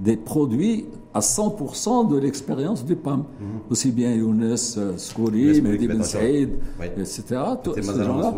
des 0.00 0.16
produits 0.16 0.86
à 1.14 1.20
100% 1.20 2.08
de 2.08 2.18
l'expérience 2.18 2.84
du 2.84 2.96
PAM. 2.96 3.20
Mhm. 3.20 3.46
Aussi 3.70 3.92
bien 3.92 4.12
Younes 4.12 4.56
euh, 4.76 4.96
Skouri, 4.96 5.62
Mehdi 5.62 5.86
Ben 5.86 6.02
Saïd, 6.02 6.50
etc. 6.98 7.22
Tous 7.62 7.74
ces 7.74 7.82
gens-là, 7.82 8.34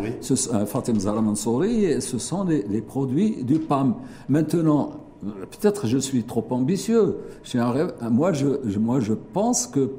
Fatim 0.67 0.99
Zahra 0.99 1.21
Mansouri, 1.21 1.99
ce 2.01 2.19
sont 2.19 2.45
des, 2.45 2.81
produits 2.81 3.43
du 3.43 3.57
PAM. 3.57 3.95
Maintenant, 4.29 4.91
peut-être 5.23 5.87
je 5.87 5.97
suis 5.97 6.23
trop 6.23 6.45
ambitieux. 6.51 7.17
Je 7.43 7.57
un 7.57 7.71
rêve. 7.71 7.93
Moi, 8.11 8.31
je, 8.33 8.77
moi, 8.77 8.99
je 8.99 9.13
pense 9.13 9.65
que 9.65 9.89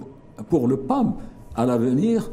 pour 0.49 0.69
le 0.69 0.77
PAM, 0.77 1.15
à 1.57 1.67
l'avenir, 1.67 2.31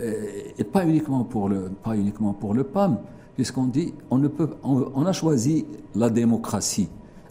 euh, 0.00 0.12
et 0.58 0.64
pas 0.64 0.84
uniquement 0.84 1.22
pour 1.22 1.48
le, 1.48 1.70
pas 1.84 1.96
uniquement 1.96 2.32
pour 2.32 2.52
le 2.52 2.64
PAM, 2.64 2.98
puisqu'on 3.36 3.66
dit, 3.66 3.94
on 4.10 4.18
ne 4.18 4.26
peut, 4.26 4.50
on 4.64 5.06
a 5.06 5.12
choisi 5.12 5.66
la 5.94 6.10
démocratie. 6.10 6.88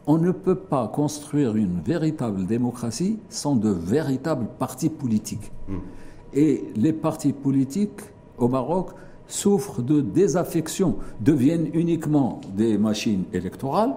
On 0.08 0.18
ne 0.18 0.32
peut 0.32 0.56
pas 0.56 0.88
construire 0.88 1.56
une 1.56 1.80
véritable 1.82 2.46
démocratie 2.46 3.20
sans 3.30 3.56
de 3.56 3.70
véritables 3.70 4.48
partis 4.58 4.90
politiques. 4.90 5.52
Hmm. 5.68 5.78
Et 6.34 6.66
les 6.76 6.94
partis 6.94 7.34
politiques 7.34 8.02
au 8.38 8.48
Maroc 8.48 8.90
souffrent 9.28 9.82
de 9.82 10.02
désaffection, 10.02 10.96
deviennent 11.20 11.70
uniquement 11.74 12.42
des 12.56 12.78
machines 12.78 13.26
électorales. 13.34 13.94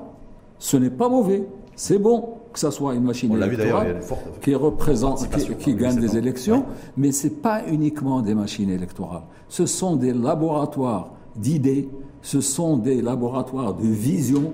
Ce 0.59 0.77
n'est 0.77 0.91
pas 0.91 1.09
mauvais, 1.09 1.45
c'est 1.77 1.99
bon 1.99 2.35
que 2.53 2.59
ça 2.61 2.71
soit 2.71 2.95
une 2.95 3.03
machine 3.03 3.33
électorale 3.35 4.01
qui 4.41 4.55
représente, 4.55 5.29
qui, 5.59 5.75
gagne 5.75 6.01
des 6.01 6.17
élections, 6.17 6.65
mais 6.97 7.11
ce 7.11 7.27
n'est 7.27 7.33
pas 7.35 7.63
uniquement 7.67 8.23
des 8.23 8.35
machines 8.35 8.71
électorales. 8.71 9.25
Ce 9.49 9.67
sont 9.67 9.97
des 9.97 10.13
laboratoires 10.13 11.11
d'idées, 11.35 11.89
ce 12.23 12.41
sont 12.41 12.77
des 12.77 13.03
laboratoires 13.03 13.75
de 13.75 13.89
vision, 13.89 14.53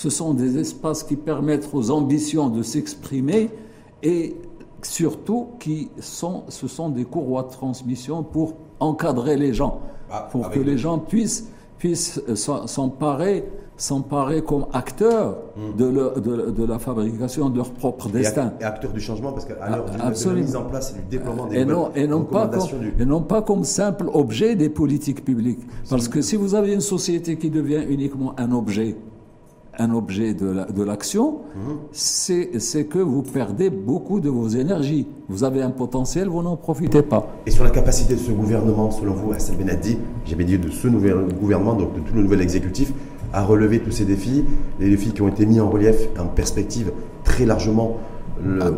ce 0.00 0.08
sont 0.08 0.32
des 0.32 0.56
espaces 0.56 1.02
qui 1.02 1.14
permettent 1.14 1.68
aux 1.74 1.90
ambitions 1.90 2.48
de 2.48 2.62
s'exprimer 2.62 3.50
et 4.02 4.34
surtout 4.80 5.48
qui 5.58 5.90
sont, 6.00 6.44
ce 6.48 6.68
sont 6.68 6.88
des 6.88 7.04
courroies 7.04 7.42
de 7.42 7.50
transmission 7.50 8.22
pour 8.22 8.54
encadrer 8.78 9.36
les 9.36 9.52
gens, 9.52 9.80
ah, 10.10 10.26
pour 10.32 10.48
que 10.48 10.58
les 10.58 10.78
gens 10.78 10.98
puissent, 10.98 11.50
puissent 11.76 12.18
s'emparer 12.34 13.44
s'emparer 13.76 14.42
comme 14.42 14.66
acteurs 14.74 15.38
hmm. 15.56 15.76
de, 15.76 16.50
de, 16.50 16.64
la 16.66 16.78
fabrication 16.78 17.48
de 17.48 17.56
leur 17.56 17.70
propre 17.70 18.10
destin. 18.10 18.52
Et, 18.60 18.64
acteurs 18.64 18.92
du 18.92 19.00
changement, 19.00 19.32
parce 19.32 19.46
qu'à 19.46 19.54
l'heure 19.70 19.86
de, 19.86 19.98
la 19.98 20.34
mise 20.34 20.54
en 20.54 20.64
place 20.64 20.92
et 20.92 21.00
du 21.00 21.16
déploiement 21.16 21.46
des 21.46 21.60
et 21.60 21.64
non, 21.64 21.90
et 21.94 22.06
non 22.06 22.24
pas 22.24 22.46
comme, 22.46 22.68
Et 22.98 23.04
non 23.06 23.22
pas 23.22 23.40
comme 23.40 23.64
simple 23.64 24.10
objet 24.12 24.54
des 24.54 24.68
politiques 24.68 25.24
publiques. 25.24 25.60
Parce 25.88 26.08
que 26.08 26.20
si 26.20 26.36
vous 26.36 26.54
avez 26.54 26.74
une 26.74 26.82
société 26.82 27.38
qui 27.38 27.48
devient 27.48 27.82
uniquement 27.88 28.34
un 28.38 28.52
objet, 28.52 28.96
un 29.80 29.94
objet 29.94 30.34
de 30.34 30.82
l'action, 30.82 31.38
c'est 31.92 32.84
que 32.88 32.98
vous 32.98 33.22
perdez 33.22 33.70
beaucoup 33.70 34.20
de 34.20 34.28
vos 34.28 34.48
énergies. 34.48 35.06
Vous 35.28 35.42
avez 35.42 35.62
un 35.62 35.70
potentiel, 35.70 36.28
vous 36.28 36.42
n'en 36.42 36.56
profitez 36.56 37.02
pas. 37.02 37.28
Et 37.46 37.50
sur 37.50 37.64
la 37.64 37.70
capacité 37.70 38.14
de 38.14 38.20
ce 38.20 38.30
gouvernement, 38.30 38.90
selon 38.90 39.14
vous, 39.14 39.32
Hassan 39.32 39.56
Benadi, 39.56 39.96
j'avais 40.26 40.44
dit 40.44 40.58
de 40.58 40.70
ce 40.70 40.86
nouvel 40.86 41.16
gouvernement, 41.40 41.74
donc 41.74 41.94
de 41.94 42.00
tout 42.00 42.14
le 42.14 42.22
nouvel 42.22 42.42
exécutif, 42.42 42.92
à 43.32 43.42
relever 43.42 43.80
tous 43.80 43.92
ces 43.92 44.04
défis, 44.04 44.44
les 44.80 44.90
défis 44.90 45.12
qui 45.12 45.22
ont 45.22 45.28
été 45.28 45.46
mis 45.46 45.60
en 45.60 45.70
relief, 45.70 45.96
en 46.18 46.26
perspective 46.26 46.92
très 47.24 47.46
largement 47.46 47.96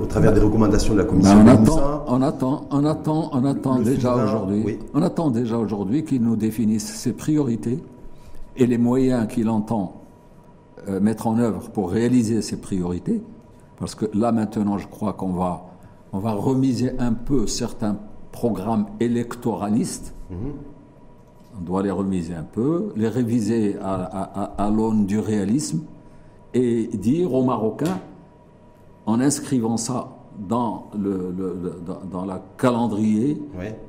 au 0.01 0.07
travers 0.07 0.33
des 0.33 0.41
recommandations 0.41 0.93
de 0.93 0.99
la 0.99 1.05
commission. 1.05 1.43
Ben, 1.45 1.57
on, 1.57 1.63
attend, 1.63 2.05
on, 2.09 2.23
attend, 2.23 2.67
on 2.71 2.85
attend, 2.85 3.31
on 3.33 3.45
attend, 3.45 3.79
déjà 3.79 4.15
aujourd'hui. 4.15 4.79
On 4.93 5.03
attend 5.03 5.31
déjà 5.31 5.57
aujourd'hui 5.57 6.05
qu'il 6.05 6.23
nous 6.23 6.37
définisse 6.37 6.85
ses 6.85 7.13
priorités 7.13 7.79
et 8.57 8.67
les 8.67 8.79
moyens 8.79 9.27
qu'il 9.29 9.49
entend 9.49 10.02
euh, 10.89 11.01
mettre 11.01 11.27
en 11.27 11.39
œuvre 11.39 11.71
pour 11.71 11.91
réaliser 11.91 12.43
ces 12.43 12.61
priorités. 12.61 13.23
Parce 13.79 13.95
que 13.95 14.07
là 14.15 14.33
maintenant, 14.33 14.79
je 14.79 14.87
crois 14.87 15.13
qu'on 15.13 15.33
va, 15.33 15.67
on 16.13 16.19
va 16.19 16.33
remiser 16.33 16.93
un 16.99 17.13
peu 17.13 17.47
certains 17.47 17.99
programmes 18.33 18.87
électoralistes. 19.01 20.15
Mhm. 20.31 20.53
On 21.59 21.63
doit 21.63 21.83
les 21.83 21.91
remiser 21.91 22.35
un 22.35 22.45
peu, 22.45 22.93
les 22.97 23.09
réviser 23.09 23.77
à, 23.83 24.71
l'aune 24.75 25.05
du 25.05 25.19
réalisme 25.19 25.83
et 26.55 26.87
dire 26.87 27.35
aux 27.35 27.45
Marocains, 27.45 28.01
en 29.05 29.21
inscrivant 29.21 29.77
ça 29.77 30.17
dans 30.39 30.87
le, 30.99 31.35
dans, 32.11 32.25
la 32.25 32.43
calendrier 32.57 33.43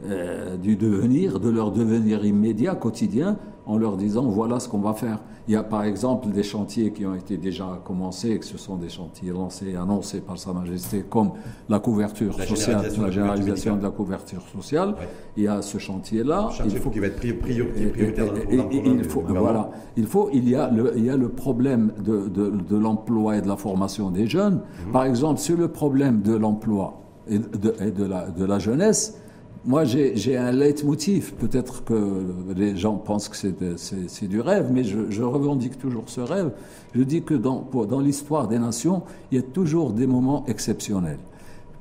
euh, 0.05 0.57
du 0.57 0.75
devenir, 0.75 1.39
de 1.39 1.49
leur 1.49 1.71
devenir 1.71 2.25
immédiat, 2.25 2.75
quotidien, 2.75 3.37
en 3.65 3.77
leur 3.77 3.95
disant 3.95 4.23
voilà 4.23 4.59
ce 4.59 4.67
qu'on 4.67 4.81
va 4.81 4.93
faire. 4.93 5.19
Il 5.47 5.53
y 5.53 5.57
a 5.57 5.63
par 5.63 5.83
exemple 5.83 6.29
des 6.29 6.43
chantiers 6.43 6.91
qui 6.91 7.05
ont 7.05 7.15
été 7.15 7.37
déjà 7.37 7.81
commencés, 7.83 8.39
que 8.39 8.45
ce 8.45 8.57
sont 8.57 8.77
des 8.77 8.89
chantiers 8.89 9.31
lancés 9.31 9.71
et 9.71 9.75
annoncés 9.75 10.21
par 10.21 10.37
Sa 10.37 10.53
Majesté, 10.53 11.03
comme 11.09 11.31
la 11.67 11.79
couverture 11.79 12.33
sociale, 12.41 12.85
la 13.01 13.11
généralisation 13.11 13.75
de 13.75 13.83
la 13.83 13.89
couverture 13.89 14.41
sociale. 14.55 14.95
Il 15.35 15.43
y 15.43 15.47
a 15.47 15.61
ce 15.61 15.77
chantier-là. 15.77 16.49
il 16.65 16.77
faut 16.77 16.89
qu'il 16.89 17.01
va 17.01 17.07
être 17.07 17.39
prioritaire 17.39 18.25
dans 18.27 18.33
le 18.33 18.93
il 19.03 19.03
faut, 19.03 19.21
voilà, 19.27 19.69
il 19.97 20.05
faut, 20.05 20.29
il 20.31 20.49
y 20.49 20.55
a 20.55 20.69
le, 20.69 20.93
il 20.95 21.05
y 21.05 21.09
a 21.09 21.17
le 21.17 21.29
problème 21.29 21.91
de, 21.99 22.27
de, 22.27 22.77
l'emploi 22.77 23.37
et 23.37 23.41
de 23.41 23.47
la 23.47 23.57
formation 23.57 24.09
des 24.09 24.27
jeunes. 24.27 24.61
Mhm. 24.85 24.91
Par 24.91 25.05
exemple, 25.05 25.39
sur 25.39 25.57
le 25.57 25.67
problème 25.67 26.21
de 26.21 26.35
l'emploi 26.35 27.01
et 27.27 27.39
de, 27.39 27.75
et 27.81 27.91
de, 27.91 28.05
la, 28.05 28.29
de 28.29 28.45
la 28.45 28.59
jeunesse, 28.59 29.17
moi, 29.65 29.85
j'ai 29.85 30.37
un 30.37 30.51
leitmotiv. 30.51 31.33
Peut-être 31.35 31.85
que 31.85 32.21
les 32.55 32.75
gens 32.75 32.95
pensent 32.95 33.29
que 33.29 33.37
c'est 33.37 34.27
du 34.27 34.41
rêve, 34.41 34.69
mais 34.71 34.83
je, 34.83 35.23
revendique 35.23 35.77
toujours 35.77 36.03
ce 36.07 36.21
rêve. 36.21 36.51
Je 36.93 37.01
dis 37.03 37.21
que 37.21 37.33
dans, 37.33 37.65
l'histoire 38.01 38.47
des 38.47 38.59
nations, 38.59 39.03
il 39.31 39.37
y 39.37 39.39
a 39.39 39.43
toujours 39.43 39.91
des 39.91 40.07
moments 40.07 40.43
exceptionnels. 40.47 41.19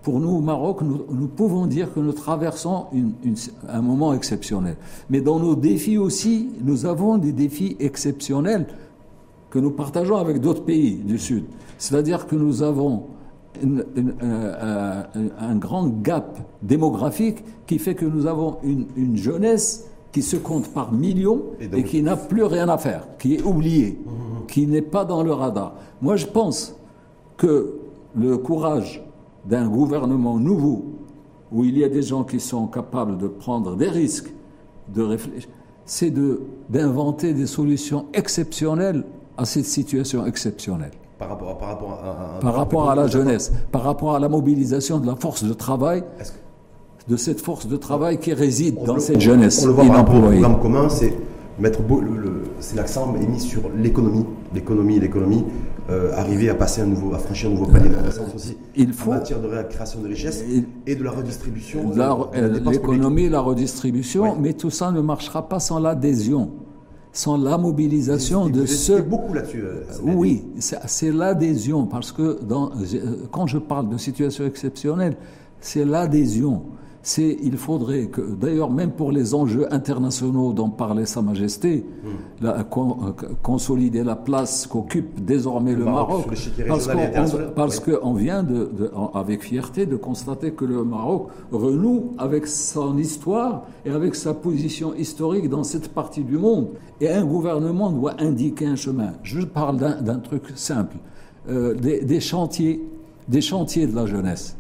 Pour 0.03 0.21
nous, 0.21 0.31
au 0.31 0.41
Maroc, 0.41 0.83
nous, 0.83 1.29
pouvons 1.29 1.67
dire 1.67 1.93
que 1.93 2.01
nous 2.01 2.13
traversons 2.13 2.87
un 3.69 3.83
moment 3.83 4.15
exceptionnel. 4.15 4.77
Mais 5.11 5.21
dans 5.21 5.41
nos 5.41 5.57
défis 5.57 5.99
aussi, 5.99 6.51
nous 6.63 6.87
avons 6.87 7.19
des 7.19 7.33
défis 7.33 7.77
exceptionnels 7.81 8.67
que 9.51 9.59
nous 9.59 9.71
partageons 9.71 10.17
avec 10.17 10.41
d'autres 10.41 10.65
pays 10.65 10.95
du 10.95 11.19
Sud. 11.19 11.45
C'est-à-dire 11.79 12.27
que 12.27 12.37
nous 12.37 12.63
avons 12.63 13.05
euh, 13.65 13.85
euh, 14.23 15.03
un 15.39 15.57
grand 15.57 15.89
gap 15.89 16.39
démographique 16.63 17.45
qui 17.67 17.79
fait 17.79 17.95
que 17.95 18.07
nous 18.07 18.27
avons 18.27 18.57
une, 18.63 19.17
jeunesse 19.17 19.89
qui 20.11 20.23
se 20.23 20.37
compte 20.37 20.69
par 20.69 20.93
millions 20.93 21.43
et, 21.61 21.85
qui 21.85 22.03
n'a 22.03 22.17
plus 22.17 22.45
rien 22.45 22.69
à 22.69 22.79
faire, 22.79 23.07
qui 23.19 23.35
est 23.35 23.43
oubliée, 23.43 23.99
mmh. 24.05 24.47
qui 24.47 24.67
n'est 24.67 24.83
pas 24.83 25.05
dans 25.05 25.23
le 25.23 25.33
radar. 25.33 25.75
Moi, 26.01 26.17
je 26.17 26.27
pense 26.27 26.77
que 27.37 27.79
le 28.15 28.37
courage 28.39 29.03
d'un 29.45 29.69
gouvernement 29.69 30.39
nouveau, 30.39 30.85
où 31.51 31.65
il 31.65 31.77
y 31.79 31.85
a 31.85 31.89
des 31.89 32.03
gens 32.03 32.25
qui 32.25 32.41
sont 32.41 32.67
capables 32.67 33.19
de 33.19 33.29
prendre 33.29 33.77
des 33.77 33.89
risques, 33.89 34.33
de 34.95 35.03
réfléchir, 35.03 35.49
c'est 35.85 36.13
d'inventer 36.71 37.35
des 37.35 37.47
solutions 37.47 38.07
exceptionnelles 38.15 39.05
à 39.37 39.45
cette 39.45 39.67
situation 39.67 40.25
exceptionnelle 40.25 40.93
par 41.23 41.31
rapport 41.31 41.51
à, 41.51 41.59
par 41.59 41.69
rapport 41.69 41.93
à, 41.93 42.41
par 42.41 42.55
rapport 42.55 42.91
à 42.91 42.95
la 42.95 43.07
jeunesse, 43.07 43.53
par 43.71 43.83
rapport 43.83 44.15
à 44.15 44.19
la 44.19 44.29
mobilisation 44.29 44.99
de 44.99 45.07
la 45.07 45.17
force 45.17 45.45
de 45.45 45.53
travail, 45.53 46.03
de 47.09 47.17
cette 47.17 47.41
force 47.41 47.67
de 47.67 47.77
travail 47.77 48.19
qui 48.19 48.33
réside 48.33 48.83
dans 48.85 48.99
cette 48.99 49.21
jeunesse. 49.21 49.63
On 49.65 49.69
le 49.69 49.73
voit 49.73 49.87
par 49.87 49.97
rapport 49.97 50.17
au 50.17 50.21
programme 50.23 50.61
commun, 50.61 50.89
c'est 50.89 51.15
mettre 51.59 51.81
c'est 52.61 52.77
l'accent 52.77 53.15
est 53.21 53.27
mis 53.27 53.41
sur 53.41 53.63
l'économie, 53.77 54.25
l'économie, 54.55 54.99
l'économie, 54.99 55.45
euh, 55.91 56.13
arriver 56.17 56.49
à 56.49 56.55
passer 56.55 56.81
un 56.81 56.87
nouveau, 56.87 57.15
à 57.15 57.19
franchir 57.19 57.51
un 57.51 57.53
nouveau 57.53 57.67
palier 57.67 57.91
de 57.91 57.95
croissance 57.95 58.35
aussi. 58.35 58.57
Il 58.75 58.93
faut, 58.93 59.11
en 59.11 59.15
matière 59.15 59.41
de 59.41 59.49
création 59.69 60.01
de 60.01 60.09
richesse 60.09 60.45
et 60.87 60.95
de 60.97 61.05
la 61.05 61.11
redistribution. 61.11 61.93
L'économie, 62.65 63.29
la 63.29 63.41
redistribution, 63.41 64.37
mais 64.41 64.55
tout 64.55 64.71
ça 64.71 64.91
ne 64.91 65.01
marchera 65.01 65.49
pas 65.49 65.61
sans 65.61 65.79
l'adhésion 65.79 66.51
sans 67.13 67.37
la 67.37 67.59
mobilisation 67.59 68.49
de 68.49 68.65
ceux. 68.65 69.03
beaucoup 69.03 69.35
là-dessus. 69.35 69.63
Euh, 69.63 69.83
oui, 70.03 70.45
c'est 70.59 71.13
l'adhésion, 71.13 71.87
parce 71.87 72.11
que 72.11 72.41
dans, 72.43 72.71
euh, 72.71 73.27
quand 73.31 73.47
je 73.47 73.59
parle 73.59 73.91
de 73.91 73.99
situation 73.99 74.47
exceptionnelle, 74.47 75.17
c'est 75.61 75.85
l'adhésion 75.85 76.63
c'est 77.03 77.37
il 77.43 77.57
faudrait 77.57 78.07
que, 78.07 78.21
d'ailleurs, 78.21 78.71
même 78.71 78.93
pour 78.93 79.11
les 79.11 79.35
enjeux 79.35 79.73
internationaux 79.75 80.53
dont 80.53 80.71
parlait 80.71 81.05
Sa 81.05 81.21
Majesté, 81.21 81.85
la, 82.41 82.65
consolider 83.43 84.05
la 84.05 84.15
place 84.15 84.69
qu'occupe 84.69 85.25
désormais 85.25 85.75
le, 85.75 85.85
Maroc, 85.85 86.27
parce 87.57 87.81
qu'on 87.81 88.15
vient 88.15 88.45
de, 88.45 88.71
avec 89.15 89.43
fierté 89.43 89.85
de 89.85 89.97
constater 89.97 90.53
que 90.53 90.65
le 90.65 90.85
Maroc 90.85 91.29
renoue 91.51 92.13
avec 92.19 92.47
son 92.47 92.97
histoire 92.97 93.65
et 93.85 93.91
avec 93.91 94.15
sa 94.15 94.33
position 94.33 94.95
historique 94.95 95.49
dans 95.49 95.65
cette 95.65 95.89
partie 95.89 96.23
du 96.23 96.39
monde. 96.39 96.69
Et 97.01 97.11
un 97.11 97.25
gouvernement 97.25 97.91
doit 97.91 98.15
indiquer 98.21 98.67
un 98.67 98.77
chemin. 98.77 99.15
Je 99.25 99.41
parle 99.41 99.77
d'un 99.79 100.19
truc 100.21 100.45
simple, 100.55 100.99
euh, 101.49 101.75
des, 101.75 102.05
des 102.05 102.21
chantiers, 102.21 102.81
des 103.27 103.41
chantiers 103.41 103.89
de 103.89 103.97
la 103.97 104.07
jeunesse 104.07 104.57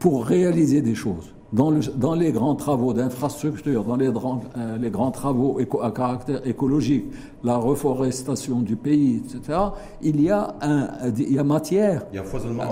pour 0.00 0.26
réaliser 0.26 0.82
des 0.82 0.96
choses 0.96 1.35
dans, 1.52 2.14
les 2.14 2.32
grands 2.32 2.54
travaux 2.56 2.92
d'infrastructure, 2.92 3.84
dans 3.84 3.96
les, 3.96 4.08
euh, 4.08 4.78
les, 4.80 4.90
grands 4.90 5.10
travaux 5.10 5.58
à 5.80 5.90
caractère 5.90 6.46
écologique, 6.46 7.04
la 7.44 7.56
reforestation 7.56 8.60
du 8.60 8.74
pays, 8.74 9.22
etc., 9.24 9.58
il 10.02 10.20
y 10.20 10.30
a, 10.30 10.56
un, 10.60 10.88
il 11.16 11.32
y 11.32 11.38
a 11.38 11.44
matière. 11.44 12.04
Il 12.12 12.16
y 12.16 12.18
a 12.18 12.24
foisonnement 12.24 12.64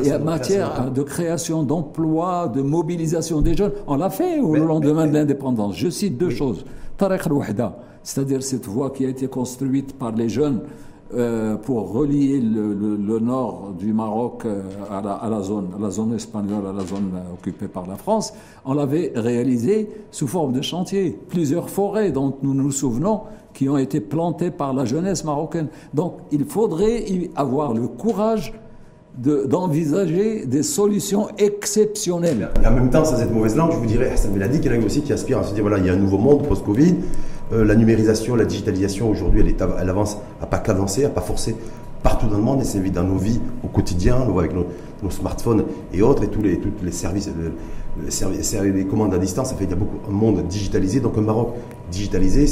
Il 0.00 0.08
y 0.08 0.10
a 0.10 0.18
matière 0.18 0.90
de 0.90 1.02
création 1.02 1.62
d'emplois, 1.62 2.48
de 2.48 2.62
mobilisation 2.62 3.40
des 3.40 3.54
jeunes. 3.54 3.72
On 3.86 3.96
l'a 3.96 4.10
fait 4.10 4.40
au 4.40 4.56
lendemain 4.56 5.06
de 5.06 5.12
l'indépendance. 5.12 5.76
Je 5.76 5.88
cite 5.88 6.18
deux 6.18 6.30
choses. 6.30 6.64
Tariq 6.96 7.26
al-Wahda, 7.26 7.78
c'est-à-dire 8.02 8.42
cette 8.42 8.66
voie 8.66 8.90
qui 8.90 9.04
a 9.04 9.08
été 9.08 9.28
construite 9.28 9.96
par 9.96 10.12
les 10.12 10.28
jeunes 10.28 10.62
euh, 11.14 11.54
pour 11.54 11.92
relier 11.92 12.40
le, 12.40 13.18
nord 13.20 13.74
du 13.78 13.92
Maroc 13.92 14.42
euh, 14.44 14.62
à 14.90 15.28
la, 15.30 15.40
zone, 15.40 15.68
la 15.80 15.88
zone 15.90 16.14
espagnole, 16.14 16.66
à 16.66 16.72
la 16.72 16.84
zone 16.84 17.12
euh, 17.14 17.34
occupée 17.34 17.68
par 17.68 17.86
la 17.86 17.94
France, 17.94 18.32
on 18.64 18.74
l'avait 18.74 19.12
réalisé 19.14 19.88
sous 20.10 20.26
forme 20.26 20.52
de 20.52 20.62
chantier. 20.62 21.16
Plusieurs 21.28 21.70
forêts 21.70 22.10
dont 22.10 22.36
nous 22.42 22.54
nous 22.54 22.72
souvenons 22.72 23.20
qui 23.54 23.68
ont 23.68 23.78
été 23.78 24.00
plantées 24.00 24.50
par 24.50 24.74
la 24.74 24.84
jeunesse 24.84 25.22
marocaine. 25.22 25.68
Donc 25.94 26.14
il 26.32 26.44
faudrait 26.44 27.04
avoir 27.36 27.72
le 27.72 27.86
courage 27.86 28.52
d'envisager 29.16 30.44
des 30.44 30.62
solutions 30.62 31.28
exceptionnelles. 31.38 32.50
Et 32.62 32.66
en 32.66 32.72
même 32.72 32.90
temps, 32.90 33.04
sans 33.04 33.16
cette 33.16 33.32
mauvaise 33.32 33.56
langue, 33.56 33.72
je 33.72 33.78
vous 33.78 33.86
dirais, 33.86 34.10
Hassan 34.10 34.34
y 34.34 34.38
en 34.38 34.82
a 34.82 34.84
aussi 34.84 35.02
qui 35.02 35.12
aspirent 35.12 35.38
à 35.38 35.44
se 35.44 35.54
dire 35.54 35.62
voilà, 35.62 35.78
il 35.78 35.86
y 35.86 35.88
a 35.88 35.92
un 35.92 35.98
nouveau 35.98 36.18
monde 36.18 36.46
post-Covid. 36.46 36.96
Euh, 37.52 37.64
la 37.64 37.76
numérisation, 37.76 38.34
la 38.34 38.44
digitalisation, 38.44 39.08
aujourd'hui, 39.10 39.40
elle, 39.40 39.54
elle, 39.80 39.90
avance 39.90 40.18
à 40.40 40.46
pas 40.46 40.58
cadencer, 40.58 41.04
à 41.04 41.10
pas 41.10 41.20
forcer 41.20 41.54
partout 42.02 42.26
dans 42.26 42.36
le 42.36 42.42
monde 42.42 42.60
et 42.60 42.64
c'est 42.64 42.80
dans 42.90 43.04
nos 43.04 43.16
vies 43.16 43.40
au 43.64 43.68
quotidien, 43.68 44.16
on 44.20 44.32
voit 44.32 44.42
avec 44.42 44.54
nos, 44.54 44.66
smartphones 45.10 45.64
et 45.92 46.02
autres 46.02 46.24
et 46.24 46.28
tous 46.28 46.42
les, 46.42 46.58
tous 46.58 46.70
les 46.82 46.90
services, 46.90 47.28
les, 47.28 48.72
les 48.72 48.84
commandes 48.84 49.14
à 49.14 49.18
distance, 49.18 49.50
ça 49.50 49.54
fait 49.54 49.66
qu'il 49.66 49.74
y 49.74 49.76
a 49.76 49.80
beaucoup 49.80 49.98
un 50.08 50.12
monde 50.12 50.46
digitalisé, 50.48 51.00
donc 51.00 51.16
un 51.16 51.20
Maroc 51.20 51.54
digitalisé 51.90 52.44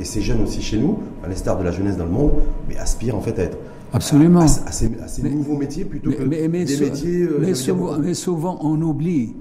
et 0.00 0.04
ces 0.04 0.20
jeunes 0.20 0.42
aussi 0.42 0.60
chez 0.60 0.78
nous, 0.78 0.98
à 1.24 1.28
l'instar 1.28 1.58
de 1.58 1.62
la 1.64 1.70
jeunesse 1.70 1.96
dans 1.96 2.04
le 2.04 2.10
monde, 2.10 2.32
mais 2.68 2.76
aspirent 2.76 3.16
en 3.16 3.20
fait 3.20 3.38
à 3.38 3.42
être 3.44 3.58
Absolument. 3.92 4.40
À, 4.40 4.72
ces, 4.72 5.22
nouveaux 5.22 5.56
métiers 5.56 5.84
plutôt 5.84 6.10
que 6.10 6.22
des 6.22 6.48
métiers. 6.48 7.28
mais, 7.40 7.54
souvent, 7.54 7.98
mais, 7.98 8.14
souvent, 8.14 8.58
on 8.62 8.80
oublie. 8.82 9.34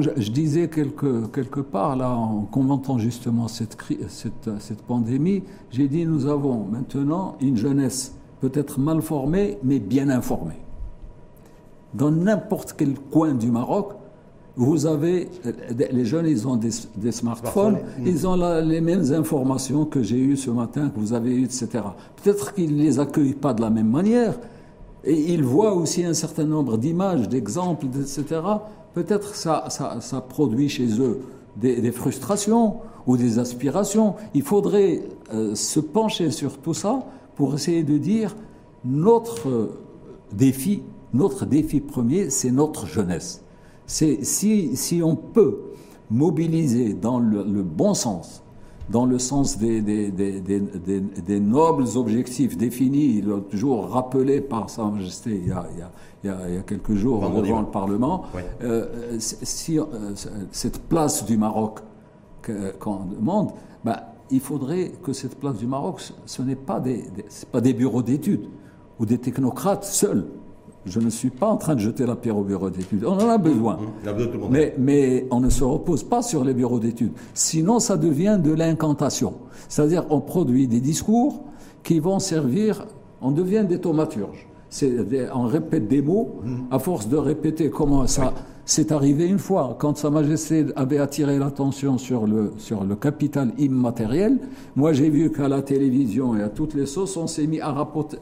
Je, 0.00 0.30
disais 0.30 0.68
quelque, 0.68 1.26
quelque 1.26 1.60
part, 1.60 1.96
là, 1.96 2.10
en 2.10 2.42
commentant 2.42 2.98
justement 2.98 3.48
cette, 3.48 3.76
cette, 4.08 4.50
cette 4.60 4.82
pandémie, 4.82 5.42
j'ai 5.70 5.88
dit 5.88 6.06
nous 6.06 6.26
avons 6.26 6.64
maintenant 6.64 7.36
une 7.40 7.56
jeunesse 7.56 8.14
peut-être 8.40 8.78
mal 8.78 9.02
formée, 9.02 9.58
mais 9.64 9.80
bien 9.80 10.08
informée. 10.08 10.60
Dans 11.94 12.10
n'importe 12.10 12.74
quel 12.76 12.94
coin 12.94 13.34
du 13.34 13.50
Maroc, 13.50 13.94
vous 14.56 14.86
avez, 14.86 15.28
les 15.90 16.04
jeunes, 16.04 16.26
ils 16.26 16.46
ont 16.46 16.56
des, 16.56 16.70
smartphones, 17.12 17.78
ils 18.04 18.26
ont 18.26 18.36
les 18.60 18.80
mêmes 18.80 19.12
informations 19.12 19.84
que 19.84 20.02
j'ai 20.02 20.18
eues 20.18 20.36
ce 20.36 20.50
matin, 20.50 20.90
que 20.90 20.98
vous 21.00 21.12
avez 21.12 21.34
eues, 21.34 21.44
etc. 21.44 21.68
Peut-être 22.22 22.54
qu'ils 22.54 22.76
ne 22.76 22.82
les 22.82 22.98
accueillent 22.98 23.34
pas 23.34 23.54
de 23.54 23.60
la 23.60 23.70
même 23.70 23.90
manière, 23.90 24.38
et 25.04 25.32
ils 25.32 25.42
voient 25.42 25.74
aussi 25.74 26.04
un 26.04 26.14
certain 26.14 26.44
nombre 26.44 26.76
d'images, 26.76 27.28
d'exemples, 27.28 27.86
etc. 27.86 28.40
Peut-être 28.94 29.34
ça, 29.34 29.64
ça, 29.68 30.20
produit 30.20 30.68
chez 30.68 31.00
eux 31.00 31.20
des, 31.56 31.92
frustrations 31.92 32.76
ou 33.06 33.16
des 33.16 33.38
aspirations. 33.38 34.14
Il 34.34 34.42
faudrait 34.42 35.02
euh, 35.32 35.54
se 35.54 35.80
pencher 35.80 36.30
sur 36.30 36.58
tout 36.58 36.74
ça 36.74 37.06
pour 37.36 37.54
essayer 37.54 37.82
de 37.82 37.98
dire 37.98 38.36
notre 38.84 39.70
défi, 40.32 40.82
notre 41.14 41.46
défi 41.46 41.80
premier, 41.80 42.30
c'est 42.30 42.50
notre 42.50 42.86
jeunesse. 42.86 43.42
C'est 43.86 44.24
si 44.24 45.00
on 45.02 45.16
peut 45.16 45.58
mobiliser 46.10 46.92
dans 46.92 47.18
le, 47.18 47.62
bon 47.62 47.94
sens, 47.94 48.42
dans 48.90 49.06
le 49.06 49.18
sens 49.18 49.56
des, 49.56 49.80
des, 49.80 50.10
des, 50.10 50.40
des, 50.40 51.40
nobles 51.40 51.86
objectifs 51.96 52.56
définis, 52.56 53.22
toujours 53.48 53.88
rappelés 53.88 54.40
par 54.40 54.68
Sa 54.68 54.84
Majesté 54.84 55.40
il 55.42 55.48
y 55.48 55.52
a, 55.52 55.66
il 55.72 56.26
y 56.26 56.30
a, 56.30 56.48
il 56.48 56.54
y 56.56 56.58
a 56.58 56.62
quelques 56.62 56.94
jours 56.94 57.20
devant 57.30 57.60
le 57.60 57.66
Parlement, 57.66 58.24
euh, 58.62 59.16
si, 59.18 59.78
euh, 59.78 59.84
cette 60.50 60.82
place 60.88 61.24
du 61.24 61.36
Maroc 61.38 61.80
qu'on 62.80 63.04
demande, 63.04 63.52
ben, 63.84 63.96
il 64.30 64.40
faudrait 64.40 64.92
que 65.02 65.12
cette 65.12 65.38
place 65.38 65.56
du 65.56 65.66
Maroc, 65.66 66.02
ce 66.26 66.42
n'est 66.42 66.56
pas 66.56 66.80
des, 66.80 67.04
pas 67.52 67.60
des 67.60 67.74
bureaux 67.74 68.02
d'études 68.02 68.48
ou 68.98 69.06
des 69.06 69.18
technocrates 69.18 69.84
seuls. 69.84 70.26
Je 70.86 70.98
ne 70.98 71.10
suis 71.10 71.30
pas 71.30 71.46
en 71.46 71.56
train 71.56 71.74
de 71.74 71.80
jeter 71.80 72.06
la 72.06 72.16
pierre 72.16 72.38
au 72.38 72.42
bureau 72.42 72.70
d'études. 72.70 73.04
On 73.04 73.12
en 73.12 73.28
a 73.28 73.38
besoin. 73.38 73.78
Mais, 74.50 74.74
mais 74.78 75.26
on 75.30 75.40
ne 75.40 75.50
se 75.50 75.62
repose 75.62 76.02
pas 76.02 76.22
sur 76.22 76.42
les 76.42 76.54
bureaux 76.54 76.78
d'études. 76.78 77.12
Sinon, 77.34 77.80
ça 77.80 77.96
devient 77.96 78.38
de 78.42 78.52
l'incantation. 78.52 79.34
C'est-à-dire, 79.68 80.06
on 80.10 80.20
produit 80.20 80.66
des 80.66 80.80
discours 80.80 81.44
qui 81.82 81.98
vont 81.98 82.18
servir, 82.18 82.86
on 83.20 83.30
devient 83.30 83.64
des 83.68 83.78
thaumaturges. 83.78 84.48
On 85.34 85.46
répète 85.46 85.88
des 85.88 86.00
mots, 86.00 86.40
mmh. 86.42 86.56
à 86.70 86.78
force 86.78 87.08
de 87.08 87.16
répéter 87.16 87.70
comment 87.70 88.06
ça, 88.06 88.32
c'est 88.70 88.92
arrivé 88.92 89.26
une 89.26 89.40
fois, 89.40 89.74
quand 89.80 89.96
Sa 89.96 90.10
Majesté 90.10 90.66
avait 90.76 90.98
attiré 90.98 91.40
l'attention 91.40 91.98
sur 91.98 92.24
le, 92.24 92.52
sur 92.58 92.84
le 92.84 92.94
capital 92.94 93.50
immatériel. 93.58 94.38
Moi, 94.76 94.92
j'ai 94.92 95.10
vu 95.10 95.32
qu'à 95.32 95.48
la 95.48 95.60
télévision 95.60 96.36
et 96.36 96.42
à 96.42 96.48
toutes 96.48 96.74
les 96.74 96.86
sauces, 96.86 97.16
on 97.16 97.26
s'est 97.26 97.48
mis 97.48 97.60
à, 97.60 97.74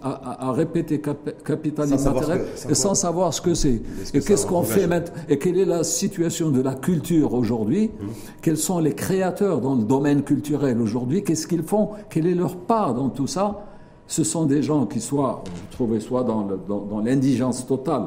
à, 0.03 0.53
répéter 0.53 1.03
capital 1.45 1.89
immatériel 1.91 2.47
et 2.67 2.75
sans 2.75 2.95
savoir 2.95 3.35
ce 3.35 3.43
que 3.43 3.53
c'est. 3.53 3.83
Et 4.15 4.21
qu'est-ce 4.21 4.47
qu'on 4.47 4.63
fait 4.63 4.87
maintenant 4.87 5.13
Et 5.29 5.39
quelle 5.39 5.59
est 5.59 5.67
la 5.67 5.85
situation 5.85 6.49
de 6.49 6.63
la 6.63 6.75
culture 6.75 7.35
aujourd'hui? 7.35 7.91
Hum. 8.01 8.09
Quels 8.41 8.57
sont 8.57 8.79
les 8.79 8.95
créateurs 8.95 9.61
dans 9.61 9.75
le 9.75 9.83
domaine 9.83 10.23
culturel 10.23 10.81
aujourd'hui? 10.81 11.25
Qu'est-ce 11.25 11.47
qu'ils 11.47 11.63
font? 11.63 11.91
Quelle 12.09 12.27
est 12.27 12.35
leur 12.35 12.57
part 12.57 12.95
dans 12.95 13.11
tout 13.11 13.27
ça? 13.27 13.67
Ce 14.07 14.25
sont 14.25 14.47
des 14.47 14.63
gens 14.63 14.87
qui 14.87 15.01
soient, 15.01 15.45
vous 15.45 15.77
trouvez, 15.77 16.01
soit 16.01 16.25
dans 16.25 17.01
l'indigence 17.05 17.67
totale, 17.67 18.05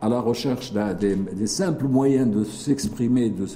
à 0.00 0.08
la 0.08 0.20
recherche 0.20 0.72
des, 0.72 1.46
simples 1.46 1.86
moyens 1.86 2.30
de 2.30 2.44
s'exprimer, 2.44 3.30
de, 3.30 3.46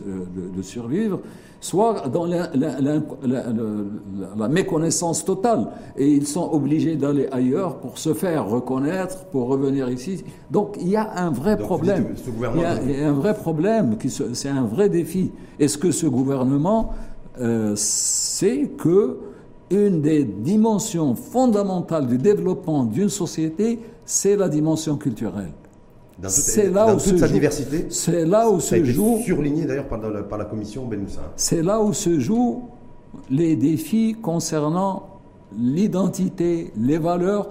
de, 0.55 0.63
survivre, 0.63 1.21
soit 1.61 2.09
dans 2.09 2.27
la, 2.27 2.51
méconnaissance 4.49 5.25
totale. 5.25 5.69
Et 5.97 6.11
ils 6.11 6.27
sont 6.27 6.51
obligés 6.53 6.97
d'aller 6.97 7.29
ailleurs 7.31 7.77
pour 7.77 7.99
se 7.99 8.13
faire 8.13 8.49
reconnaître, 8.49 9.25
pour 9.27 9.49
revenir 9.49 9.89
ici. 9.89 10.25
Donc 10.51 10.77
il 10.81 10.89
y 10.89 10.97
a 10.97 11.13
un 11.17 11.31
vrai 11.31 11.57
problème. 11.57 12.15
Il 12.27 12.91
y, 12.91 12.97
a, 12.97 13.09
un 13.09 13.13
vrai 13.13 13.35
problème, 13.35 13.97
c'est 14.35 14.49
un 14.49 14.65
vrai 14.65 14.89
défi. 14.89 15.31
Est-ce 15.61 15.79
que 15.79 15.93
ce 15.93 16.07
gouvernement 16.07 16.91
euh, 17.41 17.75
sait 17.77 18.71
que 18.77 19.19
une 19.71 20.03
des 20.03 20.25
dimensions 20.25 21.15
fondamentales 21.15 22.07
du 22.07 22.19
développement 22.19 22.85
d'une 22.85 23.09
société, 23.09 23.79
c'est 24.05 24.37
la 24.37 24.49
dimension 24.49 24.97
culturelle? 24.97 25.53
C'est 26.29 26.71
là 26.71 26.95
où 26.95 27.01
toute 27.01 27.19
sa 27.19 27.29
diversité. 27.29 27.87
C'est 27.91 28.25
là 28.25 28.49
où 28.49 28.61
se 28.61 28.83
joue. 28.85 29.21
Surligné 29.25 29.65
d'ailleurs 29.65 29.89
par, 29.89 30.01
par, 30.29 30.39
la 30.39 30.45
commission 30.45 30.87
Benoussa. 30.87 31.33
C'est 31.37 31.63
là 31.63 31.81
où 31.81 31.93
se 31.93 32.19
jouent 32.19 32.69
les 33.31 33.57
défis 33.57 34.17
concernant 34.21 35.21
l'identité, 35.59 36.73
les 36.77 36.99
valeurs 36.99 37.49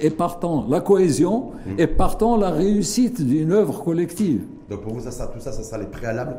et 0.00 0.10
partant 0.10 0.66
la 0.68 0.80
cohésion 0.80 1.52
mmh. 1.66 1.80
et 1.80 1.86
partant 1.86 2.36
la 2.36 2.50
réussite 2.50 3.22
d'une 3.22 3.52
œuvre 3.52 3.82
collective. 3.82 4.42
Donc 4.70 4.82
pour 4.82 4.94
vous, 4.94 5.00
ça, 5.00 5.26
tout 5.26 5.40
ça, 5.40 5.50
ça 5.50 5.62
sera 5.62 5.78
les 5.78 5.86
préalables 5.86 6.36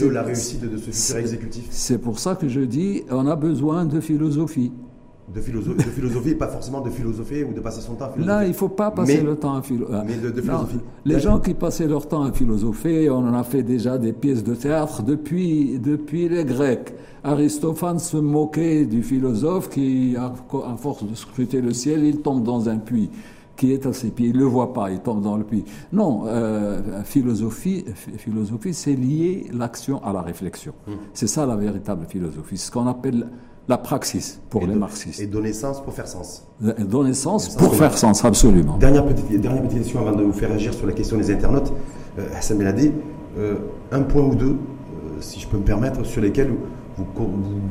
de 0.00 0.06
la 0.06 0.22
réussite 0.22 0.60
de 0.60 0.76
ce 0.76 0.90
futur 0.90 1.16
exécutif? 1.16 1.66
C'est 1.70 1.98
pour 1.98 2.18
ça 2.18 2.36
que 2.36 2.48
je 2.48 2.60
dis 2.60 3.02
on 3.10 3.26
a 3.26 3.36
besoin 3.36 3.84
de 3.84 4.00
philosophie 4.00 4.72
de, 5.32 5.40
philosophie, 5.40 5.76
de 5.76 5.90
philosophie, 5.90 6.34
pas 6.34 6.48
forcément 6.48 6.80
de 6.80 6.90
philosopher 6.90 7.44
ou 7.44 7.54
de 7.54 7.60
passer 7.60 7.80
son 7.80 7.94
temps 7.94 8.06
à 8.06 8.10
philosopher. 8.10 8.26
Là, 8.26 8.44
il 8.44 8.50
ne 8.50 8.54
faut 8.54 8.68
pas 8.68 8.90
passer 8.90 9.22
le 9.22 9.36
temps 9.36 9.54
à 9.54 9.62
philosopher. 9.62 10.02
Mais 10.06 10.16
de, 10.16 10.40
philosophie. 10.40 10.80
les 11.04 11.20
gens 11.20 11.40
qui 11.40 11.54
passaient 11.54 11.86
leur 11.86 12.06
temps 12.06 12.22
à 12.22 12.32
philosopher, 12.32 13.08
on 13.10 13.26
en 13.26 13.34
a 13.34 13.42
fait 13.42 13.62
déjà 13.62 13.96
des 13.96 14.12
pièces 14.12 14.44
de 14.44 14.54
théâtre 14.54 15.02
depuis, 15.02 15.78
depuis 15.78 16.28
les 16.28 16.44
Grecs. 16.44 16.94
Aristophane 17.22 17.98
se 17.98 18.18
moquait 18.18 18.84
du 18.84 19.02
philosophe 19.02 19.70
qui, 19.70 20.14
à, 20.16 20.34
force 20.76 21.04
de 21.04 21.14
scruter 21.14 21.62
le 21.62 21.72
ciel, 21.72 22.04
il 22.04 22.20
tombe 22.20 22.42
dans 22.42 22.68
un 22.68 22.76
puits 22.76 23.10
qui 23.56 23.72
est 23.72 23.86
à 23.86 23.92
ses 23.92 24.10
pieds. 24.10 24.28
Il 24.28 24.34
ne 24.34 24.40
le 24.40 24.44
voit 24.44 24.74
pas, 24.74 24.90
il 24.90 24.98
tombe 24.98 25.22
dans 25.22 25.36
le 25.36 25.44
puits. 25.44 25.64
Non, 25.92 26.24
euh, 26.26 27.02
philosophie, 27.04 27.84
philosophie 28.18 28.74
c'est 28.74 28.94
lier 28.94 29.46
l'action 29.54 30.04
à 30.04 30.12
la 30.12 30.20
réflexion. 30.20 30.74
Hum. 30.86 30.96
C'est 31.14 31.28
ça 31.28 31.46
la 31.46 31.56
véritable 31.56 32.04
philosophie. 32.06 32.58
Ce 32.58 32.70
qu'on 32.70 32.86
appelle 32.86 33.26
la 33.68 33.78
praxis 33.78 34.40
pour 34.50 34.66
les 34.66 34.74
marxistes. 34.74 35.20
Et 35.20 35.26
donner 35.26 35.52
sens 35.52 35.82
pour 35.82 35.94
faire 35.94 36.06
sens. 36.06 36.46
donner 36.60 37.14
sens 37.14 37.48
pour 37.56 37.74
faire 37.74 37.96
sens, 37.96 38.24
absolument. 38.24 38.76
Dernière 38.76 39.06
petite, 39.06 39.40
dernière 39.40 39.62
petite 39.62 39.78
question 39.78 40.00
avant 40.00 40.12
de 40.12 40.22
vous 40.22 40.32
faire 40.32 40.52
agir 40.52 40.74
sur 40.74 40.86
la 40.86 40.92
question 40.92 41.16
des 41.16 41.30
internautes. 41.30 41.72
Euh, 42.18 42.26
Hassan 42.36 42.58
Beladi, 42.58 42.92
euh, 43.38 43.56
un 43.90 44.02
point 44.02 44.22
ou 44.22 44.34
deux, 44.34 44.50
euh, 44.50 45.20
si 45.20 45.40
je 45.40 45.48
peux 45.48 45.56
me 45.56 45.64
permettre, 45.64 46.04
sur 46.04 46.20
lesquels 46.20 46.52
vous, 46.96 47.06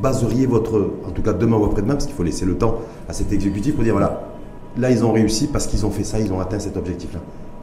baseriez 0.01 0.45
votre, 0.45 0.91
en 1.07 1.11
tout 1.11 1.21
cas 1.21 1.33
demain 1.33 1.57
ou 1.57 1.65
après-demain, 1.65 1.93
parce 1.93 2.05
qu'il 2.05 2.15
faut 2.15 2.23
laisser 2.23 2.45
le 2.45 2.57
temps 2.57 2.79
à 3.07 3.13
cet 3.13 3.31
exécutif 3.31 3.75
pour 3.75 3.83
dire 3.83 3.93
voilà, 3.93 4.29
là 4.77 4.91
ils 4.91 5.05
ont 5.05 5.13
réussi 5.13 5.47
parce 5.47 5.67
qu'ils 5.67 5.85
ont 5.85 5.91
fait 5.91 6.03
ça, 6.03 6.19
ils 6.19 6.33
ont 6.33 6.41
atteint 6.41 6.59
cet 6.59 6.75
objectif-là. 6.75 7.21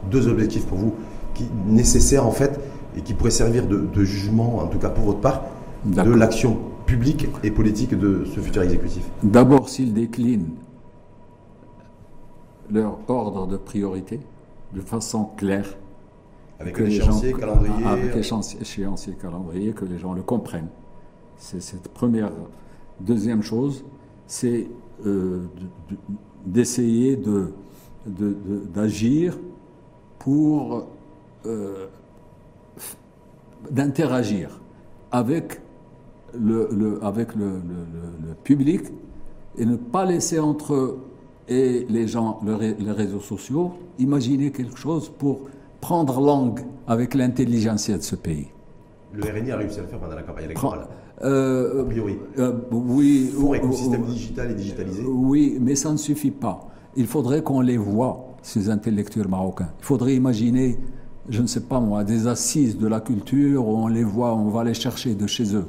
Deux 0.09 0.27
objectifs 0.27 0.65
pour 0.65 0.79
vous 0.79 0.93
qui 1.35 1.47
nécessaires 1.67 2.25
en 2.25 2.31
fait 2.31 2.59
et 2.97 3.01
qui 3.01 3.13
pourraient 3.13 3.29
servir 3.29 3.67
de, 3.67 3.77
de 3.93 4.03
jugement, 4.03 4.57
en 4.57 4.67
tout 4.67 4.79
cas 4.79 4.89
pour 4.89 5.05
votre 5.05 5.19
part, 5.19 5.43
de 5.85 6.11
l'action 6.11 6.57
publique 6.91 7.25
et 7.41 7.51
politique 7.51 7.97
de 7.97 8.25
ce 8.25 8.41
futur 8.41 8.63
exécutif 8.63 9.09
D'abord, 9.23 9.69
s'ils 9.69 9.93
déclinent 9.93 10.49
leur 12.69 12.99
ordre 13.07 13.47
de 13.47 13.55
priorité 13.55 14.19
de 14.73 14.81
façon 14.81 15.29
claire, 15.37 15.77
avec 16.59 16.77
l'échéancier, 16.77 17.33
calendrier. 17.33 17.85
Avec 17.85 18.15
échéancier, 18.17 19.13
calendrier, 19.13 19.71
que 19.71 19.85
les 19.85 19.97
gens 19.97 20.13
le 20.13 20.21
comprennent. 20.21 20.67
C'est 21.37 21.61
cette 21.61 21.87
première. 21.87 22.31
Deuxième 22.99 23.41
chose, 23.41 23.85
c'est 24.27 24.67
euh, 25.05 25.45
d'essayer 26.45 27.15
de, 27.15 27.53
d'agir 28.05 29.39
pour 30.19 30.87
euh, 31.45 31.87
d'interagir 33.69 34.59
avec 35.11 35.61
le, 36.39 36.99
avec 37.03 37.35
le, 37.35 37.61
public 38.43 38.81
et 39.57 39.65
ne 39.65 39.75
pas 39.75 40.05
laisser 40.05 40.39
entre 40.39 40.73
eux 40.73 40.99
et 41.47 41.85
les 41.89 42.07
gens 42.07 42.39
les 42.45 42.91
réseaux 42.91 43.19
sociaux 43.19 43.73
imaginer 43.99 44.51
quelque 44.51 44.77
chose 44.77 45.09
pour 45.09 45.41
prendre 45.79 46.21
langue 46.21 46.61
avec 46.87 47.13
l'intelligentsia 47.13 47.97
de 47.97 48.03
ce 48.03 48.15
pays. 48.15 48.47
Le 49.13 49.23
RNI 49.23 49.51
a 49.51 49.57
réussi 49.57 49.79
à 49.79 49.81
le 49.81 49.87
faire 49.87 49.99
pendant 49.99 50.15
la 50.15 50.23
campagne 50.23 50.45
électorale. 50.45 50.87
Euh, 51.23 51.81
a 51.81 51.85
priori. 51.85 52.17
Euh, 52.39 52.53
oui. 52.71 53.31
Pour 53.37 53.55
écosystème 53.55 54.05
digital 54.05 54.51
et 54.51 54.55
digitalisé. 54.55 55.03
Oui, 55.05 55.57
mais 55.59 55.75
ça 55.75 55.91
ne 55.91 55.97
suffit 55.97 56.31
pas. 56.31 56.67
Il 56.95 57.07
faudrait 57.07 57.43
qu'on 57.43 57.61
les 57.61 57.77
voit, 57.77 58.35
ces 58.41 58.69
intellectuels 58.69 59.27
marocains. 59.27 59.69
Il 59.79 59.85
faudrait 59.85 60.15
imaginer, 60.15 60.79
je 61.29 61.41
ne 61.41 61.47
sais 61.47 61.61
pas 61.61 61.79
moi, 61.79 62.03
des 62.03 62.27
assises 62.27 62.77
de 62.77 62.87
la 62.87 63.01
culture 63.01 63.67
où 63.67 63.77
on 63.77 63.87
les 63.87 64.03
voit, 64.03 64.33
on 64.33 64.49
va 64.49 64.63
les 64.63 64.73
chercher 64.73 65.13
de 65.13 65.27
chez 65.27 65.55
eux. 65.55 65.67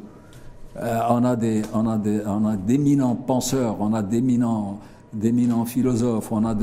Euh, 0.76 0.98
on 1.10 1.24
a 1.24 1.36
des, 1.36 1.62
on 1.74 1.86
a 1.86 1.98
des, 1.98 2.20
on 2.26 2.46
a 2.46 2.56
d'éminents 2.56 3.14
penseurs, 3.14 3.76
on 3.80 3.92
a 3.92 4.02
d'éminents 4.02 4.78
d'éminents 5.12 5.66
philosophes, 5.66 6.32
on 6.32 6.44
a 6.46 6.54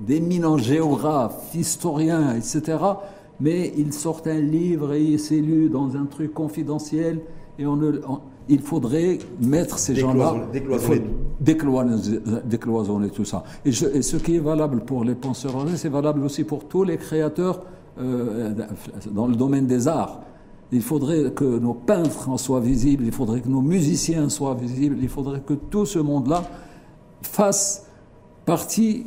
d'éminents 0.00 0.58
géographes, 0.58 1.54
historiens, 1.54 2.34
etc. 2.36 2.76
Mais 3.40 3.72
ils 3.76 3.92
sortent 3.92 4.26
un 4.26 4.40
livre 4.40 4.92
et 4.92 5.16
c'est 5.16 5.40
lu 5.40 5.70
dans 5.70 5.96
un 5.96 6.04
truc 6.04 6.34
confidentiel 6.34 7.20
et 7.58 7.66
on, 7.66 7.80
il 8.48 8.60
faudrait 8.60 9.18
mettre 9.40 9.78
ces 9.78 9.94
gens-là, 9.94 10.34
décloisonner. 10.52 11.02
décloisonner 12.44 13.10
tout 13.10 13.24
ça. 13.24 13.44
Et, 13.64 13.72
ce 13.72 14.16
qui 14.16 14.36
est 14.36 14.40
valable 14.40 14.80
pour 14.80 15.04
les 15.04 15.14
penseurs, 15.14 15.54
c'est 15.76 15.88
valable 15.88 16.24
aussi 16.24 16.44
pour 16.44 16.64
tous 16.64 16.84
les 16.84 16.96
créateurs 16.96 17.62
euh, 18.00 18.52
dans 19.10 19.26
le 19.26 19.36
domaine 19.36 19.66
des 19.66 19.88
arts. 19.88 20.20
Il 20.70 20.82
faudrait 20.82 21.32
que 21.32 21.58
nos 21.58 21.74
peintres 21.74 22.28
en 22.28 22.36
soient 22.36 22.60
visibles, 22.60 23.04
il 23.04 23.12
faudrait 23.12 23.40
que 23.40 23.48
nos 23.48 23.62
musiciens 23.62 24.28
soient 24.28 24.54
visibles, 24.54 24.98
il 25.00 25.08
faudrait 25.08 25.40
que 25.40 25.54
tout 25.54 25.86
ce 25.86 25.98
monde-là 25.98 26.44
fasse 27.22 27.86
partie 28.44 29.06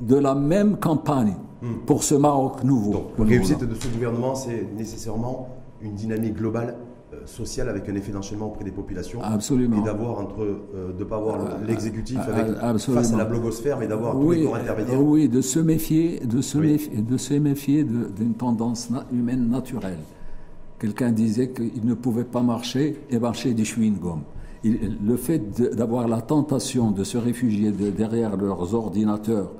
de 0.00 0.16
la 0.16 0.34
même 0.34 0.76
campagne 0.76 1.36
hmm. 1.62 1.84
pour 1.86 2.04
ce 2.04 2.14
Maroc 2.14 2.62
nouveau. 2.62 2.92
Donc, 2.92 3.18
la 3.18 3.24
réussite 3.24 3.64
de 3.64 3.74
ce 3.74 3.88
gouvernement, 3.88 4.34
c'est 4.34 4.68
nécessairement 4.76 5.48
une 5.80 5.94
dynamique 5.94 6.34
globale 6.34 6.76
euh, 7.12 7.26
sociale 7.26 7.68
avec 7.68 7.88
un 7.88 7.94
effet 7.94 8.12
d'enchaînement 8.12 8.46
auprès 8.46 8.64
des 8.64 8.70
populations. 8.70 9.20
Absolument. 9.22 9.78
Et 9.78 9.84
d'avoir 9.84 10.18
entre, 10.18 10.42
euh, 10.42 10.92
de 10.92 10.98
ne 10.98 11.04
pas 11.04 11.16
avoir 11.16 11.40
euh, 11.40 11.48
l'exécutif 11.66 12.18
face 12.20 13.12
à 13.12 13.16
la 13.16 13.24
blogosphère, 13.24 13.78
mais 13.78 13.86
d'avoir 13.86 14.12
tous 14.12 14.30
les 14.30 14.44
corps 14.44 14.56
intermédiaires. 14.56 15.02
Oui, 15.02 15.28
de 15.28 15.40
se 15.40 15.58
méfier, 15.58 16.20
de 16.20 16.40
se 16.40 16.58
méfier, 16.58 17.00
de 17.00 17.16
se 17.16 17.34
méfier 17.34 17.84
d'une 17.84 18.34
tendance 18.34 18.90
humaine 19.12 19.48
naturelle. 19.48 19.98
Quelqu'un 20.78 21.10
disait 21.10 21.50
qu'il 21.50 21.84
ne 21.84 21.94
pouvait 21.94 22.24
pas 22.24 22.42
marcher 22.42 23.00
et 23.10 23.18
marcher 23.18 23.52
du 23.54 23.64
chewing-gum. 23.64 24.20
Le 24.64 25.16
fait 25.16 25.60
d'avoir 25.74 26.08
la 26.08 26.20
tentation 26.20 26.90
de 26.90 27.04
se 27.04 27.18
réfugier 27.18 27.70
derrière 27.72 28.36
leurs 28.36 28.74
ordinateurs 28.74 29.50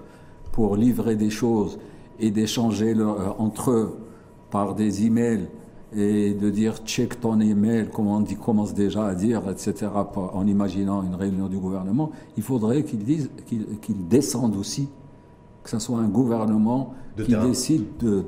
pour 0.53 0.77
livrer 0.77 1.17
des 1.17 1.31
choses 1.31 1.79
et 2.21 2.31
d'échanger 2.31 2.95
euh, 2.97 3.31
entre 3.39 3.71
eux 3.71 3.99
par 4.51 4.75
des 4.75 5.07
emails 5.07 5.47
et 5.95 6.35
de 6.35 6.51
dire 6.51 6.79
check 6.85 7.21
ton 7.21 7.41
email, 7.41 7.89
comme 7.93 8.09
on 8.09 8.21
dit, 8.21 8.37
commence 8.37 8.75
déjà 8.75 9.07
à 9.07 9.15
dire, 9.15 9.43
etc., 9.49 9.91
en 10.15 10.47
imaginant 10.47 11.03
une 11.03 11.15
réunion 11.15 11.49
du 11.49 11.59
gouvernement, 11.59 12.11
il 12.37 12.43
faudrait 12.43 12.83
qu'ils 12.83 13.05
disent, 13.05 13.31
qu'ils 13.47 14.09
descendent 14.09 14.57
aussi, 14.57 14.89
que 15.63 15.71
ce 15.71 15.79
soit 15.79 15.99
un 15.99 16.09
gouvernement 16.09 16.95
qui 17.17 17.35
décide 17.37 17.85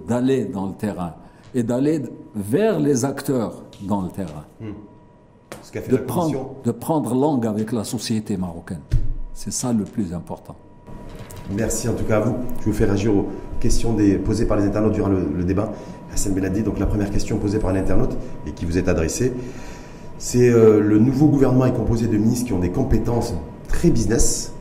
d'aller 0.09 0.47
dans 0.47 0.67
le 0.67 0.73
terrain 0.73 1.15
et 1.55 1.63
d'aller 1.63 2.03
vers 2.35 2.79
les 2.79 3.05
acteurs 3.05 3.65
dans 3.83 4.03
le 4.03 4.09
terrain. 4.09 4.45
Hmm. 4.61 4.73
de, 5.91 5.97
prendre, 5.97 6.55
de 6.65 6.71
prendre 6.71 7.15
langue 7.15 7.47
avec 7.47 7.73
la 7.73 7.85
société 7.85 8.37
marocaine. 8.37 8.83
C'est 9.35 9.53
ça 9.53 9.73
le 9.73 9.85
plus 9.85 10.13
important. 10.13 10.57
Merci 11.57 11.89
en 11.89 11.95
tout 11.95 12.05
cas 12.05 12.19
à 12.19 12.21
vous. 12.21 12.37
Je 12.61 12.67
vous 12.67 12.73
fais 12.73 12.85
réagir 12.85 13.15
aux 13.15 13.27
questions 13.59 13.93
des, 13.95 14.17
posées 14.17 14.47
par 14.47 14.57
les 14.57 14.65
internautes 14.65 14.93
durant 14.93 15.09
le, 15.09 15.45
débat. 15.45 15.73
Hassan 16.13 16.35
Benadi, 16.35 16.63
donc 16.63 16.79
la 16.79 16.87
première 16.87 17.11
question 17.11 17.39
posée 17.39 17.59
par 17.59 17.71
un 17.71 17.77
internaute 17.77 18.17
et 18.47 18.53
qui 18.53 18.65
vous 18.65 18.79
est 18.79 18.89
adressée, 18.89 19.33
c'est 20.19 20.49
euh, 20.51 20.81
le 20.81 20.99
nouveau 20.99 21.29
gouvernement 21.29 21.67
est 21.67 21.73
composé 21.73 22.07
de 22.07 22.17
ministres 22.17 22.47
qui 22.47 22.53
ont 22.53 22.59
des 22.59 22.71
compétences 22.71 23.35
très 23.69 23.91
business, 23.91 24.53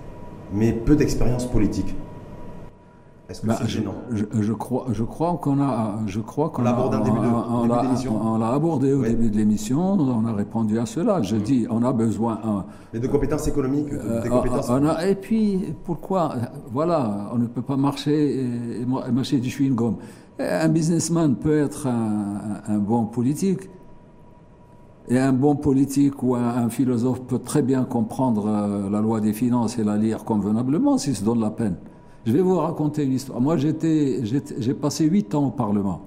mais 0.53 0.71
peu 0.71 0.95
d'expérience 0.95 1.45
politique. 1.45 1.95
Est-ce 3.29 3.41
que 3.41 3.47
bah, 3.47 3.57
c'est 3.61 3.67
gênant 3.67 3.93
je, 4.11 4.53
crois, 4.53 4.87
je 4.91 5.03
crois 5.03 5.37
qu'on 5.39 5.61
a, 5.61 5.99
je 6.07 6.19
crois 6.19 6.49
qu'on 6.49 6.63
l'a 6.63 6.71
abordé 6.71 6.97
au 6.97 7.03
début 7.03 7.19
de, 7.19 7.83
l'émission. 7.83 8.19
On 8.23 8.37
l'a 8.39 8.49
abordé 8.49 8.93
au 8.93 9.03
début 9.03 9.29
de 9.29 9.37
l'émission. 9.37 9.79
On 9.79 10.25
a 10.25 10.33
répondu 10.33 10.79
à 10.79 10.87
cela. 10.87 11.21
Je 11.21 11.35
mm. 11.35 11.41
dis, 11.41 11.67
on 11.69 11.83
a 11.83 11.93
besoin. 11.93 12.65
Mais 12.91 12.99
de 12.99 13.07
compétences 13.07 13.47
économiques, 13.47 13.93
euh, 13.93 14.23
des 14.23 14.29
compétences. 14.29 14.71
et 15.07 15.13
puis, 15.13 15.75
pourquoi 15.83 16.33
Voilà, 16.71 17.29
on 17.31 17.37
ne 17.37 17.45
peut 17.45 17.61
pas 17.61 17.77
marcher 17.77 18.41
et, 18.81 18.85
marcher 18.85 19.37
du 19.37 19.51
chewing 19.51 19.75
gum. 19.75 19.97
Un 20.39 20.69
businessman 20.69 21.35
peut 21.35 21.59
être 21.59 21.85
un, 21.87 22.79
bon 22.79 23.05
politique. 23.05 23.69
Et 25.07 25.19
un 25.19 25.33
bon 25.33 25.55
politique 25.55 26.23
ou 26.23 26.35
un, 26.35 26.69
philosophe 26.69 27.21
peut 27.21 27.39
très 27.39 27.61
bien 27.61 27.83
comprendre 27.83 28.47
euh, 28.47 28.89
la 28.89 29.01
loi 29.01 29.21
des 29.21 29.33
finances 29.33 29.77
et 29.77 29.83
la 29.83 29.97
lire 29.97 30.23
convenablement 30.23 30.97
s'il 30.97 31.15
se 31.15 31.23
donne 31.23 31.41
la 31.41 31.49
peine. 31.51 31.75
Je 32.25 32.33
vais 32.33 32.41
vous 32.41 32.57
raconter 32.57 33.03
une 33.03 33.13
histoire. 33.13 33.39
Moi, 33.41 33.57
j'ai 33.57 34.73
passé 34.73 35.05
huit 35.05 35.33
ans 35.35 35.47
au 35.47 35.51
Parlement. 35.51 36.01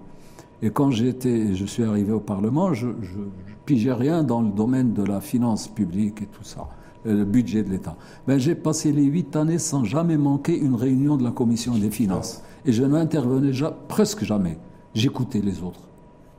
Et 0.63 0.71
quand 0.71 0.91
j'étais, 0.91 1.55
je 1.55 1.65
suis 1.65 1.83
arrivé 1.83 2.13
au 2.13 2.21
Parlement, 2.21 2.73
je, 2.73 2.89
je, 3.03 3.19
pigeais 3.65 3.93
rien 3.93 4.23
dans 4.25 4.41
le 4.41 4.51
domaine 4.51 4.93
de 4.93 5.05
la 5.05 5.21
finance 5.21 5.69
publique 5.69 6.23
et 6.23 6.27
tout 6.27 6.43
ça, 6.43 6.69
le 7.05 7.25
budget 7.25 7.63
de 7.63 7.71
l'État. 7.71 7.97
Ben, 8.27 8.39
j'ai 8.39 8.57
passé 8.57 8.91
les 8.93 9.05
huit 9.05 9.37
années 9.37 9.59
sans 9.59 9.85
jamais 9.85 10.17
manquer 10.17 10.59
une 10.59 10.75
réunion 10.75 11.17
de 11.17 11.23
la 11.23 11.31
commission 11.31 11.77
des 11.77 11.91
finances. 11.91 12.43
Et 12.65 12.73
je 12.73 12.83
n'intervenais 12.83 13.53
presque 13.89 14.25
jamais. 14.25 14.59
J'écoutais 14.95 15.41
les 15.41 15.63
autres. 15.63 15.81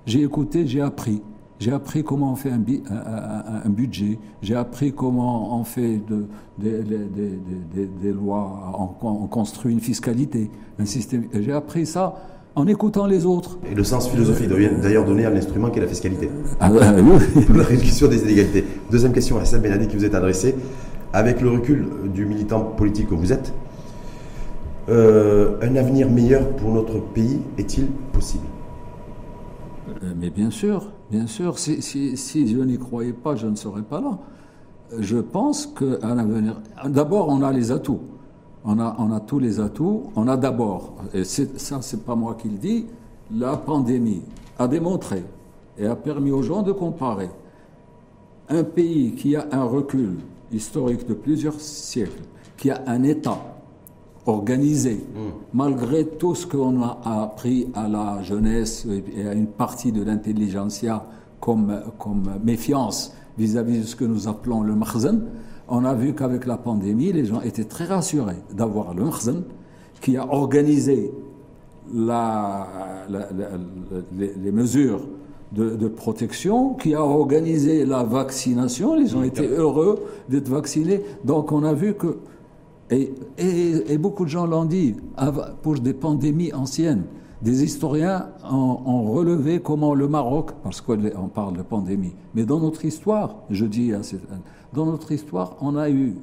J'ai 0.06 0.22
écouté, 0.22 0.68
j'ai 0.68 0.82
appris. 0.82 1.22
J'ai 1.60 1.72
appris 1.72 2.04
comment 2.04 2.34
on 2.34 2.36
fait 2.36 2.50
un, 2.50 2.62
un, 3.66 3.70
budget, 3.70 4.20
j'ai 4.42 4.56
appris 4.56 4.92
comment 4.92 5.58
on 5.58 5.64
fait 5.64 6.02
de, 6.10 6.26
des 6.60 8.12
lois, 8.12 8.92
on, 9.02 9.28
construit 9.28 9.72
une 9.72 9.80
fiscalité, 9.80 10.50
un 10.80 10.86
système. 10.86 11.26
J'ai 11.34 11.54
appris 11.54 11.86
ça 11.86 12.16
en 12.56 12.68
écoutant 12.68 13.06
les 13.06 13.26
autres. 13.26 13.60
Et 13.70 13.76
le 13.76 13.84
sens 13.84 14.10
philosophique 14.10 14.50
doit 14.50 14.60
d'ailleurs 14.82 15.06
donner 15.06 15.26
à 15.26 15.30
l'instrument 15.30 15.70
qui 15.70 15.80
est 15.80 15.82
la 15.82 15.88
fiscalité. 15.88 16.30
Ah, 16.60 16.70
oui. 16.72 17.46
la 17.56 17.64
réduction 17.64 18.08
des 18.08 18.22
inégalités. 18.24 18.66
Deuxième 18.92 19.14
question 19.14 19.38
à 19.38 19.42
Hassan 19.42 19.62
Benadi 19.62 19.88
qui 19.88 19.96
vous 19.96 20.06
est 20.06 20.16
adressée. 20.16 20.56
Avec 21.14 21.42
le 21.42 21.52
recul 21.52 21.88
du 22.14 22.26
militant 22.26 22.62
politique 22.62 23.08
que 23.08 23.16
vous 23.16 23.32
êtes, 23.32 23.54
euh, 24.90 25.58
un 25.62 25.76
avenir 25.76 26.10
meilleur 26.10 26.50
pour 26.56 26.72
notre 26.72 27.00
pays 27.00 27.40
est-il 27.58 27.86
possible? 28.12 28.44
Mais 30.16 30.30
bien 30.30 30.52
sûr. 30.52 30.92
Bien 31.12 31.28
sûr, 31.28 31.60
si, 31.60 32.48
je 32.48 32.58
n'y 32.58 32.78
croyais 32.78 33.14
pas, 33.14 33.36
je 33.36 33.48
ne 33.48 33.56
serais 33.56 33.84
pas 33.84 34.02
là. 34.02 34.18
Je 35.00 35.18
pense 35.18 35.66
qu'à 35.66 36.14
l'avenir, 36.14 36.62
d'abord, 36.86 37.30
on 37.30 37.42
a 37.42 37.52
les 37.52 37.72
atouts. 37.72 38.02
On 38.66 38.80
a, 38.80 38.96
on 39.00 39.12
a 39.12 39.20
tous 39.20 39.40
les 39.40 39.60
atouts. 39.60 40.12
On 40.16 40.28
a 40.28 40.38
d'abord, 40.38 40.96
et 41.14 41.24
ça, 41.24 41.82
c'est 41.82 42.06
pas 42.06 42.16
moi 42.16 42.36
qui 42.36 42.50
le 42.50 42.58
dis, 42.58 42.86
la 43.32 43.58
pandémie 43.58 44.22
a 44.60 44.68
démontré 44.68 45.24
et 45.78 45.86
a 45.86 45.96
permis 45.96 46.32
aux 46.32 46.44
gens 46.44 46.62
de 46.62 46.72
comparer 46.72 47.30
un 48.50 48.64
pays 48.64 49.14
qui 49.16 49.36
a 49.36 49.48
un 49.52 49.64
recul 49.64 50.18
historique 50.52 51.08
de 51.08 51.14
plusieurs 51.14 51.60
siècles, 51.60 52.22
qui 52.58 52.70
a 52.70 52.84
un 52.86 53.04
État 53.04 53.53
organisé, 54.26 54.96
mm. 54.96 55.20
malgré 55.54 56.06
tout 56.06 56.36
ce 56.36 56.46
qu'on 56.48 56.82
a 56.82 57.00
appris 57.24 57.68
à 57.74 57.88
la 57.88 58.22
jeunesse 58.22 58.88
et 59.16 59.28
à 59.28 59.34
une 59.34 59.48
partie 59.48 59.92
de 59.92 60.04
l'intelligentsia 60.04 61.06
comme, 61.40 61.82
comme 61.98 62.40
méfiance 62.44 63.14
vis-à-vis 63.38 63.80
de 63.80 63.84
ce 63.84 63.96
que 63.96 64.06
nous 64.06 64.28
appelons 64.28 64.62
le 64.62 64.76
makhzen, 64.76 65.26
on 65.68 65.86
a 65.86 65.94
vu 65.94 66.14
qu'avec 66.14 66.46
la 66.46 66.58
pandémie, 66.58 67.12
les 67.12 67.26
gens 67.26 67.42
étaient 67.42 67.64
très 67.66 67.86
rassurés 67.86 68.42
d'avoir 68.54 68.94
le 68.94 69.06
makhzen 69.06 69.44
qui 70.02 70.18
a 70.18 70.28
organisé 70.32 71.12
la, 71.94 72.68
les, 74.18 74.52
mesures 74.52 75.02
de, 75.52 75.72
de, 75.72 75.88
protection, 75.88 76.74
qui 76.74 76.94
a 76.94 77.04
organisé 77.04 77.86
la 77.86 78.04
vaccination. 78.04 78.96
Ils 78.98 79.16
ont 79.16 79.24
été 79.24 79.48
heureux 79.48 80.00
d'être 80.30 80.50
vaccinés. 80.50 81.02
Donc 81.24 81.52
on 81.52 81.64
a 81.64 81.74
vu 81.74 81.94
que 81.94 82.18
et, 82.90 83.98
beaucoup 83.98 84.26
de 84.26 84.30
gens 84.30 84.46
l'ont 84.46 84.66
dit, 84.66 84.96
pour 85.62 85.76
des 85.76 85.94
pandémies 85.94 86.54
anciennes, 86.54 87.04
des 87.42 87.64
historiens 87.64 88.30
ont, 88.50 89.04
relevé 89.12 89.60
comment 89.60 89.96
le 89.96 90.08
Maroc, 90.08 90.52
parce 90.64 90.82
qu'on 90.82 91.28
parle 91.34 91.58
de 91.58 91.62
pandémie, 91.62 92.14
mais 92.34 92.46
dans 92.46 92.60
notre 92.60 92.86
histoire, 92.86 93.36
je 93.50 93.66
dis, 93.66 93.92
dans 94.74 94.86
notre 94.86 95.12
histoire, 95.12 95.56
on 95.62 95.76
a 95.76 95.90
eu 95.90 96.16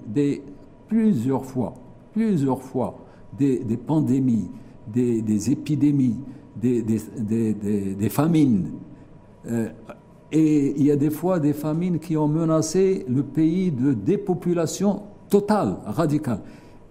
plusieurs 0.88 1.44
fois, 1.44 1.74
plusieurs 2.12 2.62
fois, 2.62 2.98
des, 3.38 3.60
pandémies, 3.76 4.48
des, 4.86 5.50
épidémies, 5.50 6.18
des, 6.56 8.08
famines. 8.08 8.70
Euh, 9.46 9.68
et 10.32 10.74
il 10.76 10.84
y 10.84 10.90
a 10.90 10.96
des 10.96 11.10
fois 11.10 11.40
des 11.40 11.52
famines 11.52 11.98
qui 11.98 12.16
ont 12.16 12.28
menacé 12.28 13.04
le 13.08 13.22
pays 13.22 13.70
de 13.72 13.92
dépopulation 13.92 15.02
totale, 15.30 15.76
radicale. 15.86 16.40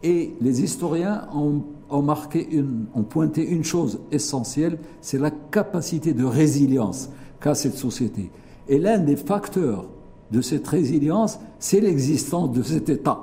Et 0.02 0.34
les 0.42 0.64
historiens 0.64 1.28
ont, 1.34 2.02
marqué 2.02 2.48
ont 2.96 3.04
pointé 3.04 3.46
une 3.46 3.64
chose 3.64 4.00
essentielle, 4.12 4.80
c'est 5.02 5.20
la 5.20 5.32
capacité 5.32 6.14
de 6.14 6.24
résilience 6.24 7.10
qu'a 7.40 7.54
cette 7.54 7.76
société. 7.76 8.32
Et 8.68 8.80
l'un 8.80 9.00
des 9.00 9.18
facteurs 9.18 9.86
de 10.32 10.42
cette 10.42 10.68
résilience, 10.68 11.40
c'est 11.60 11.82
l'existence 11.82 12.52
de 12.52 12.64
cet 12.64 12.90
État, 12.90 13.20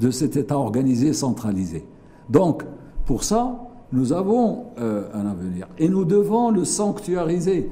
de 0.00 0.10
cet 0.10 0.36
État 0.36 0.58
organisé, 0.58 1.12
centralisé. 1.12 1.84
Donc, 2.28 2.64
pour 3.04 3.24
ça, 3.24 3.60
nous 3.92 4.12
avons 4.12 4.66
euh, 4.78 5.04
un 5.14 5.26
avenir. 5.26 5.68
Et 5.78 5.88
nous 5.88 6.04
devons 6.04 6.50
le 6.50 6.64
sanctuariser. 6.64 7.70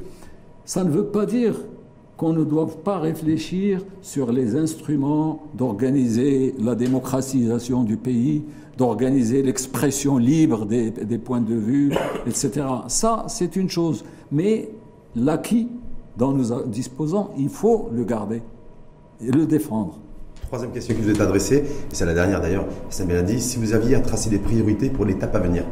Ça 0.64 0.84
ne 0.84 0.90
veut 0.90 1.06
pas 1.06 1.26
dire 1.26 1.54
qu'on 2.18 2.32
ne 2.32 2.42
doive 2.42 2.78
pas 2.78 2.98
réfléchir 2.98 3.80
sur 4.02 4.32
les 4.32 4.56
instruments 4.56 5.40
d'organiser 5.54 6.52
la 6.60 6.74
démocratisation 6.74 7.84
du 7.84 7.96
pays, 7.96 8.42
d'organiser 8.76 9.40
l'expression 9.40 10.18
libre 10.18 10.66
des, 10.66 11.18
points 11.18 11.40
de 11.40 11.54
vue, 11.54 11.92
etc. 12.26 12.66
Ça, 12.88 13.24
c'est 13.28 13.54
une 13.54 13.70
chose. 13.70 14.04
Mais 14.32 14.68
l'acquis 15.14 15.68
dont 16.16 16.32
nous 16.32 16.60
disposons, 16.66 17.28
il 17.38 17.48
faut 17.48 17.88
le 17.92 18.02
garder 18.02 18.42
et 19.24 19.30
le 19.30 19.46
défendre. 19.46 19.96
Troisième 20.48 20.72
question 20.72 20.96
qui 20.96 21.02
vous 21.02 21.10
est 21.10 21.20
adressée, 21.20 21.58
et 21.58 21.94
c'est 21.94 22.06
la 22.06 22.14
dernière 22.14 22.40
d'ailleurs, 22.40 22.66
ça 22.90 23.04
m'a 23.04 23.22
dit, 23.22 23.40
si 23.40 23.58
vous 23.58 23.74
aviez 23.74 23.94
à 23.94 24.00
tracer 24.00 24.28
des 24.28 24.38
priorités 24.38 24.90
pour 24.90 25.04
l'étape 25.04 25.36
à 25.36 25.38
venir, 25.38 25.62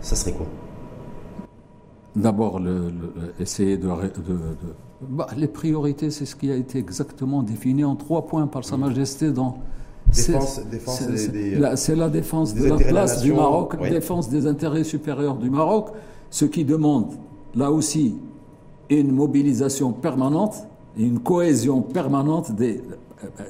ça 0.00 0.14
serait 0.14 0.32
quoi? 0.32 0.46
D'abord, 2.14 2.60
essayer 3.40 3.76
de... 3.76 3.88
Bah, 5.00 5.28
les 5.36 5.46
priorités, 5.46 6.10
c'est 6.10 6.26
ce 6.26 6.34
qui 6.34 6.50
a 6.50 6.56
été 6.56 6.78
exactement 6.78 7.42
défini 7.42 7.84
en 7.84 7.94
trois 7.94 8.26
points 8.26 8.46
par 8.46 8.64
Sa 8.64 8.76
Majesté 8.76 9.30
dans... 9.30 9.58
Défense, 10.10 10.60
c'est 11.76 11.94
la 11.94 12.08
défense 12.08 12.54
de 12.54 12.64
la 12.64 12.76
place 12.76 13.20
du 13.20 13.34
Maroc, 13.34 13.76
défense 13.90 14.30
des 14.30 14.46
intérêts 14.46 14.82
supérieurs 14.82 15.36
du 15.36 15.50
Maroc, 15.50 15.90
ce 16.30 16.46
qui 16.46 16.64
demande 16.64 17.12
là 17.54 17.70
aussi 17.70 18.16
une 18.88 19.12
mobilisation 19.12 19.92
permanente, 19.92 20.54
une 20.96 21.18
cohésion 21.18 21.82
permanente 21.82 22.52
des, 22.52 22.80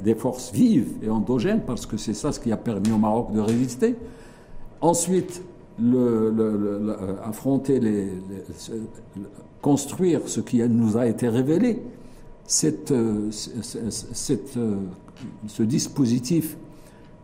des 0.03 0.17
forces 0.17 0.51
vives 0.53 0.95
et 1.01 1.09
endogènes, 1.09 1.63
parce 1.65 1.87
que 1.87 1.97
c'est 1.97 2.13
ça 2.13 2.33
ce 2.33 2.41
qui 2.41 2.51
a 2.51 2.57
permis 2.57 2.91
au 2.91 2.99
Maroc 2.99 3.33
de 3.33 3.39
résister. 3.39 3.95
Ensuite, 4.81 5.41
le, 5.81 6.97
affronter, 7.25 7.81
les, 7.81 8.09
construire 9.63 10.29
ce 10.29 10.41
qui 10.41 10.59
nous 10.69 10.97
a 10.97 11.07
été 11.07 11.29
révélé, 11.29 11.83
cette, 12.47 12.93
cette, 13.31 14.59
ce 15.47 15.63
dispositif 15.63 16.57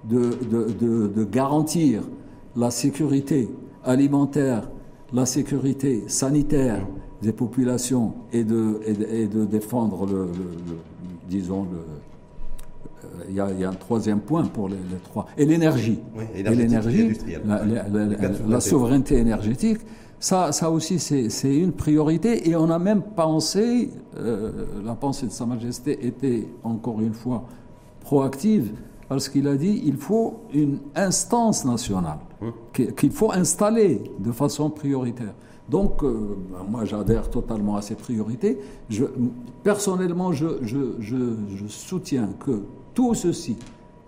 de, 0.05 0.31
de, 0.51 1.09
de, 1.09 1.25
garantir 1.25 2.03
la 2.57 2.71
sécurité 2.71 3.49
alimentaire, 3.85 4.69
la 5.13 5.27
sécurité 5.27 6.05
sanitaire 6.09 6.87
des 7.23 7.33
populations 7.33 8.13
et 8.33 8.45
de, 8.45 8.81
et 8.87 9.27
défendre 9.27 10.07
le, 10.07 10.29
disons 11.29 11.63
le, 11.65 11.79
il 13.29 13.35
y, 13.35 13.41
a, 13.41 13.69
un 13.69 13.75
troisième 13.75 14.21
point 14.21 14.45
pour 14.45 14.69
les, 14.69 14.77
trois. 15.05 15.27
Et 15.37 15.45
l'énergie. 15.45 15.99
et 16.35 16.43
l'énergie, 16.43 17.13
la, 18.47 18.61
souveraineté 18.61 19.17
énergétique, 19.19 19.79
ça, 20.19 20.53
ça 20.53 20.71
aussi, 20.71 20.99
c'est 20.99 21.55
une 21.55 21.73
priorité. 21.73 22.49
Et 22.49 22.57
on 22.57 22.71
a 22.71 22.79
même 22.79 23.03
pensé, 23.03 23.91
euh, 24.17 24.53
la 24.85 24.95
pensée 24.95 25.27
de 25.27 25.33
Sa 25.33 25.47
Majesté 25.47 26.07
était 26.07 26.49
encore 26.63 27.01
une 27.01 27.15
fois 27.15 27.45
proactive, 28.01 28.73
parce 29.09 29.29
qu'il 29.29 29.49
a 29.49 29.57
dit 29.57 29.83
il 29.85 29.97
faut 29.97 30.41
une 30.53 30.79
instance 30.95 31.65
nationale 31.65 32.19
qu'il 32.73 33.11
faut 33.11 33.33
installer 33.33 34.03
de 34.19 34.33
façon 34.33 34.71
prioritaire. 34.71 35.35
Donc, 35.69 36.03
euh, 36.03 36.37
moi, 36.69 36.85
j'adhère 36.85 37.31
totalement 37.31 37.77
à 37.77 37.83
ces 37.83 37.95
priorités. 37.95 38.59
Je, 38.91 39.05
personnellement, 39.63 40.33
je, 40.33 40.47
je, 40.63 40.97
je 41.01 41.67
soutiens 41.67 42.29
que 42.39 42.63
tout 42.95 43.15
ceci 43.15 43.57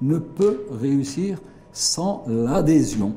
ne 0.00 0.18
peut 0.18 0.60
réussir 0.80 1.38
sans 1.72 2.24
l'adhésion 2.26 3.12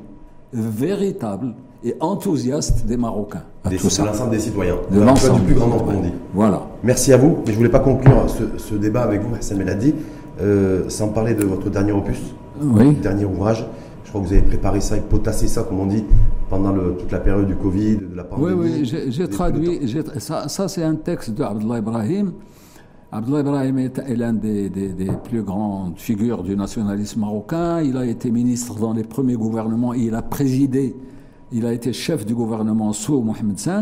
véritable 0.52 1.54
et 1.84 1.94
enthousiaste 2.00 2.84
des 2.86 2.96
Marocains. 2.96 3.44
De 3.64 3.76
l'ensemble 4.04 4.30
des 4.30 4.38
citoyens. 4.38 4.76
De 4.90 5.00
l'ensemble 5.00 5.40
du 5.40 5.46
plus 5.46 5.54
grand 5.54 5.68
nombre, 5.68 5.94
on 5.96 6.02
dit. 6.02 6.12
Voilà. 6.34 6.62
Merci 6.82 7.12
à 7.12 7.16
vous. 7.16 7.38
Mais 7.38 7.46
je 7.46 7.52
ne 7.52 7.56
voulais 7.56 7.70
pas 7.70 7.80
conclure 7.80 8.26
ce, 8.58 8.74
débat 8.74 9.02
avec 9.02 9.22
vous, 9.22 9.34
Hassan 9.34 9.58
Meladi, 9.58 9.94
euh, 10.40 10.88
sans 10.88 11.08
parler 11.08 11.34
de 11.34 11.44
votre 11.44 11.70
dernier 11.70 11.92
opus, 11.92 12.18
oui. 12.60 12.94
dernier 12.94 13.24
ouvrage. 13.24 13.66
Je 14.04 14.10
crois 14.10 14.22
que 14.22 14.26
vous 14.26 14.32
avez 14.32 14.42
préparé 14.42 14.80
ça 14.80 14.96
et 14.96 15.00
potassé 15.00 15.46
ça, 15.46 15.62
comme 15.62 15.80
on 15.80 15.86
dit, 15.86 16.04
pendant 16.48 16.72
toute 16.72 17.12
la 17.12 17.20
période 17.20 17.46
du 17.46 17.54
Covid, 17.54 17.96
de 17.96 18.16
la 18.16 18.24
pandémie. 18.24 18.60
Oui, 18.60 18.70
oui, 18.82 19.04
j'ai 19.08 19.28
traduit. 19.28 19.80
Ça, 20.18 20.48
ça 20.48 20.68
c'est 20.68 20.82
un 20.82 20.96
texte 20.96 21.30
d'Abdullah 21.30 21.78
Ibrahim 21.78 22.32
Abdullah 23.12 23.40
Ibrahim 23.40 23.78
est, 23.78 23.98
l'un 24.16 24.32
des, 24.32 24.70
plus 25.24 25.42
grandes 25.42 25.98
figures 25.98 26.44
du 26.44 26.56
nationalisme 26.56 27.20
marocain. 27.20 27.80
Il 27.82 27.96
a 27.96 28.06
été 28.06 28.30
ministre 28.30 28.78
dans 28.78 28.92
les 28.92 29.02
premiers 29.02 29.34
gouvernements. 29.34 29.94
Il 29.94 30.14
a 30.14 30.22
présidé, 30.22 30.94
il 31.50 31.66
a 31.66 31.72
été 31.72 31.92
chef 31.92 32.24
du 32.24 32.36
gouvernement 32.36 32.92
sous 32.92 33.20
Mohamed 33.20 33.58
V. 33.58 33.72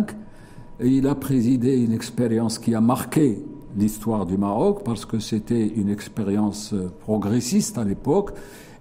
Et 0.81 0.89
il 0.89 1.07
a 1.07 1.14
présidé 1.14 1.76
une 1.76 1.93
expérience 1.93 2.59
qui 2.59 2.74
a 2.74 2.81
marqué 2.81 3.45
l'histoire 3.76 4.24
du 4.24 4.39
Maroc 4.39 4.81
parce 4.83 5.05
que 5.05 5.18
c'était 5.18 5.66
une 5.66 5.91
expérience 5.91 6.74
progressiste 7.01 7.76
à 7.76 7.85
l'époque. 7.85 8.31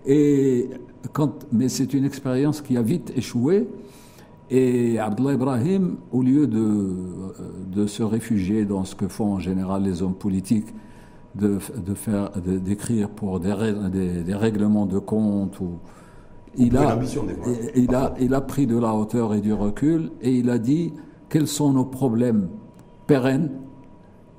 Et 0.06 0.70
mais 1.52 1.68
c'est 1.68 1.94
une 1.94 2.06
expérience 2.06 2.62
qui 2.62 2.78
a 2.78 2.82
vite 2.82 3.12
échoué. 3.18 3.68
Et 4.50 4.98
Abdullah 4.98 5.34
Ibrahim, 5.34 5.98
au 6.12 6.22
lieu 6.22 6.48
de, 6.48 6.96
de, 7.70 7.86
se 7.86 8.02
réfugier 8.02 8.64
dans 8.64 8.86
ce 8.86 8.96
que 8.96 9.08
font 9.08 9.34
en 9.34 9.40
général 9.40 9.84
les 9.84 10.02
hommes 10.02 10.16
politiques, 10.16 10.68
de, 11.36 11.60
de 11.86 11.94
faire, 11.94 12.32
d'écrire 12.42 13.10
pour 13.10 13.40
des, 13.40 13.54
des, 14.24 14.34
règlements 14.34 14.86
de 14.86 15.00
compte, 15.00 15.60
ou, 15.60 15.80
il, 16.58 16.78
a, 16.78 16.98
il, 17.76 17.94
a, 17.94 18.16
il 18.20 18.34
a 18.34 18.42
pris 18.42 18.66
de 18.66 18.78
la 18.78 18.94
hauteur 18.94 19.34
et 19.34 19.42
du 19.42 19.54
recul 19.54 20.12
et 20.22 20.32
il 20.32 20.50
a 20.50 20.58
dit 20.58 20.94
quels 21.30 21.48
sont 21.48 21.74
nos 21.74 21.86
problèmes 21.86 22.48
pérennes, 23.06 23.52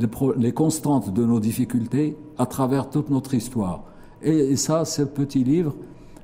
les, 0.01 0.09
les 0.39 0.53
constantes 0.53 1.13
de 1.13 1.25
nos 1.25 1.39
difficultés 1.39 2.17
à 2.39 2.47
travers 2.47 2.91
toute 2.91 3.11
notre 3.11 3.35
histoire. 3.35 3.85
Et, 4.23 4.37
et 4.37 4.57
ça, 4.57 4.85
ce 4.85 5.03
petit 5.03 5.45
livre 5.45 5.75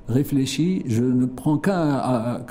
réfléchi, 0.07 0.83
je 0.87 1.03
ne 1.03 1.25
prends 1.25 1.57
qu'un 1.57 2.41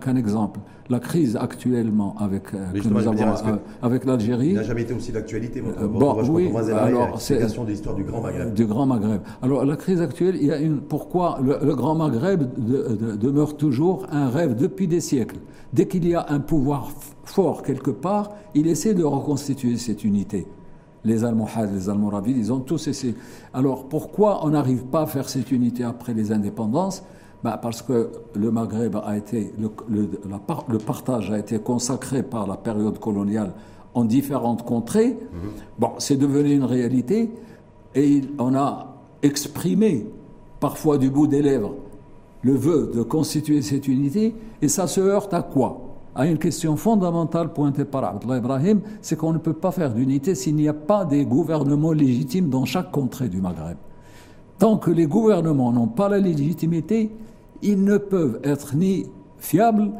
qu'un 0.00 0.16
exemple. 0.16 0.60
La 0.88 1.00
crise 1.00 1.36
actuellement 1.36 2.14
avec, 2.18 2.54
euh, 2.54 2.70
que 2.72 2.88
nous 2.88 3.08
avons 3.08 3.20
euh, 3.20 3.56
avec 3.82 4.04
l'Algérie. 4.04 4.52
n'a 4.52 4.62
jamais 4.62 4.82
été 4.82 4.94
aussi 4.94 5.10
d'actualité. 5.10 5.60
Euh, 5.60 5.88
bon, 5.88 6.16
oui, 6.30 6.48
alors 6.72 7.20
c'est 7.20 7.38
de 7.38 7.66
l'histoire 7.66 7.96
du 7.96 8.04
Grand 8.04 8.20
Maghreb. 8.20 8.54
Du 8.54 8.66
Grand 8.66 8.86
Maghreb. 8.86 9.20
Alors 9.42 9.64
la 9.64 9.76
crise 9.76 10.00
actuelle, 10.00 10.36
il 10.40 10.46
y 10.46 10.52
a 10.52 10.58
une. 10.58 10.80
Pourquoi 10.80 11.40
le, 11.42 11.74
Grand 11.74 11.96
Maghreb 11.96 12.44
demeure 13.18 13.56
toujours 13.56 14.06
un 14.12 14.28
rêve 14.28 14.54
depuis 14.54 14.86
des 14.86 15.00
siècles. 15.00 15.38
Dès 15.72 15.88
qu'il 15.88 16.06
y 16.06 16.14
a 16.14 16.26
un 16.28 16.38
pouvoir 16.38 16.90
fort 17.24 17.62
quelque 17.62 17.90
part, 17.90 18.30
il 18.54 18.68
essaie 18.68 18.94
de 18.94 19.02
reconstituer 19.02 19.76
cette 19.76 20.04
unité 20.04 20.46
les 21.06 21.24
Almohades, 21.24 21.72
les 21.72 21.88
Almoravides, 21.88 22.36
ils 22.36 22.52
ont 22.52 22.60
tous 22.60 22.88
essayé. 22.88 23.14
Alors 23.54 23.88
pourquoi 23.88 24.44
on 24.44 24.50
n'arrive 24.50 24.84
pas 24.84 25.02
à 25.02 25.06
faire 25.06 25.28
cette 25.28 25.50
unité 25.52 25.84
après 25.84 26.12
les 26.12 26.32
indépendances? 26.32 27.02
Bah 27.44 27.58
Parce 27.62 27.80
que 27.80 28.10
le 28.34 28.50
Maghreb 28.50 28.96
a 28.96 29.16
été, 29.16 29.52
le, 29.58 29.70
le, 29.88 30.78
partage 30.78 31.30
a 31.30 31.38
été 31.38 31.58
consacré 31.58 32.22
par 32.22 32.46
la 32.46 32.56
période 32.56 32.98
coloniale 32.98 33.52
en 33.94 34.04
différentes 34.04 34.64
contrées. 34.64 35.10
Mhm. 35.10 35.50
Bon, 35.78 35.90
c'est 35.98 36.16
devenu 36.16 36.54
une 36.54 36.64
réalité 36.64 37.30
et 37.94 38.22
on 38.38 38.54
a 38.54 38.96
exprimé 39.22 40.06
parfois 40.60 40.98
du 40.98 41.08
bout 41.08 41.26
des 41.26 41.40
lèvres 41.42 41.74
le 42.42 42.54
vœu 42.54 42.92
de 42.94 43.02
constituer 43.02 43.62
cette 43.62 43.88
unité 43.88 44.34
et 44.62 44.68
ça 44.68 44.86
se 44.86 45.00
heurte 45.00 45.34
à 45.34 45.42
quoi? 45.42 45.85
À 46.16 46.26
une 46.26 46.38
question 46.38 46.76
fondamentale 46.76 47.52
pointée 47.52 47.84
par 47.84 48.04
Abdullah 48.04 48.38
Ibrahim, 48.38 48.80
c'est 49.02 49.16
qu'on 49.16 49.34
ne 49.34 49.38
peut 49.38 49.52
pas 49.52 49.70
faire 49.70 49.92
d'unité 49.92 50.34
s'il 50.34 50.56
n'y 50.56 50.66
a 50.66 50.72
pas 50.72 51.04
des 51.04 51.26
gouvernements 51.26 51.92
légitimes 51.92 52.48
dans 52.48 52.64
chaque 52.64 52.90
contrée 52.90 53.28
du 53.28 53.40
Maghreb. 53.40 53.76
Tant 54.58 54.78
que 54.78 54.90
les 54.90 55.06
gouvernements 55.06 55.72
n'ont 55.72 55.88
pas 55.88 56.08
la 56.08 56.18
légitimité, 56.18 57.10
ils 57.62 57.84
ne 57.84 57.98
peuvent 57.98 58.40
être 58.42 58.74
ni 58.74 59.06
fiables 59.38 59.90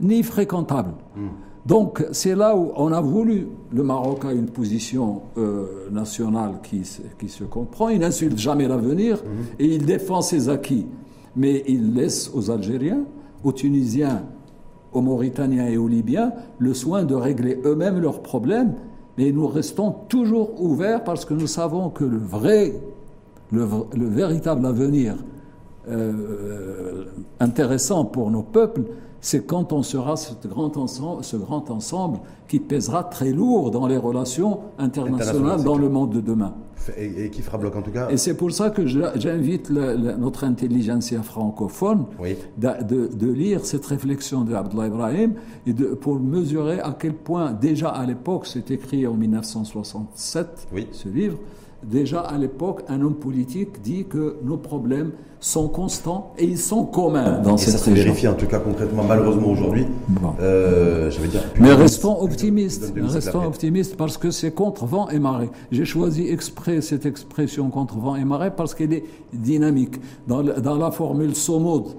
ni 0.00 0.24
fréquentables. 0.24 0.94
Hmm. 1.16 1.28
Donc 1.66 2.04
c'est 2.10 2.34
là 2.34 2.56
où 2.56 2.72
on 2.74 2.90
a 2.90 3.00
voulu, 3.00 3.46
le 3.70 3.82
Maroc 3.84 4.24
a 4.24 4.32
une 4.32 4.46
position 4.46 5.22
euh, 5.38 5.88
nationale 5.92 6.54
qui, 6.64 6.82
qui, 7.18 7.28
se 7.28 7.44
comprend, 7.44 7.90
il 7.90 8.00
n'insulte 8.00 8.38
jamais 8.38 8.66
l'avenir 8.66 9.18
hmm. 9.18 9.60
et 9.60 9.74
il 9.76 9.86
défend 9.86 10.20
ses 10.20 10.48
acquis, 10.48 10.86
mais 11.36 11.62
il 11.68 11.94
laisse 11.94 12.30
aux 12.34 12.50
Algériens, 12.50 13.04
aux 13.44 13.52
Tunisiens 13.52 14.22
aux 14.92 15.00
Mauritaniens 15.00 15.66
et 15.66 15.76
aux 15.76 15.88
Libyens 15.88 16.32
le 16.58 16.74
soin 16.74 17.04
de 17.04 17.14
régler 17.14 17.60
eux-mêmes 17.64 18.00
leurs 18.00 18.22
problèmes, 18.22 18.74
mais 19.18 19.32
nous 19.32 19.46
restons 19.46 19.94
toujours 20.08 20.60
ouverts 20.62 21.04
parce 21.04 21.24
que 21.24 21.34
nous 21.34 21.46
savons 21.46 21.90
que 21.90 22.04
le 22.04 22.18
vrai, 22.18 22.74
le, 23.52 23.66
véritable 23.94 24.66
avenir 24.66 25.16
euh, 25.88 27.04
intéressant 27.38 28.04
pour 28.04 28.30
nos 28.30 28.42
peuples, 28.42 28.82
c'est 29.20 29.46
quand 29.46 29.72
on 29.72 29.82
sera 29.82 30.16
ce 30.16 30.32
grand, 30.46 30.76
ensemble, 30.76 31.24
ce 31.24 31.36
grand 31.36 31.70
ensemble 31.70 32.20
qui 32.48 32.58
pèsera 32.58 33.04
très 33.04 33.32
lourd 33.32 33.70
dans 33.70 33.86
les 33.86 33.98
relations 33.98 34.60
internationales 34.78 35.62
dans 35.62 35.76
le 35.76 35.88
monde 35.88 36.10
de 36.10 36.20
demain. 36.20 36.54
Et, 36.96 37.30
qui 37.30 37.42
fera 37.42 37.58
bloc 37.58 37.76
en 37.76 37.82
tout 37.82 37.90
cas. 37.90 38.08
Et 38.10 38.16
c'est 38.16 38.34
pour 38.34 38.52
ça 38.52 38.70
que 38.70 38.86
j'invite 38.86 39.70
notre 39.70 40.44
intelligentsia 40.44 41.22
francophone 41.22 42.06
de, 42.56 43.30
lire 43.32 43.64
cette 43.64 43.86
réflexion 43.86 44.42
de 44.42 44.54
Abdullah 44.54 44.86
Ibrahim 44.86 45.34
et 45.66 45.72
de, 45.72 45.86
pour 45.86 46.18
mesurer 46.18 46.80
à 46.80 46.96
quel 46.98 47.14
point, 47.14 47.52
déjà 47.52 47.88
à 47.88 48.04
l'époque, 48.06 48.46
c'est 48.46 48.70
écrit 48.70 49.06
en 49.06 49.14
1967, 49.14 50.68
ce 50.92 51.08
livre, 51.08 51.38
déjà 51.82 52.20
à 52.20 52.36
l'époque, 52.38 52.82
un 52.88 53.00
homme 53.02 53.14
politique 53.14 53.80
dit 53.82 54.04
que 54.04 54.36
nos 54.42 54.56
problèmes 54.56 55.12
sont 55.40 55.68
constants 55.68 56.34
et 56.38 56.44
ils 56.44 56.58
sont 56.58 56.84
communs 56.84 57.40
dans 57.40 57.56
et 57.56 57.58
cette 57.58 57.72
ça 57.72 57.78
se 57.78 57.90
vérifie 57.90 58.28
en 58.28 58.34
tout 58.34 58.46
cas 58.46 58.58
concrètement, 58.58 59.02
malheureusement 59.04 59.48
aujourd'hui. 59.48 59.86
Euh, 60.40 61.10
dire. 61.10 61.42
Mais 61.58 61.72
restons 61.72 62.20
optimistes, 62.22 62.92
restons 62.96 63.46
optimistes 63.46 63.96
parce 63.96 64.18
que 64.18 64.30
c'est 64.30 64.52
contre 64.52 64.84
vent 64.84 65.08
et 65.08 65.18
marée. 65.18 65.50
J'ai 65.72 65.86
choisi 65.86 66.28
exprès 66.28 66.82
cette 66.82 67.06
expression 67.06 67.70
contre 67.70 67.96
vent 67.98 68.16
et 68.16 68.24
marée 68.24 68.50
parce 68.54 68.74
qu'elle 68.74 68.92
est 68.92 69.04
dynamique. 69.32 69.96
Dans, 70.28 70.42
dans 70.42 70.76
la 70.76 70.90
formule 70.90 71.34
somode, 71.34 71.94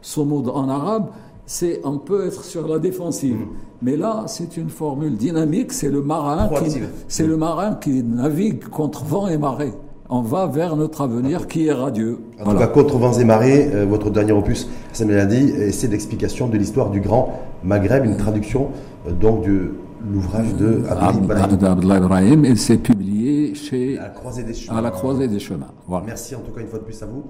somode 0.00 0.48
en 0.48 0.68
arabe, 0.68 1.08
c'est 1.46 1.80
on 1.84 1.98
peut 1.98 2.26
être 2.26 2.44
sur 2.44 2.66
la 2.66 2.78
défensive. 2.78 3.36
Mm. 3.36 3.48
Mais 3.82 3.96
là, 3.96 4.24
c'est 4.26 4.56
une 4.56 4.68
formule 4.68 5.16
dynamique, 5.16 5.72
c'est 5.72 5.90
le 5.90 6.02
marin 6.02 6.48
qui 6.48 6.80
c'est 7.08 7.26
le 7.26 7.36
marin 7.36 7.74
qui 7.74 8.02
navigue 8.02 8.64
contre 8.64 9.04
vent 9.04 9.28
et 9.28 9.38
marée. 9.38 9.72
On 10.08 10.20
va 10.20 10.46
vers 10.46 10.76
notre 10.76 11.00
avenir 11.00 11.48
qui 11.48 11.66
est 11.66 11.72
radieux. 11.72 12.20
En 12.40 12.52
tout 12.52 12.58
cas, 12.58 12.68
contre 12.68 12.96
vents 12.96 13.18
et 13.18 13.24
marées, 13.24 13.68
euh, 13.74 13.84
votre 13.86 14.08
dernier 14.08 14.30
opus, 14.30 14.68
ça 14.92 15.04
l'a 15.04 15.26
dit, 15.26 15.72
c'est 15.72 15.88
l'explication 15.88 16.46
de 16.46 16.56
l'histoire 16.56 16.90
du 16.90 17.00
grand 17.00 17.40
Maghreb, 17.64 18.04
une 18.04 18.16
traduction 18.16 18.68
euh, 19.08 19.10
donc 19.10 19.44
de 19.44 19.74
l'ouvrage 20.08 20.54
de 20.54 20.84
Abdullah 20.88 21.98
Ibrahim. 21.98 22.44
et 22.44 22.54
c'est 22.54 22.78
publié 22.78 23.54
chez 23.54 23.98
à 23.98 24.02
la 24.04 24.08
Croisée 24.10 24.44
des 24.44 24.54
Chemins. 24.54 24.78
À 24.78 24.80
la 24.80 24.90
Croisée 24.90 25.28
des 25.28 25.38
Chemins. 25.40 25.66
Merci 26.04 26.36
en 26.36 26.40
tout 26.40 26.52
cas 26.52 26.60
une 26.60 26.68
fois 26.68 26.78
de 26.78 26.84
plus 26.84 27.02
à 27.02 27.06
vous 27.06 27.24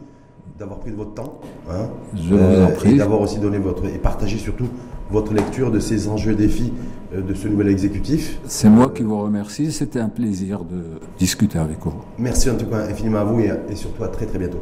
d'avoir 0.59 0.79
pris 0.81 0.91
de 0.91 0.97
votre 0.97 1.15
temps. 1.15 1.41
Hein, 1.71 1.89
Je 2.15 2.35
vous 2.35 2.37
en 2.37 2.41
euh, 2.41 2.67
prie. 2.69 2.95
Et 2.95 2.97
d'avoir 2.97 3.21
aussi 3.21 3.39
donné 3.39 3.59
votre. 3.59 3.87
et 3.87 3.99
partagé 3.99 4.39
surtout 4.39 4.69
votre 5.11 5.35
lecture 5.35 5.71
de 5.71 5.79
ces 5.79 6.09
enjeux 6.09 6.33
et 6.33 6.37
défis 6.37 6.73
euh, 7.15 7.21
de 7.21 7.35
ce 7.35 7.49
nouvel 7.49 7.69
exécutif. 7.69 8.39
C'est 8.47 8.71
moi 8.71 8.91
qui 8.95 9.03
vous 9.03 9.21
remercie. 9.21 9.71
C'était 9.71 10.01
un 10.01 10.09
plaisir 10.09 10.65
de 10.65 11.01
discuter 11.19 11.59
avec 11.59 11.79
vous. 11.81 11.95
Merci 12.19 12.51
en 12.51 12.57
tout 12.57 12.67
cas 12.67 12.79
infiniment 12.89 13.19
à 13.19 13.25
vous 13.25 13.41
et, 13.41 13.53
et 13.71 13.77
surtout 13.77 14.03
à 14.05 14.09
très 14.09 14.27
très 14.27 14.39
bientôt. 14.39 14.61